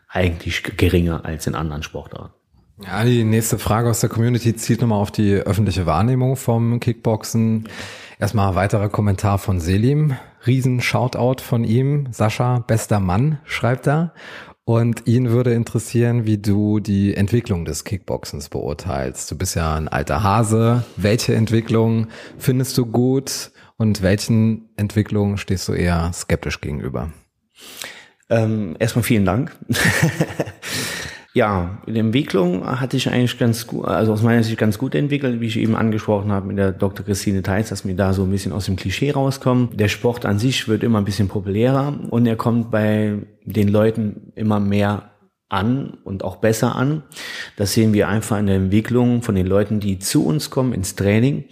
eigentlich 0.07 0.63
geringer 0.63 1.25
als 1.25 1.47
in 1.47 1.55
anderen 1.55 1.83
Sportarten. 1.83 2.33
Ja, 2.85 3.03
die 3.03 3.23
nächste 3.23 3.57
Frage 3.57 3.89
aus 3.89 4.01
der 4.01 4.09
Community 4.09 4.55
zielt 4.55 4.81
nochmal 4.81 5.01
auf 5.01 5.09
die 5.09 5.33
öffentliche 5.33 5.87
Wahrnehmung 5.87 6.35
vom 6.35 6.79
Kickboxen. 6.79 7.67
Erstmal 8.19 8.53
weiterer 8.53 8.89
Kommentar 8.89 9.39
von 9.39 9.59
Selim. 9.59 10.15
Riesen 10.45 10.81
Shoutout 10.81 11.41
von 11.41 11.63
ihm. 11.63 12.09
Sascha, 12.11 12.59
bester 12.59 12.99
Mann, 12.99 13.39
schreibt 13.45 13.87
er. 13.87 14.13
Und 14.63 15.07
ihn 15.07 15.31
würde 15.31 15.53
interessieren, 15.53 16.25
wie 16.25 16.37
du 16.37 16.79
die 16.79 17.15
Entwicklung 17.15 17.65
des 17.65 17.83
Kickboxens 17.83 18.49
beurteilst. 18.49 19.31
Du 19.31 19.37
bist 19.37 19.55
ja 19.55 19.75
ein 19.75 19.87
alter 19.87 20.21
Hase. 20.21 20.83
Welche 20.97 21.33
Entwicklung 21.33 22.07
findest 22.37 22.77
du 22.77 22.85
gut 22.85 23.51
und 23.77 24.03
welchen 24.03 24.69
Entwicklungen 24.75 25.37
stehst 25.37 25.67
du 25.67 25.73
eher 25.73 26.11
skeptisch 26.13 26.61
gegenüber? 26.61 27.11
Ähm, 28.29 28.75
erstmal 28.77 29.03
vielen 29.03 29.25
Dank. 29.25 29.55
Ja, 31.37 31.77
die 31.85 31.99
Entwicklung 31.99 32.65
hatte 32.65 32.97
ich 32.97 33.11
eigentlich 33.11 33.37
ganz 33.37 33.67
gut, 33.67 33.85
also 33.85 34.11
aus 34.11 34.23
meiner 34.23 34.41
Sicht 34.41 34.57
ganz 34.57 34.79
gut 34.79 34.95
entwickelt, 34.95 35.39
wie 35.39 35.45
ich 35.45 35.57
eben 35.57 35.75
angesprochen 35.75 36.31
habe 36.31 36.47
mit 36.47 36.57
der 36.57 36.71
Dr. 36.71 37.05
Christine 37.05 37.43
Theis, 37.43 37.69
dass 37.69 37.85
wir 37.85 37.95
da 37.95 38.11
so 38.13 38.23
ein 38.23 38.31
bisschen 38.31 38.53
aus 38.53 38.65
dem 38.65 38.75
Klischee 38.75 39.11
rauskommen. 39.11 39.69
Der 39.77 39.87
Sport 39.87 40.25
an 40.25 40.39
sich 40.39 40.67
wird 40.67 40.81
immer 40.81 40.97
ein 40.97 41.05
bisschen 41.05 41.27
populärer 41.27 41.95
und 42.09 42.25
er 42.25 42.37
kommt 42.37 42.71
bei 42.71 43.19
den 43.45 43.67
Leuten 43.67 44.31
immer 44.33 44.59
mehr 44.59 45.11
an 45.47 45.99
und 46.03 46.23
auch 46.23 46.37
besser 46.37 46.75
an. 46.75 47.03
Das 47.55 47.71
sehen 47.71 47.93
wir 47.93 48.07
einfach 48.07 48.39
in 48.39 48.47
der 48.47 48.55
Entwicklung 48.55 49.21
von 49.21 49.35
den 49.35 49.45
Leuten, 49.45 49.79
die 49.79 49.99
zu 49.99 50.25
uns 50.25 50.49
kommen 50.49 50.73
ins 50.73 50.95
Training 50.95 51.45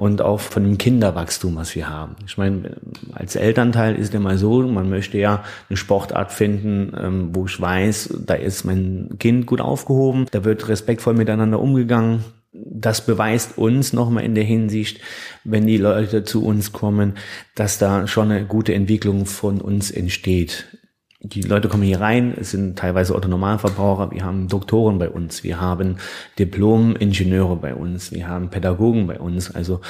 und 0.00 0.22
auch 0.22 0.40
von 0.40 0.64
dem 0.64 0.78
Kinderwachstum, 0.78 1.56
was 1.56 1.74
wir 1.74 1.90
haben. 1.90 2.16
Ich 2.24 2.38
meine, 2.38 2.78
als 3.12 3.36
Elternteil 3.36 3.96
ist 3.96 4.08
es 4.08 4.14
immer 4.14 4.38
so, 4.38 4.62
man 4.62 4.88
möchte 4.88 5.18
ja 5.18 5.44
eine 5.68 5.76
Sportart 5.76 6.32
finden, 6.32 6.94
ähm, 6.98 7.28
wo 7.34 7.44
ich 7.44 7.60
weiß, 7.60 8.20
da 8.24 8.32
ist 8.32 8.64
mein 8.64 9.16
Kind 9.18 9.44
gut 9.44 9.60
aufgehoben, 9.60 10.24
da 10.30 10.42
wird 10.42 10.68
respektvoll 10.68 11.12
miteinander 11.12 11.60
umgegangen. 11.60 12.24
Das 12.50 13.04
beweist 13.04 13.58
uns 13.58 13.92
nochmal 13.92 14.24
in 14.24 14.34
der 14.34 14.44
Hinsicht, 14.44 15.02
wenn 15.44 15.66
die 15.66 15.76
Leute 15.76 16.24
zu 16.24 16.46
uns 16.46 16.72
kommen, 16.72 17.18
dass 17.54 17.76
da 17.76 18.06
schon 18.06 18.30
eine 18.30 18.46
gute 18.46 18.72
Entwicklung 18.72 19.26
von 19.26 19.60
uns 19.60 19.90
entsteht 19.90 20.78
die 21.22 21.42
Leute 21.42 21.68
kommen 21.68 21.82
hier 21.82 22.00
rein, 22.00 22.32
es 22.40 22.52
sind 22.52 22.78
teilweise 22.78 23.14
Autonormalverbraucher, 23.14 24.10
wir 24.10 24.24
haben 24.24 24.48
Doktoren 24.48 24.98
bei 24.98 25.10
uns, 25.10 25.44
wir 25.44 25.60
haben 25.60 25.96
Diplom-Ingenieure 26.38 27.56
bei 27.56 27.74
uns, 27.74 28.10
wir 28.10 28.26
haben 28.26 28.48
Pädagogen 28.48 29.06
bei 29.06 29.18
uns. 29.18 29.54
Also 29.54 29.82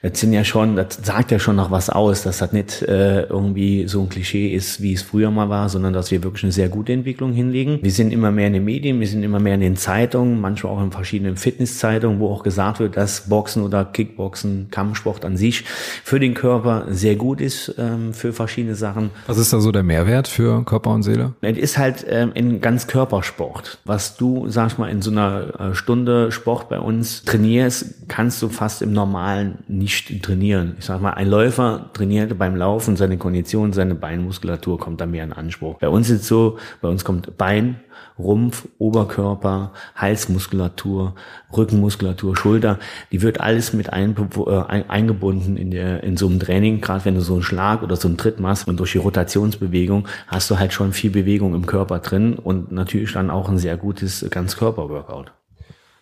das 0.00 0.18
sind 0.18 0.32
ja 0.32 0.44
schon, 0.44 0.76
das 0.76 0.98
sagt 1.02 1.30
ja 1.30 1.38
schon 1.38 1.56
noch 1.56 1.70
was 1.70 1.90
aus, 1.90 2.22
dass 2.22 2.38
das 2.38 2.54
nicht 2.54 2.80
äh, 2.80 3.24
irgendwie 3.24 3.86
so 3.86 4.00
ein 4.00 4.08
Klischee 4.08 4.48
ist, 4.54 4.80
wie 4.80 4.94
es 4.94 5.02
früher 5.02 5.30
mal 5.30 5.50
war, 5.50 5.68
sondern 5.68 5.92
dass 5.92 6.10
wir 6.10 6.24
wirklich 6.24 6.44
eine 6.44 6.52
sehr 6.52 6.70
gute 6.70 6.94
Entwicklung 6.94 7.34
hinlegen. 7.34 7.80
Wir 7.82 7.92
sind 7.92 8.10
immer 8.10 8.30
mehr 8.30 8.46
in 8.46 8.54
den 8.54 8.64
Medien, 8.64 8.98
wir 8.98 9.08
sind 9.08 9.22
immer 9.22 9.40
mehr 9.40 9.56
in 9.56 9.60
den 9.60 9.76
Zeitungen, 9.76 10.40
manchmal 10.40 10.72
auch 10.72 10.82
in 10.82 10.90
verschiedenen 10.90 11.36
Fitnesszeitungen, 11.36 12.18
wo 12.18 12.32
auch 12.32 12.42
gesagt 12.42 12.80
wird, 12.80 12.96
dass 12.96 13.28
Boxen 13.28 13.62
oder 13.62 13.84
Kickboxen, 13.84 14.68
Kampfsport 14.70 15.26
an 15.26 15.36
sich 15.36 15.64
für 15.64 16.18
den 16.18 16.32
Körper 16.32 16.86
sehr 16.88 17.16
gut 17.16 17.42
ist, 17.42 17.74
ähm, 17.76 18.14
für 18.14 18.32
verschiedene 18.32 18.74
Sachen. 18.74 19.10
Was 19.26 19.36
ist 19.36 19.52
da 19.52 19.60
so 19.60 19.70
der 19.70 19.82
Mehrwert 19.82 20.28
für 20.28 20.64
Körper? 20.64 20.77
Körper 20.78 20.94
und 20.94 21.02
Seele? 21.02 21.34
Es 21.40 21.58
ist 21.58 21.76
halt 21.76 22.06
ähm, 22.08 22.30
in 22.34 22.60
ganz 22.60 22.86
Körpersport. 22.86 23.78
Was 23.84 24.16
du, 24.16 24.48
sag 24.48 24.78
mal, 24.78 24.88
in 24.88 25.02
so 25.02 25.10
einer 25.10 25.60
äh, 25.60 25.74
Stunde 25.74 26.30
Sport 26.30 26.68
bei 26.68 26.78
uns 26.78 27.24
trainierst, 27.24 28.08
kannst 28.08 28.40
du 28.42 28.48
fast 28.48 28.80
im 28.80 28.92
Normalen 28.92 29.58
nicht 29.66 30.22
trainieren. 30.22 30.76
Ich 30.78 30.84
sag 30.84 31.00
mal, 31.00 31.10
ein 31.10 31.28
Läufer 31.28 31.90
trainiert 31.94 32.38
beim 32.38 32.54
Laufen 32.54 32.96
seine 32.96 33.18
Kondition, 33.18 33.72
seine 33.72 33.96
Beinmuskulatur 33.96 34.78
kommt 34.78 35.00
da 35.00 35.06
mehr 35.06 35.24
in 35.24 35.32
Anspruch. 35.32 35.78
Bei 35.80 35.88
uns 35.88 36.10
ist 36.10 36.22
es 36.22 36.28
so, 36.28 36.58
bei 36.80 36.88
uns 36.88 37.04
kommt 37.04 37.36
Bein, 37.36 37.80
Rumpf, 38.18 38.68
Oberkörper, 38.78 39.72
Halsmuskulatur, 39.94 41.14
Rückenmuskulatur, 41.56 42.36
Schulter, 42.36 42.78
die 43.12 43.22
wird 43.22 43.40
alles 43.40 43.72
mit 43.72 43.88
äh, 43.88 43.92
eingebunden 43.92 45.56
in, 45.56 45.70
der, 45.70 46.02
in 46.02 46.16
so 46.16 46.26
einem 46.26 46.40
Training, 46.40 46.80
gerade 46.80 47.04
wenn 47.04 47.14
du 47.14 47.20
so 47.20 47.34
einen 47.34 47.42
Schlag 47.42 47.82
oder 47.82 47.96
so 47.96 48.08
einen 48.08 48.16
Tritt 48.16 48.40
machst 48.40 48.66
und 48.68 48.78
durch 48.80 48.92
die 48.92 48.98
Rotationsbewegung 48.98 50.08
hast 50.26 50.50
du 50.50 50.58
halt 50.58 50.72
schon 50.72 50.92
viel 50.92 51.10
Bewegung 51.10 51.54
im 51.54 51.66
Körper 51.66 52.00
drin 52.00 52.34
und 52.34 52.72
natürlich 52.72 53.12
dann 53.12 53.30
auch 53.30 53.48
ein 53.48 53.58
sehr 53.58 53.76
gutes 53.76 54.26
Ganzkörper-Workout. 54.30 55.32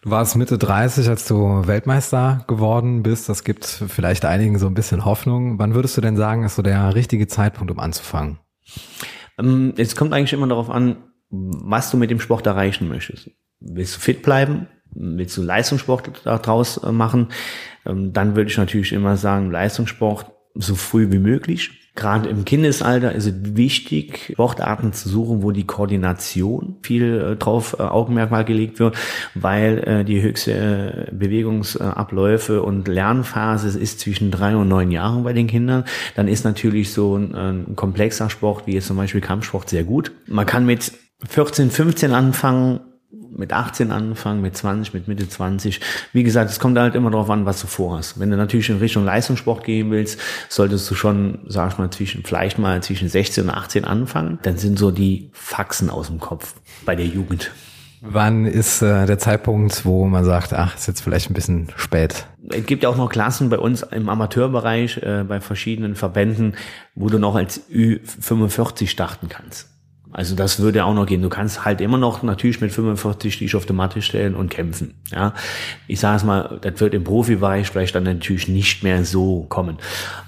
Du 0.06 0.12
warst 0.12 0.36
Mitte 0.36 0.56
30, 0.56 1.08
als 1.08 1.26
du 1.26 1.66
Weltmeister 1.66 2.44
geworden 2.46 3.02
bist. 3.02 3.28
Das 3.28 3.42
gibt 3.42 3.64
vielleicht 3.64 4.24
einigen 4.24 4.56
so 4.56 4.68
ein 4.68 4.74
bisschen 4.74 5.04
Hoffnung. 5.04 5.58
Wann 5.58 5.74
würdest 5.74 5.96
du 5.96 6.00
denn 6.00 6.16
sagen, 6.16 6.44
ist 6.44 6.54
so 6.54 6.62
der 6.62 6.94
richtige 6.94 7.26
Zeitpunkt, 7.26 7.72
um 7.72 7.80
anzufangen? 7.80 8.38
Ähm, 9.36 9.74
es 9.76 9.96
kommt 9.96 10.12
eigentlich 10.12 10.32
immer 10.32 10.46
darauf 10.46 10.70
an, 10.70 10.98
was 11.30 11.90
du 11.90 11.96
mit 11.96 12.10
dem 12.10 12.20
Sport 12.20 12.46
erreichen 12.46 12.88
möchtest. 12.88 13.30
Willst 13.60 13.96
du 13.96 14.00
fit 14.00 14.22
bleiben? 14.22 14.66
Willst 14.90 15.36
du 15.36 15.42
Leistungssport 15.42 16.22
daraus 16.24 16.78
äh, 16.78 16.92
machen? 16.92 17.28
Ähm, 17.84 18.12
dann 18.12 18.36
würde 18.36 18.50
ich 18.50 18.58
natürlich 18.58 18.92
immer 18.92 19.16
sagen, 19.16 19.50
Leistungssport 19.50 20.32
so 20.54 20.74
früh 20.74 21.10
wie 21.10 21.18
möglich. 21.18 21.82
Gerade 21.94 22.28
im 22.28 22.44
Kindesalter 22.44 23.12
ist 23.12 23.26
es 23.26 23.34
wichtig, 23.56 24.32
Sportarten 24.32 24.92
zu 24.92 25.08
suchen, 25.08 25.42
wo 25.42 25.50
die 25.50 25.66
Koordination 25.66 26.76
viel 26.82 27.32
äh, 27.32 27.36
drauf 27.36 27.76
äh, 27.78 27.82
Augenmerk 27.82 28.30
mal 28.30 28.44
gelegt 28.44 28.78
wird, 28.78 28.96
weil 29.34 30.04
die 30.04 30.20
höchste 30.20 31.08
Bewegungsabläufe 31.12 32.62
und 32.62 32.88
Lernphase 32.88 33.78
ist 33.78 34.00
zwischen 34.00 34.30
drei 34.30 34.56
und 34.56 34.68
neun 34.68 34.90
Jahren 34.90 35.24
bei 35.24 35.32
den 35.32 35.46
Kindern. 35.46 35.84
Dann 36.14 36.28
ist 36.28 36.44
natürlich 36.44 36.92
so 36.92 37.16
ein, 37.16 37.34
ein 37.34 37.76
komplexer 37.76 38.30
Sport 38.30 38.66
wie 38.66 38.74
jetzt 38.74 38.86
zum 38.86 38.96
Beispiel 38.96 39.20
Kampfsport 39.20 39.68
sehr 39.68 39.84
gut. 39.84 40.12
Man 40.26 40.46
kann 40.46 40.66
mit 40.66 40.92
14, 41.28 41.70
15 41.70 42.12
anfangen, 42.12 42.80
mit 43.36 43.52
18 43.52 43.90
anfangen, 43.90 44.40
mit 44.40 44.56
20, 44.56 44.94
mit 44.94 45.08
Mitte 45.08 45.28
20. 45.28 45.80
Wie 46.12 46.22
gesagt, 46.22 46.50
es 46.50 46.58
kommt 46.58 46.78
halt 46.78 46.94
immer 46.94 47.10
darauf 47.10 47.30
an, 47.30 47.46
was 47.46 47.60
du 47.60 47.66
vorhast. 47.66 48.18
Wenn 48.18 48.30
du 48.30 48.36
natürlich 48.36 48.70
in 48.70 48.78
Richtung 48.78 49.04
Leistungssport 49.04 49.64
gehen 49.64 49.90
willst, 49.90 50.20
solltest 50.48 50.90
du 50.90 50.94
schon, 50.94 51.40
sag 51.46 51.72
ich 51.72 51.78
mal, 51.78 51.90
zwischen, 51.90 52.24
vielleicht 52.24 52.58
mal 52.58 52.82
zwischen 52.82 53.08
16 53.08 53.44
und 53.44 53.50
18 53.50 53.84
anfangen. 53.84 54.38
Dann 54.42 54.56
sind 54.56 54.78
so 54.78 54.90
die 54.90 55.30
Faxen 55.32 55.90
aus 55.90 56.08
dem 56.08 56.20
Kopf 56.20 56.54
bei 56.84 56.96
der 56.96 57.06
Jugend. 57.06 57.50
Wann 58.00 58.44
ist 58.44 58.82
äh, 58.82 59.06
der 59.06 59.18
Zeitpunkt, 59.18 59.84
wo 59.84 60.06
man 60.06 60.24
sagt, 60.24 60.52
ach, 60.52 60.76
ist 60.76 60.86
jetzt 60.86 61.00
vielleicht 61.00 61.30
ein 61.30 61.34
bisschen 61.34 61.72
spät? 61.76 62.26
Es 62.50 62.66
gibt 62.66 62.82
ja 62.82 62.88
auch 62.88 62.96
noch 62.96 63.08
Klassen 63.08 63.48
bei 63.48 63.58
uns 63.58 63.82
im 63.82 64.08
Amateurbereich, 64.08 64.98
äh, 64.98 65.24
bei 65.26 65.40
verschiedenen 65.40 65.96
Verbänden, 65.96 66.54
wo 66.94 67.08
du 67.08 67.18
noch 67.18 67.34
als 67.34 67.68
Ü45 67.70 68.88
starten 68.88 69.28
kannst. 69.28 69.75
Also 70.12 70.34
das 70.34 70.60
würde 70.60 70.84
auch 70.84 70.94
noch 70.94 71.06
gehen. 71.06 71.22
Du 71.22 71.28
kannst 71.28 71.64
halt 71.64 71.80
immer 71.80 71.98
noch 71.98 72.22
natürlich 72.22 72.60
mit 72.60 72.72
45 72.72 73.38
dich 73.38 73.54
auf 73.54 73.66
die 73.66 73.72
Matte 73.72 74.02
stellen 74.02 74.34
und 74.34 74.50
kämpfen. 74.50 74.94
Ja, 75.10 75.34
ich 75.88 76.00
sage 76.00 76.16
es 76.16 76.24
mal, 76.24 76.58
das 76.62 76.80
wird 76.80 76.94
im 76.94 77.04
Profibereich 77.04 77.68
vielleicht 77.68 77.94
dann 77.94 78.04
natürlich 78.04 78.48
nicht 78.48 78.82
mehr 78.82 79.04
so 79.04 79.44
kommen. 79.48 79.78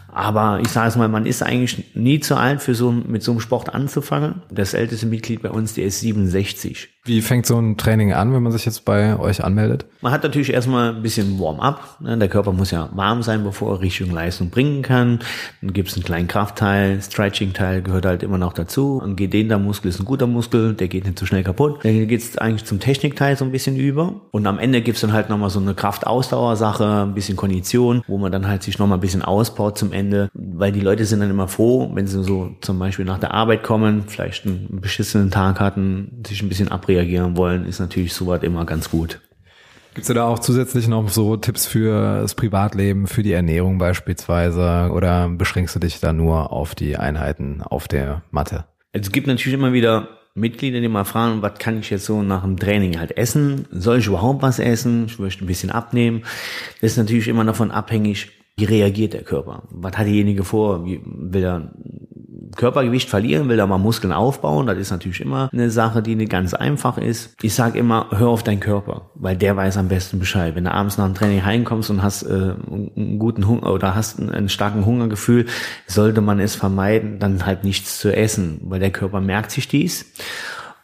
Aber 0.08 0.58
ich 0.60 0.68
sage 0.68 0.88
es 0.88 0.96
mal, 0.96 1.08
man 1.08 1.26
ist 1.26 1.42
eigentlich 1.42 1.94
nie 1.94 2.18
zu 2.18 2.36
alt, 2.36 2.60
für 2.60 2.74
so, 2.74 2.90
mit 2.90 3.22
so 3.22 3.30
einem 3.30 3.40
Sport 3.40 3.72
anzufangen. 3.72 4.42
Das 4.50 4.74
älteste 4.74 5.06
Mitglied 5.06 5.42
bei 5.42 5.50
uns, 5.50 5.74
der 5.74 5.84
ist 5.84 6.00
67. 6.00 6.88
Wie 7.08 7.22
fängt 7.22 7.46
so 7.46 7.58
ein 7.58 7.78
Training 7.78 8.12
an, 8.12 8.34
wenn 8.34 8.42
man 8.42 8.52
sich 8.52 8.66
jetzt 8.66 8.84
bei 8.84 9.18
euch 9.18 9.42
anmeldet? 9.42 9.86
Man 10.02 10.12
hat 10.12 10.24
natürlich 10.24 10.52
erstmal 10.52 10.90
ein 10.90 11.00
bisschen 11.00 11.40
Warm-up. 11.40 11.96
Ne? 12.00 12.18
Der 12.18 12.28
Körper 12.28 12.52
muss 12.52 12.70
ja 12.70 12.90
warm 12.92 13.22
sein, 13.22 13.44
bevor 13.44 13.76
er 13.76 13.80
Richtung 13.80 14.10
Leistung 14.10 14.50
bringen 14.50 14.82
kann. 14.82 15.20
Dann 15.62 15.72
gibt 15.72 15.88
es 15.88 15.94
einen 15.94 16.04
kleinen 16.04 16.28
Kraftteil, 16.28 17.00
Stretching-Teil 17.00 17.80
gehört 17.80 18.04
halt 18.04 18.22
immer 18.22 18.36
noch 18.36 18.52
dazu. 18.52 19.00
Ein 19.02 19.16
gedehnter 19.16 19.58
Muskel 19.58 19.88
ist 19.88 19.98
ein 20.00 20.04
guter 20.04 20.26
Muskel, 20.26 20.74
der 20.74 20.88
geht 20.88 21.06
nicht 21.06 21.18
so 21.18 21.24
schnell 21.24 21.42
kaputt. 21.42 21.82
Dann 21.82 22.06
geht 22.08 22.20
es 22.20 22.36
eigentlich 22.36 22.66
zum 22.66 22.78
Technikteil 22.78 23.38
so 23.38 23.46
ein 23.46 23.52
bisschen 23.52 23.76
über. 23.76 24.20
Und 24.30 24.46
am 24.46 24.58
Ende 24.58 24.82
gibt 24.82 24.96
es 24.96 25.00
dann 25.00 25.14
halt 25.14 25.30
nochmal 25.30 25.48
so 25.48 25.60
eine 25.60 25.72
Kraft-Ausdauer-Sache, 25.72 27.06
ein 27.06 27.14
bisschen 27.14 27.36
Kondition, 27.36 28.02
wo 28.06 28.18
man 28.18 28.30
dann 28.30 28.46
halt 28.46 28.62
sich 28.62 28.78
nochmal 28.78 28.98
ein 28.98 29.00
bisschen 29.00 29.22
ausbaut 29.22 29.78
zum 29.78 29.92
Ende. 29.92 30.28
Weil 30.34 30.72
die 30.72 30.80
Leute 30.80 31.06
sind 31.06 31.20
dann 31.20 31.30
immer 31.30 31.48
froh, 31.48 31.90
wenn 31.94 32.06
sie 32.06 32.22
so 32.22 32.50
zum 32.60 32.78
Beispiel 32.78 33.06
nach 33.06 33.18
der 33.18 33.32
Arbeit 33.32 33.62
kommen, 33.62 34.02
vielleicht 34.06 34.44
einen 34.44 34.80
beschissenen 34.82 35.30
Tag 35.30 35.58
hatten, 35.58 36.22
sich 36.26 36.42
ein 36.42 36.50
bisschen 36.50 36.68
abreden 36.68 36.97
reagieren 36.98 37.36
wollen, 37.36 37.64
ist 37.64 37.80
natürlich 37.80 38.12
sowas 38.12 38.42
immer 38.42 38.64
ganz 38.66 38.90
gut. 38.90 39.20
Gibt 39.94 40.08
es 40.08 40.14
da 40.14 40.26
auch 40.26 40.38
zusätzlich 40.38 40.86
noch 40.86 41.08
so 41.08 41.36
Tipps 41.36 41.66
für 41.66 42.20
das 42.20 42.34
Privatleben, 42.34 43.06
für 43.06 43.22
die 43.22 43.32
Ernährung 43.32 43.78
beispielsweise 43.78 44.90
oder 44.92 45.28
beschränkst 45.28 45.74
du 45.74 45.80
dich 45.80 45.98
da 45.98 46.12
nur 46.12 46.52
auf 46.52 46.74
die 46.74 46.96
Einheiten 46.96 47.62
auf 47.62 47.88
der 47.88 48.22
Matte? 48.30 48.66
Es 48.92 49.10
gibt 49.10 49.26
natürlich 49.26 49.54
immer 49.54 49.72
wieder 49.72 50.08
Mitglieder, 50.34 50.80
die 50.80 50.88
mal 50.88 51.04
fragen, 51.04 51.42
was 51.42 51.58
kann 51.58 51.80
ich 51.80 51.90
jetzt 51.90 52.04
so 52.04 52.22
nach 52.22 52.42
dem 52.42 52.58
Training 52.58 52.98
halt 52.98 53.16
essen? 53.16 53.66
Soll 53.72 53.98
ich 53.98 54.06
überhaupt 54.06 54.42
was 54.42 54.58
essen? 54.58 55.06
Ich 55.06 55.18
möchte 55.18 55.44
ein 55.44 55.48
bisschen 55.48 55.70
abnehmen. 55.70 56.22
Das 56.80 56.92
ist 56.92 56.96
natürlich 56.96 57.26
immer 57.26 57.44
davon 57.44 57.70
abhängig, 57.70 58.30
wie 58.56 58.64
reagiert 58.64 59.14
der 59.14 59.22
Körper? 59.22 59.64
Was 59.70 59.96
hat 59.96 60.06
derjenige 60.06 60.44
vor? 60.44 60.84
Wie, 60.84 61.00
will 61.04 61.44
er 61.44 61.72
Körpergewicht 62.56 63.08
verlieren, 63.08 63.48
will 63.48 63.58
er 63.58 63.66
mal 63.66 63.78
Muskeln 63.78 64.12
aufbauen? 64.12 64.66
Das 64.66 64.78
ist 64.78 64.90
natürlich 64.90 65.20
immer 65.20 65.48
eine 65.52 65.70
Sache, 65.70 66.02
die 66.02 66.14
nicht 66.14 66.30
ganz 66.30 66.54
einfach 66.54 66.98
ist. 66.98 67.34
Ich 67.42 67.54
sage 67.54 67.78
immer, 67.78 68.06
hör 68.10 68.28
auf 68.28 68.42
deinen 68.42 68.60
Körper, 68.60 69.10
weil 69.14 69.36
der 69.36 69.56
weiß 69.56 69.76
am 69.76 69.88
besten 69.88 70.18
Bescheid. 70.18 70.54
Wenn 70.54 70.64
du 70.64 70.72
abends 70.72 70.98
nach 70.98 71.06
dem 71.06 71.14
Training 71.14 71.44
heimkommst 71.44 71.90
und 71.90 72.02
hast 72.02 72.22
äh, 72.22 72.32
einen 72.32 73.18
guten 73.18 73.46
Hunger 73.46 73.72
oder 73.72 73.94
hast 73.94 74.18
einen, 74.18 74.30
einen 74.30 74.48
starken 74.48 74.84
Hungergefühl, 74.84 75.46
sollte 75.86 76.20
man 76.20 76.40
es 76.40 76.54
vermeiden, 76.54 77.18
dann 77.18 77.44
halt 77.46 77.64
nichts 77.64 77.98
zu 77.98 78.14
essen, 78.14 78.60
weil 78.64 78.80
der 78.80 78.90
Körper 78.90 79.20
merkt 79.20 79.50
sich 79.50 79.68
dies 79.68 80.12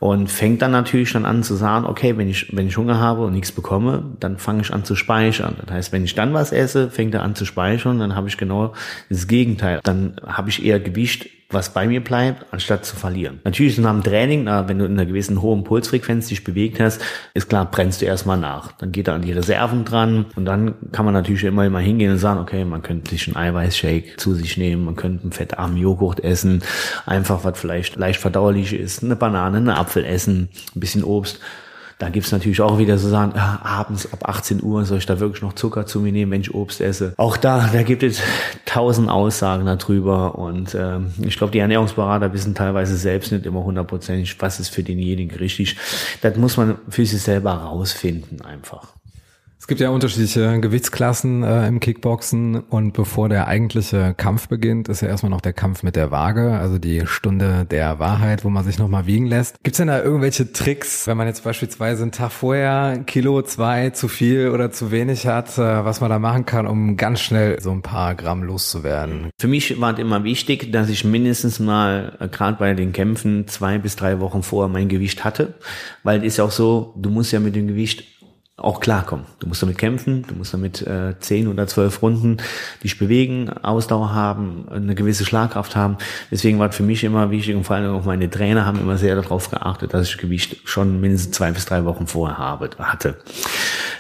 und 0.05 0.31
fängt 0.31 0.61
dann 0.61 0.73
natürlich 0.73 1.09
schon 1.09 1.25
an 1.25 1.43
zu 1.43 1.55
sagen, 1.55 1.87
okay, 1.87 2.19
wenn 2.19 2.29
ich, 2.29 2.55
wenn 2.55 2.67
ich 2.67 2.77
Hunger 2.77 3.01
habe 3.01 3.25
und 3.25 3.33
nichts 3.33 3.53
bekomme, 3.53 4.17
dann 4.21 4.37
fange 4.37 4.61
ich 4.61 4.71
an 4.71 4.85
zu 4.85 4.97
speichern. 4.97 5.57
Das 5.65 5.75
heißt, 5.75 5.93
wenn 5.93 6.05
ich 6.05 6.15
dann 6.15 6.35
was 6.35 6.53
esse, 6.53 6.91
fängt 6.91 7.15
er 7.15 7.23
an 7.23 7.35
zu 7.35 7.47
speichern, 7.47 7.99
dann 7.99 8.15
habe 8.15 8.29
ich 8.29 8.37
genau 8.37 8.75
das 9.09 9.29
Gegenteil. 9.29 9.81
Dann 9.83 10.21
habe 10.27 10.51
ich 10.51 10.63
eher 10.63 10.79
Gewicht 10.79 11.31
was 11.51 11.73
bei 11.73 11.87
mir 11.87 12.03
bleibt, 12.03 12.47
anstatt 12.53 12.85
zu 12.85 12.97
verlieren. 12.97 13.41
Natürlich 13.45 13.79
nach 13.79 13.93
dem 13.93 14.03
Training, 14.03 14.47
wenn 14.47 14.79
du 14.79 14.85
in 14.85 14.93
einer 14.93 15.07
gewissen 15.07 15.41
hohen 15.41 15.65
Pulsfrequenz 15.65 16.29
dich 16.29 16.43
bewegt 16.43 16.81
hast, 16.81 17.01
ist 17.33 17.49
klar, 17.49 17.71
brennst 17.71 18.03
du 18.03 18.07
erstmal 18.07 18.39
nach. 18.39 18.73
Dann 18.73 18.93
geht 18.93 19.09
er 19.09 19.15
an 19.15 19.23
die 19.23 19.33
Reserven 19.33 19.85
dran 19.85 20.27
und 20.37 20.45
dann 20.47 20.75
kann 20.93 21.05
man 21.05 21.15
natürlich 21.15 21.45
immer 21.45 21.69
mal 21.71 21.83
hingehen 21.83 22.13
und 22.13 22.19
sagen, 22.19 22.41
okay, 22.41 22.65
man 22.65 22.83
könnte 22.83 23.11
sich 23.11 23.29
einen 23.29 23.37
Eiweißshake 23.37 24.17
zu 24.17 24.35
sich 24.35 24.57
nehmen, 24.57 24.85
man 24.85 24.97
könnte 24.97 25.23
einen 25.23 25.33
fettarmen 25.33 25.77
Joghurt 25.77 26.23
essen, 26.25 26.63
einfach 27.07 27.45
was 27.45 27.59
vielleicht 27.59 27.97
leicht 27.97 28.21
verdauerlich 28.21 28.73
ist, 28.73 29.05
eine 29.05 29.17
Banane, 29.17 29.59
einen 29.59 29.71
Apfel 29.71 30.05
essen, 30.05 30.49
ein 30.75 30.81
bisschen 30.81 31.05
Obst. 31.05 31.41
Da 32.05 32.11
gibt's 32.11 32.33
natürlich 32.33 32.61
auch 32.61 32.77
wieder 32.77 32.99
so 32.99 33.09
sagen, 33.09 33.33
ja, 33.35 33.61
abends 33.63 34.13
ab 34.13 34.29
18 34.29 34.63
Uhr 34.63 34.85
soll 34.85 34.99
ich 34.99 35.07
da 35.07 35.21
wirklich 35.21 35.41
noch 35.41 35.55
Zucker 35.55 35.87
zu 35.87 36.01
mir 36.01 36.13
nehmen, 36.13 36.33
wenn 36.33 36.43
ich 36.43 36.53
Obst 36.53 36.83
esse. 36.83 37.15
Auch 37.17 37.39
da, 37.39 37.71
da 37.73 37.83
gibt 37.83 38.03
es 38.03 38.21
tausend 38.67 39.09
Aussagen 39.09 39.65
darüber 39.65 40.35
und 40.35 40.75
ähm, 40.75 41.15
ich 41.23 41.39
glaube, 41.39 41.53
die 41.53 41.61
Ernährungsberater 41.61 42.31
wissen 42.35 42.55
teilweise 42.55 42.95
selbst 42.99 43.33
nicht 43.33 43.47
immer 43.47 43.65
hundertprozentig, 43.65 44.37
was 44.39 44.61
ist 44.61 44.69
für 44.69 44.83
denjenigen 44.83 45.35
richtig. 45.39 45.79
Das 46.21 46.37
muss 46.37 46.59
man 46.59 46.77
für 46.91 47.07
sich 47.07 47.23
selber 47.23 47.53
rausfinden 47.53 48.43
einfach. 48.43 48.94
Es 49.65 49.69
gibt 49.69 49.81
ja 49.81 49.89
unterschiedliche 49.89 50.61
Gewichtsklassen 50.61 51.43
äh, 51.43 51.67
im 51.67 51.81
Kickboxen 51.81 52.61
und 52.61 52.93
bevor 52.93 53.31
der 53.31 53.47
eigentliche 53.47 54.13
Kampf 54.15 54.47
beginnt, 54.47 54.91
ist 54.91 55.01
ja 55.01 55.09
erstmal 55.09 55.31
noch 55.31 55.41
der 55.41 55.55
Kampf 55.55 55.83
mit 55.83 55.97
der 55.97 56.11
Waage, 56.11 56.51
also 56.53 56.79
die 56.79 57.07
Stunde 57.07 57.65
der 57.65 57.99
Wahrheit, 57.99 58.45
wo 58.45 58.51
man 58.51 58.63
sich 58.63 58.79
nochmal 58.79 59.07
wiegen 59.07 59.25
lässt. 59.25 59.57
Gibt 59.63 59.73
es 59.73 59.79
denn 59.79 59.89
da 59.89 60.03
irgendwelche 60.03 60.53
Tricks, 60.53 61.07
wenn 61.07 61.17
man 61.17 61.29
jetzt 61.29 61.45
beispielsweise 61.45 62.03
einen 62.03 62.13
Tag 62.13 62.33
vorher 62.33 63.05
Kilo, 63.07 63.41
zwei 63.41 63.89
zu 63.89 64.09
viel 64.09 64.51
oder 64.51 64.71
zu 64.71 64.91
wenig 64.91 65.27
hat, 65.27 65.57
äh, 65.57 65.83
was 65.83 66.03
man 66.03 66.11
da 66.11 66.19
machen 66.19 66.45
kann, 66.45 66.67
um 66.67 66.99
ganz 66.99 67.21
schnell 67.21 67.59
so 67.63 67.71
ein 67.71 67.81
paar 67.81 68.15
Gramm 68.15 68.43
loszuwerden? 68.43 69.31
Für 69.41 69.49
mich 69.49 69.81
war 69.81 69.95
es 69.95 69.99
immer 69.99 70.25
wichtig, 70.25 70.73
dass 70.73 70.91
ich 70.91 71.07
mindestens 71.07 71.59
mal, 71.59 72.19
äh, 72.21 72.29
gerade 72.29 72.59
bei 72.59 72.75
den 72.75 72.93
Kämpfen, 72.93 73.49
zwei 73.49 73.79
bis 73.79 73.97
drei 73.97 74.21
Wochen 74.21 74.43
vorher 74.43 74.69
mein 74.71 74.91
Gewicht 74.91 75.25
hatte, 75.25 75.55
weil 76.03 76.19
es 76.19 76.27
ist 76.27 76.37
ja 76.37 76.45
auch 76.45 76.51
so, 76.51 76.93
du 76.99 77.09
musst 77.09 77.33
ja 77.33 77.41
mit 77.41 77.57
dem 77.57 77.67
Gewicht 77.67 78.05
auch 78.57 78.79
klarkommen. 78.79 79.27
Du 79.41 79.49
musst 79.49 79.63
damit 79.63 79.79
kämpfen, 79.79 80.25
du 80.29 80.37
musst 80.37 80.55
damit 80.55 80.81
äh, 80.83 81.19
zehn 81.19 81.49
oder 81.49 81.67
zwölf 81.67 82.03
Runden 82.03 82.37
dich 82.85 82.99
bewegen, 82.99 83.51
Ausdauer 83.51 84.15
haben, 84.15 84.69
eine 84.71 84.95
gewisse 84.95 85.25
Schlagkraft 85.25 85.75
haben. 85.75 85.97
Deswegen 86.31 86.61
war 86.61 86.69
es 86.69 86.77
für 86.77 86.85
mich 86.85 87.03
immer 87.03 87.33
wichtig 87.33 87.57
und 87.57 87.65
vor 87.65 87.75
allem 87.75 87.93
auch 87.93 88.05
meine 88.05 88.31
Trainer 88.31 88.65
haben 88.65 88.79
immer 88.79 88.97
sehr 88.97 89.17
darauf 89.17 89.51
geachtet, 89.51 89.93
dass 89.93 90.09
ich 90.09 90.19
Gewicht 90.19 90.69
schon 90.69 91.01
mindestens 91.01 91.33
zwei 91.33 91.51
bis 91.51 91.67
drei 91.67 91.85
Wochen 91.85 92.07
vorher 92.07 92.39
habe, 92.39 92.71
hatte. 92.79 93.17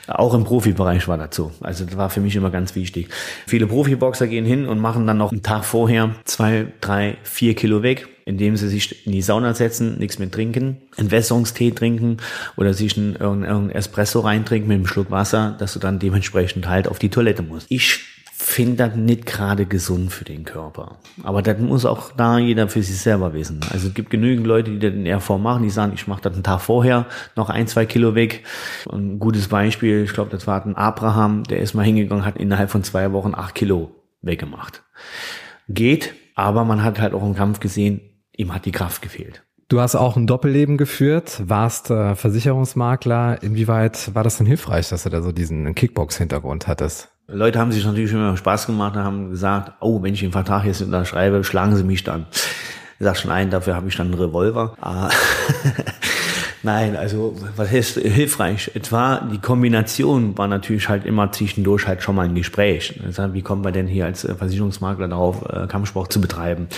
Auch 0.06 0.34
im 0.34 0.44
Profibereich 0.44 1.08
war 1.08 1.18
das 1.18 1.34
so. 1.34 1.50
Also 1.60 1.84
das 1.84 1.96
war 1.96 2.08
für 2.08 2.20
mich 2.20 2.36
immer 2.36 2.50
ganz 2.50 2.76
wichtig. 2.76 3.08
Viele 3.46 3.66
Profiboxer 3.66 4.28
gehen 4.28 4.44
hin 4.44 4.68
und 4.68 4.78
machen 4.78 5.06
dann 5.06 5.18
noch 5.18 5.32
einen 5.32 5.42
Tag 5.42 5.64
vorher 5.64 6.14
zwei, 6.24 6.68
drei, 6.80 7.16
vier 7.24 7.54
Kilo 7.54 7.82
weg 7.82 8.06
indem 8.24 8.56
sie 8.56 8.68
sich 8.68 9.06
in 9.06 9.12
die 9.12 9.22
Sauna 9.22 9.54
setzen, 9.54 9.98
nichts 9.98 10.18
mehr 10.18 10.30
trinken, 10.30 10.78
Entwässerungstee 10.96 11.72
trinken 11.72 12.18
oder 12.56 12.72
sich 12.74 12.96
einen, 12.96 13.16
irgendeinen 13.16 13.70
Espresso 13.70 14.20
reintrinken 14.20 14.68
mit 14.68 14.76
einem 14.76 14.86
Schluck 14.86 15.10
Wasser, 15.10 15.56
dass 15.58 15.74
du 15.74 15.78
dann 15.78 15.98
dementsprechend 15.98 16.68
halt 16.68 16.88
auf 16.88 16.98
die 16.98 17.10
Toilette 17.10 17.42
musst. 17.42 17.66
Ich 17.68 18.00
finde 18.36 18.88
das 18.88 18.96
nicht 18.96 19.26
gerade 19.26 19.64
gesund 19.64 20.12
für 20.12 20.24
den 20.24 20.44
Körper. 20.44 20.98
Aber 21.22 21.40
das 21.40 21.58
muss 21.58 21.86
auch 21.86 22.12
da 22.12 22.38
jeder 22.38 22.68
für 22.68 22.82
sich 22.82 22.98
selber 22.98 23.32
wissen. 23.32 23.60
Also 23.72 23.88
es 23.88 23.94
gibt 23.94 24.10
genügend 24.10 24.46
Leute, 24.46 24.70
die 24.70 24.78
das 24.78 24.92
in 24.92 25.04
der 25.04 25.20
Form 25.20 25.42
machen, 25.42 25.62
die 25.62 25.70
sagen, 25.70 25.92
ich 25.94 26.06
mache 26.08 26.22
das 26.22 26.34
einen 26.34 26.42
Tag 26.42 26.60
vorher, 26.60 27.06
noch 27.36 27.48
ein, 27.48 27.66
zwei 27.68 27.86
Kilo 27.86 28.14
weg. 28.14 28.44
Ein 28.92 29.18
gutes 29.18 29.48
Beispiel, 29.48 30.04
ich 30.04 30.12
glaube, 30.12 30.30
das 30.30 30.46
war 30.46 30.64
ein 30.64 30.76
Abraham, 30.76 31.44
der 31.44 31.60
ist 31.60 31.74
mal 31.74 31.84
hingegangen, 31.84 32.24
hat 32.24 32.36
innerhalb 32.36 32.70
von 32.70 32.84
zwei 32.84 33.12
Wochen 33.12 33.34
acht 33.34 33.54
Kilo 33.54 33.92
weggemacht. 34.20 34.82
Geht, 35.68 36.14
aber 36.34 36.64
man 36.64 36.82
hat 36.82 37.00
halt 37.00 37.14
auch 37.14 37.24
im 37.24 37.34
Kampf 37.34 37.60
gesehen, 37.60 38.00
ihm 38.36 38.54
hat 38.54 38.64
die 38.64 38.72
Kraft 38.72 39.02
gefehlt. 39.02 39.42
Du 39.68 39.80
hast 39.80 39.94
auch 39.94 40.16
ein 40.16 40.26
Doppelleben 40.26 40.76
geführt, 40.76 41.42
warst 41.46 41.90
äh, 41.90 42.14
Versicherungsmakler. 42.14 43.42
Inwieweit 43.42 44.14
war 44.14 44.22
das 44.22 44.36
denn 44.36 44.46
hilfreich, 44.46 44.90
dass 44.90 45.04
du 45.04 45.08
da 45.08 45.22
so 45.22 45.32
diesen 45.32 45.74
Kickbox-Hintergrund 45.74 46.68
hattest? 46.68 47.10
Leute 47.26 47.58
haben 47.58 47.72
sich 47.72 47.86
natürlich 47.86 48.12
immer 48.12 48.36
Spaß 48.36 48.66
gemacht 48.66 48.96
und 48.96 49.02
haben 49.02 49.30
gesagt, 49.30 49.72
oh, 49.80 50.02
wenn 50.02 50.12
ich 50.12 50.20
den 50.20 50.32
Vertrag 50.32 50.66
jetzt 50.66 50.82
unterschreibe, 50.82 51.42
schlagen 51.42 51.74
sie 51.76 51.84
mich 51.84 52.04
dann. 52.04 52.26
Ich 52.98 53.04
sag 53.04 53.16
schon 53.16 53.30
ein, 53.30 53.48
dafür 53.50 53.74
habe 53.74 53.88
ich 53.88 53.96
dann 53.96 54.08
einen 54.08 54.20
Revolver. 54.20 54.76
Nein, 56.64 56.96
also 56.96 57.36
was 57.56 57.70
heißt 57.70 57.98
hilfreich? 57.98 58.70
Etwa 58.74 59.20
die 59.30 59.38
Kombination 59.38 60.36
war 60.38 60.48
natürlich 60.48 60.88
halt 60.88 61.04
immer 61.04 61.30
zwischendurch 61.30 61.86
halt 61.86 62.02
schon 62.02 62.16
mal 62.16 62.24
ein 62.24 62.34
Gespräch. 62.34 62.98
Also, 63.04 63.34
wie 63.34 63.42
kommt 63.42 63.62
man 63.62 63.74
denn 63.74 63.86
hier 63.86 64.06
als 64.06 64.24
äh, 64.24 64.34
Versicherungsmakler 64.34 65.08
darauf, 65.08 65.44
äh, 65.44 65.66
Kampfsport 65.66 66.10
zu 66.10 66.22
betreiben? 66.22 66.68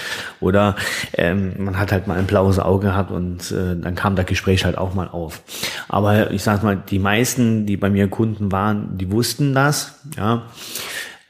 Oder 0.40 0.74
ähm, 1.12 1.52
man 1.58 1.78
hat 1.78 1.92
halt 1.92 2.08
mal 2.08 2.18
ein 2.18 2.26
blaues 2.26 2.58
Auge 2.58 2.88
gehabt 2.88 3.12
und 3.12 3.52
äh, 3.52 3.76
dann 3.76 3.94
kam 3.94 4.16
das 4.16 4.26
Gespräch 4.26 4.64
halt 4.64 4.76
auch 4.76 4.92
mal 4.94 5.06
auf. 5.06 5.42
Aber 5.88 6.32
ich 6.32 6.42
sag 6.42 6.64
mal, 6.64 6.76
die 6.76 6.98
meisten, 6.98 7.64
die 7.64 7.76
bei 7.76 7.88
mir 7.88 8.08
Kunden 8.08 8.50
waren, 8.50 8.98
die 8.98 9.12
wussten 9.12 9.54
das, 9.54 10.00
ja. 10.16 10.42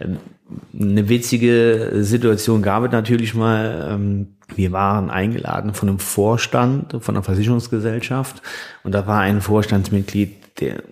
Ähm, 0.01 0.17
eine 0.73 1.09
witzige 1.11 1.91
Situation 2.01 2.63
gab 2.63 2.85
es 2.85 2.93
natürlich 2.93 3.35
mal. 3.35 3.91
Ähm, 3.91 4.36
wir 4.55 4.73
waren 4.73 5.11
eingeladen 5.11 5.75
von 5.75 5.89
einem 5.89 5.99
Vorstand 5.99 6.97
von 7.01 7.17
einer 7.17 7.25
Versicherungsgesellschaft 7.25 8.43
und 8.85 8.93
da 8.93 9.07
war 9.07 9.21
ein 9.21 9.41
Vorstandsmitglied, 9.41 10.61
der, 10.61 10.83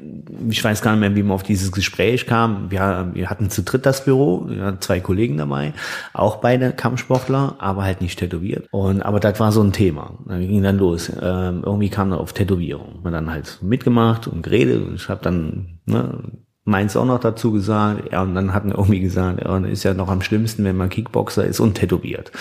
ich 0.51 0.63
weiß 0.63 0.83
gar 0.83 0.93
nicht 0.93 1.01
mehr, 1.01 1.15
wie 1.17 1.23
man 1.23 1.33
auf 1.33 1.43
dieses 1.43 1.73
Gespräch 1.73 2.27
kam. 2.27 2.71
Wir, 2.71 3.11
wir 3.15 3.31
hatten 3.31 3.51
zu 3.51 3.63
dritt 3.63 3.87
das 3.87 4.05
Büro, 4.05 4.47
wir 4.49 4.65
hatten 4.65 4.81
zwei 4.81 5.01
Kollegen 5.01 5.39
dabei, 5.39 5.73
auch 6.13 6.37
beide 6.37 6.73
Kampfsportler, 6.73 7.57
aber 7.59 7.85
halt 7.85 8.01
nicht 8.01 8.19
tätowiert. 8.19 8.67
Und 8.73 9.03
aber 9.03 9.21
das 9.21 9.41
war 9.41 9.53
so 9.53 9.63
ein 9.63 9.73
Thema. 9.73 10.19
Da 10.27 10.39
ging 10.39 10.63
dann 10.63 10.79
los. 10.79 11.11
Ähm, 11.21 11.63
irgendwie 11.65 11.89
kam 11.89 12.13
er 12.13 12.21
auf 12.21 12.33
Tätowierung. 12.33 13.01
Man 13.03 13.13
dann 13.13 13.31
halt 13.31 13.59
mitgemacht 13.63 14.27
und 14.27 14.43
geredet 14.43 14.87
und 14.87 14.97
ich 14.97 15.09
habe 15.09 15.23
dann 15.23 15.79
ne, 15.87 16.19
meins 16.65 16.97
auch 16.97 17.07
noch 17.07 17.21
dazu 17.21 17.53
gesagt. 17.53 18.13
Ja, 18.13 18.23
und 18.23 18.35
dann 18.35 18.53
hat 18.53 18.65
er 18.65 18.73
irgendwie 18.73 19.01
gesagt, 19.01 19.43
ja, 19.43 19.59
ist 19.59 19.85
ja 19.85 19.95
noch 19.95 20.09
am 20.09 20.23
schlimmsten, 20.23 20.65
wenn 20.65 20.77
man 20.77 20.89
Kickboxer 20.89 21.45
ist 21.45 21.61
und 21.61 21.75
tätowiert. 21.75 22.33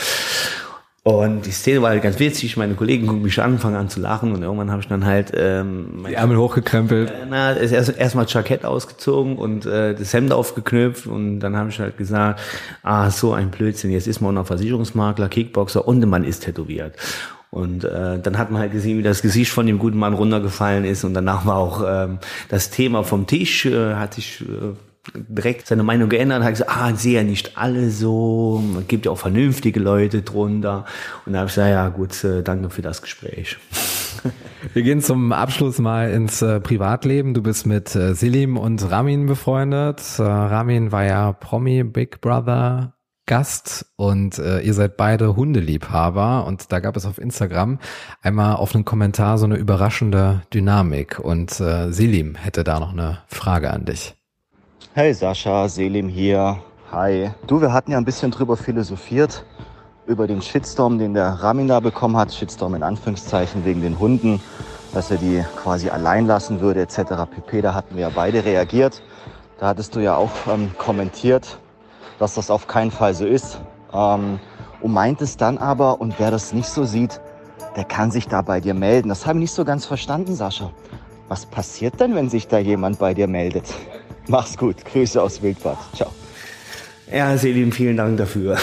Und 1.05 1.45
die 1.45 1.51
Szene 1.51 1.81
war 1.81 1.89
halt 1.89 2.01
ganz 2.01 2.17
witzig. 2.19 2.55
Meine 2.55 2.75
Kollegen 2.75 3.07
gucken 3.07 3.23
mich 3.23 3.41
an, 3.41 3.59
fangen 3.59 3.75
an 3.75 3.89
zu 3.89 3.99
lachen 3.99 4.31
und 4.31 4.41
irgendwann 4.41 4.71
habe 4.71 4.81
ich 4.81 4.87
dann 4.87 5.03
halt 5.03 5.33
ähm, 5.35 6.05
die 6.07 6.13
Ärmel 6.13 6.37
hochgekrempelt. 6.37 7.09
Äh, 7.11 7.25
na, 7.29 7.51
ist 7.51 7.73
erst 7.73 7.97
erstmal 7.97 8.25
Jackett 8.25 8.63
ausgezogen 8.63 9.35
und 9.35 9.65
äh, 9.65 9.95
das 9.95 10.13
Hemd 10.13 10.31
aufgeknüpft 10.31 11.05
und 11.05 11.41
dann 11.41 11.57
habe 11.57 11.69
ich 11.69 11.79
halt 11.79 11.97
gesagt, 11.97 12.39
ah 12.83 13.09
so 13.09 13.33
ein 13.33 13.51
Blödsinn. 13.51 13.91
Jetzt 13.91 14.07
ist 14.07 14.21
man 14.21 14.29
auch 14.29 14.41
noch 14.41 14.47
Versicherungsmakler, 14.47 15.27
Kickboxer 15.27 15.85
und 15.85 15.99
der 15.99 16.07
Mann 16.07 16.23
ist 16.23 16.45
tätowiert. 16.45 16.95
Und 17.51 17.83
äh, 17.83 18.17
dann 18.19 18.37
hat 18.37 18.49
man 18.49 18.61
halt 18.61 18.71
gesehen, 18.71 18.97
wie 18.97 19.03
das 19.03 19.21
Gesicht 19.21 19.51
von 19.51 19.67
dem 19.67 19.79
guten 19.79 19.97
Mann 19.97 20.13
runtergefallen 20.13 20.85
ist 20.85 21.03
und 21.03 21.13
danach 21.13 21.45
war 21.45 21.57
auch 21.57 21.83
ähm, 21.85 22.19
das 22.47 22.69
Thema 22.69 23.03
vom 23.03 23.27
Tisch, 23.27 23.65
äh, 23.65 23.95
hat 23.95 24.13
sich 24.13 24.41
äh, 24.41 24.73
direkt 25.13 25.67
seine 25.67 25.83
Meinung 25.83 26.09
geändert, 26.09 26.43
hat 26.43 26.51
gesagt, 26.51 26.71
ah, 26.73 26.93
sehe 26.95 27.15
ja 27.15 27.23
nicht 27.23 27.57
alle 27.57 27.89
so, 27.89 28.63
gibt 28.87 29.05
ja 29.05 29.11
auch 29.11 29.17
vernünftige 29.17 29.79
Leute 29.79 30.21
drunter. 30.21 30.85
Und 31.25 31.33
da 31.33 31.39
habe 31.39 31.47
ich 31.49 31.55
gesagt, 31.55 31.71
ja 31.71 31.89
gut, 31.89 32.23
äh, 32.23 32.41
danke 32.41 32.69
für 32.69 32.81
das 32.81 33.01
Gespräch. 33.01 33.57
Wir 34.73 34.83
gehen 34.83 35.01
zum 35.01 35.33
Abschluss 35.33 35.79
mal 35.79 36.09
ins 36.11 36.41
äh, 36.41 36.61
Privatleben. 36.61 37.33
Du 37.33 37.43
bist 37.43 37.65
mit 37.65 37.93
äh, 37.95 38.13
Selim 38.13 38.57
und 38.57 38.89
Ramin 38.89 39.25
befreundet. 39.25 40.01
Ramin 40.19 40.91
war 40.91 41.03
ja 41.03 41.33
Promi 41.33 41.83
Big 41.83 42.21
Brother 42.21 42.93
Gast 43.25 43.85
und 43.95 44.37
ihr 44.37 44.73
seid 44.73 44.97
beide 44.97 45.37
Hundeliebhaber 45.37 46.45
und 46.45 46.73
da 46.73 46.81
gab 46.81 46.97
es 46.97 47.05
auf 47.05 47.19
Instagram 47.19 47.79
einmal 48.21 48.57
auf 48.57 48.75
einen 48.75 48.83
Kommentar 48.83 49.37
so 49.37 49.45
eine 49.45 49.55
überraschende 49.55 50.41
Dynamik 50.53 51.19
und 51.19 51.51
Selim 51.51 52.35
hätte 52.35 52.65
da 52.65 52.81
noch 52.81 52.91
eine 52.91 53.19
Frage 53.27 53.71
an 53.71 53.85
dich. 53.85 54.17
Hey 54.95 55.11
Sascha, 55.11 55.67
Selim 55.69 56.07
hier. 56.07 56.59
Hi. 56.91 57.31
Du, 57.47 57.59
wir 57.59 57.73
hatten 57.73 57.89
ja 57.89 57.97
ein 57.97 58.05
bisschen 58.05 58.29
drüber 58.29 58.55
philosophiert, 58.55 59.43
über 60.05 60.27
den 60.27 60.39
Shitstorm, 60.39 60.99
den 60.99 61.15
der 61.15 61.29
Ramin 61.29 61.67
da 61.67 61.79
bekommen 61.79 62.15
hat. 62.15 62.31
Shitstorm 62.31 62.75
in 62.75 62.83
Anführungszeichen 62.83 63.65
wegen 63.65 63.81
den 63.81 63.97
Hunden, 63.97 64.39
dass 64.93 65.09
er 65.09 65.17
die 65.17 65.43
quasi 65.55 65.89
allein 65.89 66.27
lassen 66.27 66.61
würde 66.61 66.81
etc. 66.81 67.25
pp. 67.27 67.63
Da 67.63 67.73
hatten 67.73 67.95
wir 67.95 68.03
ja 68.03 68.11
beide 68.13 68.45
reagiert. 68.45 69.01
Da 69.57 69.69
hattest 69.69 69.95
du 69.95 69.99
ja 69.99 70.15
auch 70.15 70.29
ähm, 70.47 70.69
kommentiert, 70.77 71.57
dass 72.19 72.35
das 72.35 72.51
auf 72.51 72.67
keinen 72.67 72.91
Fall 72.91 73.15
so 73.15 73.25
ist. 73.25 73.59
Ähm, 73.91 74.39
und 74.79 74.93
meintest 74.93 75.41
dann 75.41 75.57
aber, 75.57 76.01
und 76.01 76.19
wer 76.19 76.29
das 76.29 76.53
nicht 76.53 76.69
so 76.69 76.83
sieht, 76.83 77.19
der 77.75 77.85
kann 77.85 78.11
sich 78.11 78.27
da 78.27 78.43
bei 78.43 78.59
dir 78.59 78.75
melden. 78.75 79.09
Das 79.09 79.25
habe 79.25 79.39
ich 79.39 79.45
nicht 79.45 79.53
so 79.53 79.65
ganz 79.65 79.87
verstanden, 79.87 80.35
Sascha. 80.35 80.69
Was 81.29 81.47
passiert 81.47 81.99
denn, 81.99 82.13
wenn 82.13 82.29
sich 82.29 82.47
da 82.47 82.59
jemand 82.59 82.99
bei 82.99 83.15
dir 83.15 83.27
meldet? 83.27 83.73
Mach's 84.27 84.57
gut. 84.57 84.83
Grüße 84.85 85.21
aus 85.21 85.41
Wildbad. 85.41 85.77
Ciao. 85.95 86.11
Ja, 87.11 87.37
Selim, 87.37 87.71
vielen 87.71 87.97
Dank 87.97 88.17
dafür. 88.17 88.57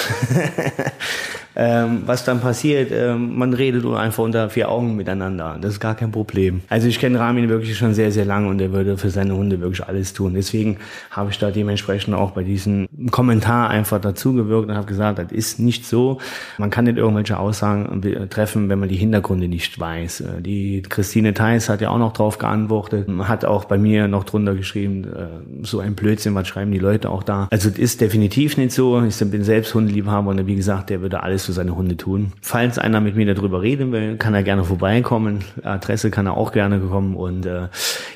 ähm, 1.57 2.03
was 2.07 2.25
dann 2.25 2.41
passiert, 2.41 2.91
ähm, 2.93 3.37
man 3.37 3.55
redet 3.55 3.85
einfach 3.85 4.23
unter 4.23 4.49
vier 4.51 4.71
Augen 4.71 4.97
miteinander. 4.97 5.59
Das 5.61 5.73
ist 5.73 5.81
gar 5.81 5.95
kein 5.95 6.13
Problem. 6.13 6.63
Also 6.69 6.89
ich 6.89 6.99
kenne 6.99 7.19
Ramin 7.19 7.49
wirklich 7.49 7.77
schon 7.77 7.95
sehr, 7.95 8.13
sehr 8.13 8.25
lange 8.25 8.49
und 8.49 8.61
er 8.61 8.73
würde 8.73 8.97
für 8.97 9.11
seine 9.11 9.37
Hunde 9.37 9.61
wirklich 9.61 9.87
alles 9.87 10.13
tun. 10.13 10.35
Deswegen 10.35 10.79
habe 11.11 11.31
ich 11.31 11.39
da 11.39 11.51
dementsprechend 11.51 12.15
auch 12.15 12.31
bei 12.33 12.45
diesem 12.45 12.89
Kommentar 13.11 13.71
einfach 13.71 14.01
dazugewirkt 14.01 14.69
und 14.69 14.77
habe 14.77 14.87
gesagt, 14.87 15.19
das 15.19 15.33
ist 15.33 15.59
nicht 15.59 15.87
so. 15.87 16.19
Man 16.59 16.71
kann 16.71 16.85
nicht 16.85 16.99
irgendwelche 16.99 17.39
Aussagen 17.39 18.01
treffen, 18.31 18.69
wenn 18.69 18.79
man 18.79 18.89
die 18.89 18.97
Hintergründe 18.97 19.49
nicht 19.49 19.79
weiß. 19.79 20.21
Äh, 20.21 20.43
die 20.43 20.83
Christine 20.83 21.35
Theis 21.35 21.69
hat 21.69 21.81
ja 21.81 21.91
auch 21.91 21.99
noch 21.99 22.13
drauf 22.13 22.39
geantwortet, 22.39 23.09
hat 23.23 23.45
auch 23.45 23.65
bei 23.65 23.79
mir 23.79 24.09
noch 24.09 24.25
drunter 24.25 24.55
geschrieben, 24.55 25.05
äh, 25.05 25.65
so 25.65 25.81
ein 25.81 25.95
Blödsinn, 25.95 26.35
was 26.35 26.49
schreiben 26.49 26.71
die 26.71 26.79
Leute 26.79 27.11
auch 27.11 27.23
da. 27.23 27.49
Also 27.51 27.71
das 27.71 27.79
ist 27.79 28.01
definitiv 28.01 28.57
nicht 28.57 28.73
so. 28.73 29.03
Ich 29.03 29.19
bin 29.19 29.45
selbst 29.45 29.75
Hundeliebhaber 29.75 30.31
und 30.31 30.47
wie 30.47 30.57
gesagt, 30.57 30.91
der 30.91 31.01
würde 31.01 31.23
alles 31.23 31.39
für 31.44 31.53
seine 31.53 31.76
Hunde 31.76 31.96
tun. 31.96 32.33
Falls 32.42 32.79
einer 32.79 33.00
mit 33.00 33.16
mir 33.16 33.33
darüber 33.35 33.62
reden 33.62 33.92
will, 33.92 34.16
kann 34.16 34.35
er 34.35 34.42
gerne 34.42 34.64
vorbeikommen. 34.64 35.44
Adresse 35.62 36.11
kann 36.11 36.26
er 36.26 36.37
auch 36.37 36.53
gerne 36.53 36.79
kommen 36.81 37.16
und 37.16 37.46
äh, 37.46 37.68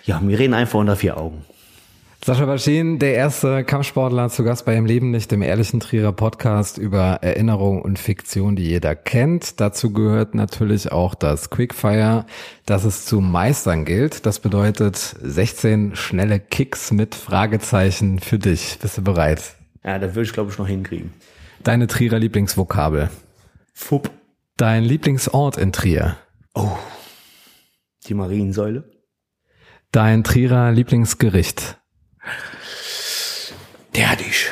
ja, 0.04 0.20
wir 0.22 0.38
reden 0.38 0.54
einfach 0.54 0.78
unter 0.78 0.96
vier 0.96 1.18
Augen. 1.18 1.44
Sascha 2.24 2.46
Baschin, 2.46 2.98
der 2.98 3.16
erste 3.16 3.64
Kampfsportler 3.64 4.30
zu 4.30 4.44
Gast 4.44 4.64
bei 4.64 4.74
Im 4.76 4.87
Leben 4.87 5.10
nicht, 5.10 5.30
dem 5.30 5.42
ehrlichen 5.42 5.78
Trierer 5.78 6.12
Podcast 6.12 6.78
über 6.78 7.18
Erinnerung 7.20 7.82
und 7.82 7.98
Fiktion, 7.98 8.56
die 8.56 8.66
jeder 8.66 8.94
kennt. 8.94 9.60
Dazu 9.60 9.92
gehört 9.92 10.34
natürlich 10.34 10.90
auch 10.90 11.14
das 11.14 11.50
Quickfire, 11.50 12.24
das 12.64 12.84
es 12.84 13.04
zu 13.04 13.20
meistern 13.20 13.84
gilt. 13.84 14.24
Das 14.24 14.38
bedeutet 14.38 14.96
16 14.96 15.96
schnelle 15.96 16.40
Kicks 16.40 16.92
mit 16.92 17.14
Fragezeichen 17.14 18.20
für 18.20 18.38
dich. 18.38 18.78
Bist 18.80 18.96
du 18.96 19.02
bereit? 19.02 19.56
Ja, 19.84 19.98
das 19.98 20.14
würde 20.14 20.26
ich 20.26 20.32
glaube 20.32 20.50
ich 20.50 20.56
noch 20.56 20.66
hinkriegen. 20.66 21.12
Deine 21.62 21.86
Trierer 21.86 22.18
Lieblingsvokabel? 22.18 23.10
Fupp. 23.72 24.10
Dein 24.56 24.84
Lieblingsort 24.84 25.56
in 25.56 25.72
Trier? 25.72 26.16
Oh, 26.54 26.76
die 28.06 28.14
Mariensäule. 28.14 28.90
Dein 29.90 30.24
Trierer 30.24 30.72
Lieblingsgericht? 30.72 31.80
Der 33.94 34.16
dich. 34.16 34.50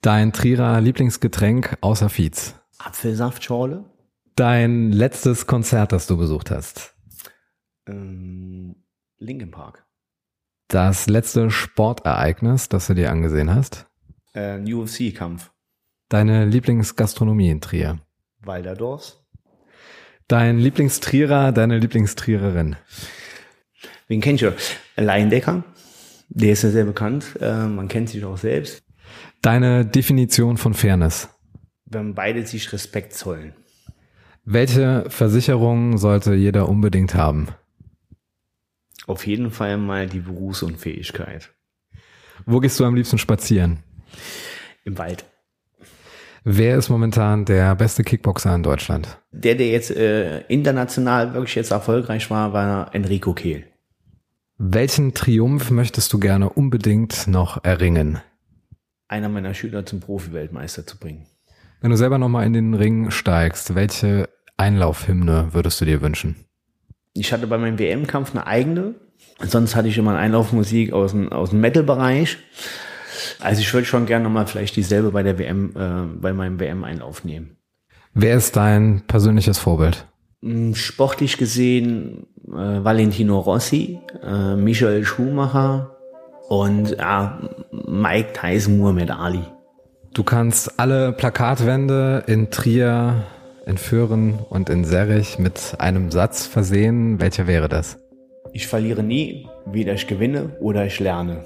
Dein 0.00 0.32
Trierer 0.32 0.80
Lieblingsgetränk 0.80 1.76
außer 1.80 2.08
Fietz? 2.08 2.54
Apfelsaftschorle. 2.78 3.84
Dein 4.36 4.92
letztes 4.92 5.46
Konzert, 5.46 5.92
das 5.92 6.06
du 6.06 6.16
besucht 6.16 6.50
hast? 6.50 6.94
Ähm, 7.86 8.76
Linkin 9.18 9.50
Park. 9.50 9.84
Das 10.68 11.08
letzte 11.08 11.50
Sportereignis, 11.50 12.68
das 12.68 12.86
du 12.86 12.94
dir 12.94 13.10
angesehen 13.10 13.52
hast? 13.54 13.86
Äh, 14.38 14.72
UFC-Kampf. 14.72 15.50
Deine 16.08 16.46
Lieblingsgastronomie 16.46 17.50
in 17.50 17.60
Trier? 17.60 17.98
Walderdorfs. 18.40 19.20
Dein 20.28 20.58
Lieblingstrierer, 20.58 21.52
deine 21.52 21.78
Lieblingstriererin? 21.78 22.76
Wen 24.06 24.20
kennt 24.20 24.40
ihr? 24.42 24.54
Leindecker. 24.96 25.64
Der 26.28 26.52
ist 26.52 26.62
ja 26.62 26.70
sehr 26.70 26.84
bekannt. 26.84 27.36
Äh, 27.40 27.66
man 27.66 27.88
kennt 27.88 28.10
sich 28.10 28.24
auch 28.24 28.38
selbst. 28.38 28.82
Deine 29.42 29.84
Definition 29.84 30.56
von 30.56 30.74
Fairness? 30.74 31.28
Wenn 31.86 32.14
beide 32.14 32.46
sich 32.46 32.72
Respekt 32.72 33.14
zollen. 33.14 33.54
Welche 34.44 35.04
Versicherung 35.08 35.98
sollte 35.98 36.34
jeder 36.34 36.68
unbedingt 36.68 37.14
haben? 37.14 37.48
Auf 39.06 39.26
jeden 39.26 39.50
Fall 39.50 39.78
mal 39.78 40.06
die 40.06 40.20
Berufsunfähigkeit. 40.20 41.50
Wo 42.46 42.60
gehst 42.60 42.78
du 42.78 42.84
am 42.84 42.94
liebsten 42.94 43.18
spazieren? 43.18 43.82
Im 44.84 44.98
Wald. 44.98 45.24
Wer 46.44 46.76
ist 46.76 46.88
momentan 46.88 47.44
der 47.44 47.74
beste 47.74 48.04
Kickboxer 48.04 48.54
in 48.54 48.62
Deutschland? 48.62 49.18
Der, 49.32 49.54
der 49.54 49.68
jetzt 49.68 49.90
äh, 49.90 50.40
international 50.48 51.34
wirklich 51.34 51.54
jetzt 51.54 51.72
erfolgreich 51.72 52.30
war, 52.30 52.52
war 52.52 52.94
Enrico 52.94 53.34
Kehl. 53.34 53.64
Welchen 54.56 55.14
Triumph 55.14 55.70
möchtest 55.70 56.12
du 56.12 56.18
gerne 56.18 56.48
unbedingt 56.48 57.26
noch 57.26 57.62
erringen? 57.64 58.20
Einer 59.08 59.28
meiner 59.28 59.54
Schüler 59.54 59.84
zum 59.86 60.00
Profi-Weltmeister 60.00 60.86
zu 60.86 60.98
bringen. 60.98 61.26
Wenn 61.80 61.90
du 61.90 61.96
selber 61.96 62.18
nochmal 62.18 62.46
in 62.46 62.54
den 62.54 62.74
Ring 62.74 63.10
steigst, 63.10 63.74
welche 63.74 64.28
Einlaufhymne 64.56 65.48
würdest 65.52 65.80
du 65.80 65.84
dir 65.84 66.02
wünschen? 66.02 66.36
Ich 67.14 67.32
hatte 67.32 67.46
bei 67.46 67.58
meinem 67.58 67.78
WM-Kampf 67.78 68.32
eine 68.32 68.46
eigene. 68.46 68.94
Sonst 69.40 69.76
hatte 69.76 69.88
ich 69.88 69.98
immer 69.98 70.10
eine 70.10 70.20
Einlaufmusik 70.20 70.92
aus 70.92 71.12
dem, 71.12 71.30
aus 71.30 71.50
dem 71.50 71.60
Metal-Bereich. 71.60 72.38
Also 73.40 73.60
ich 73.60 73.72
würde 73.72 73.86
schon 73.86 74.06
gerne 74.06 74.24
nochmal 74.24 74.46
vielleicht 74.46 74.76
dieselbe 74.76 75.10
bei 75.10 75.22
der 75.22 75.38
WM, 75.38 75.70
äh, 75.76 76.20
bei 76.20 76.32
meinem 76.32 76.60
WM-Einlauf 76.60 77.24
nehmen. 77.24 77.56
Wer 78.14 78.36
ist 78.36 78.56
dein 78.56 79.02
persönliches 79.06 79.58
Vorbild? 79.58 80.06
Mm, 80.40 80.74
sportlich 80.74 81.36
gesehen 81.36 82.26
äh, 82.46 82.84
Valentino 82.84 83.38
Rossi, 83.38 84.00
äh, 84.22 84.56
Michael 84.56 85.04
Schumacher 85.04 85.96
und 86.48 86.96
Mike 87.70 88.32
Tyson 88.32 88.78
Muhammad 88.78 89.10
Ali. 89.10 89.42
Du 90.14 90.24
kannst 90.24 90.80
alle 90.80 91.12
Plakatwände 91.12 92.24
in 92.26 92.50
Trier, 92.50 93.26
in 93.66 93.76
Föhren 93.76 94.38
und 94.48 94.70
in 94.70 94.84
Serrich 94.84 95.38
mit 95.38 95.76
einem 95.78 96.10
Satz 96.10 96.46
versehen. 96.46 97.20
Welcher 97.20 97.46
wäre 97.46 97.68
das? 97.68 97.98
Ich 98.52 98.66
verliere 98.66 99.02
nie, 99.02 99.46
weder 99.66 99.92
ich 99.92 100.06
gewinne 100.06 100.56
oder 100.60 100.86
ich 100.86 100.98
lerne. 100.98 101.44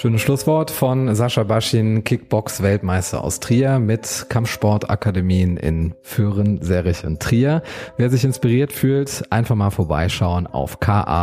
Schönes 0.00 0.22
Schlusswort 0.22 0.70
von 0.70 1.12
Sascha 1.16 1.42
Baschin, 1.42 2.04
Kickbox-Weltmeister 2.04 3.24
aus 3.24 3.40
Trier 3.40 3.80
mit 3.80 4.26
Kampfsportakademien 4.28 5.56
in 5.56 5.92
Föhren, 6.02 6.62
Serrich 6.62 7.04
und 7.04 7.18
Trier. 7.18 7.64
Wer 7.96 8.08
sich 8.08 8.22
inspiriert 8.22 8.72
fühlt, 8.72 9.24
einfach 9.32 9.56
mal 9.56 9.70
vorbeischauen 9.70 10.46
auf 10.46 10.78
ka-trier.de. 10.78 11.18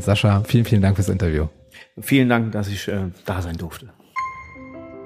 Sascha, 0.00 0.44
vielen, 0.44 0.64
vielen 0.64 0.80
Dank 0.80 0.96
fürs 0.96 1.10
Interview. 1.10 1.48
Vielen 2.00 2.30
Dank, 2.30 2.52
dass 2.52 2.68
ich 2.68 2.88
äh, 2.88 3.10
da 3.26 3.42
sein 3.42 3.58
durfte. 3.58 3.90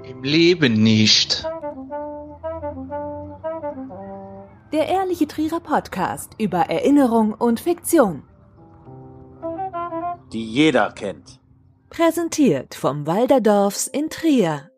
Im 0.08 0.22
Leben 0.22 0.74
nicht. 0.74 1.44
Der 4.72 4.86
Ehrliche 4.86 5.26
Trierer 5.26 5.58
Podcast 5.58 6.30
über 6.38 6.58
Erinnerung 6.70 7.32
und 7.32 7.58
Fiktion. 7.58 8.22
Die 10.32 10.44
jeder 10.44 10.92
kennt. 10.92 11.40
Präsentiert 11.96 12.74
vom 12.74 13.06
Walderdorfs 13.06 13.86
in 13.86 14.10
Trier. 14.10 14.68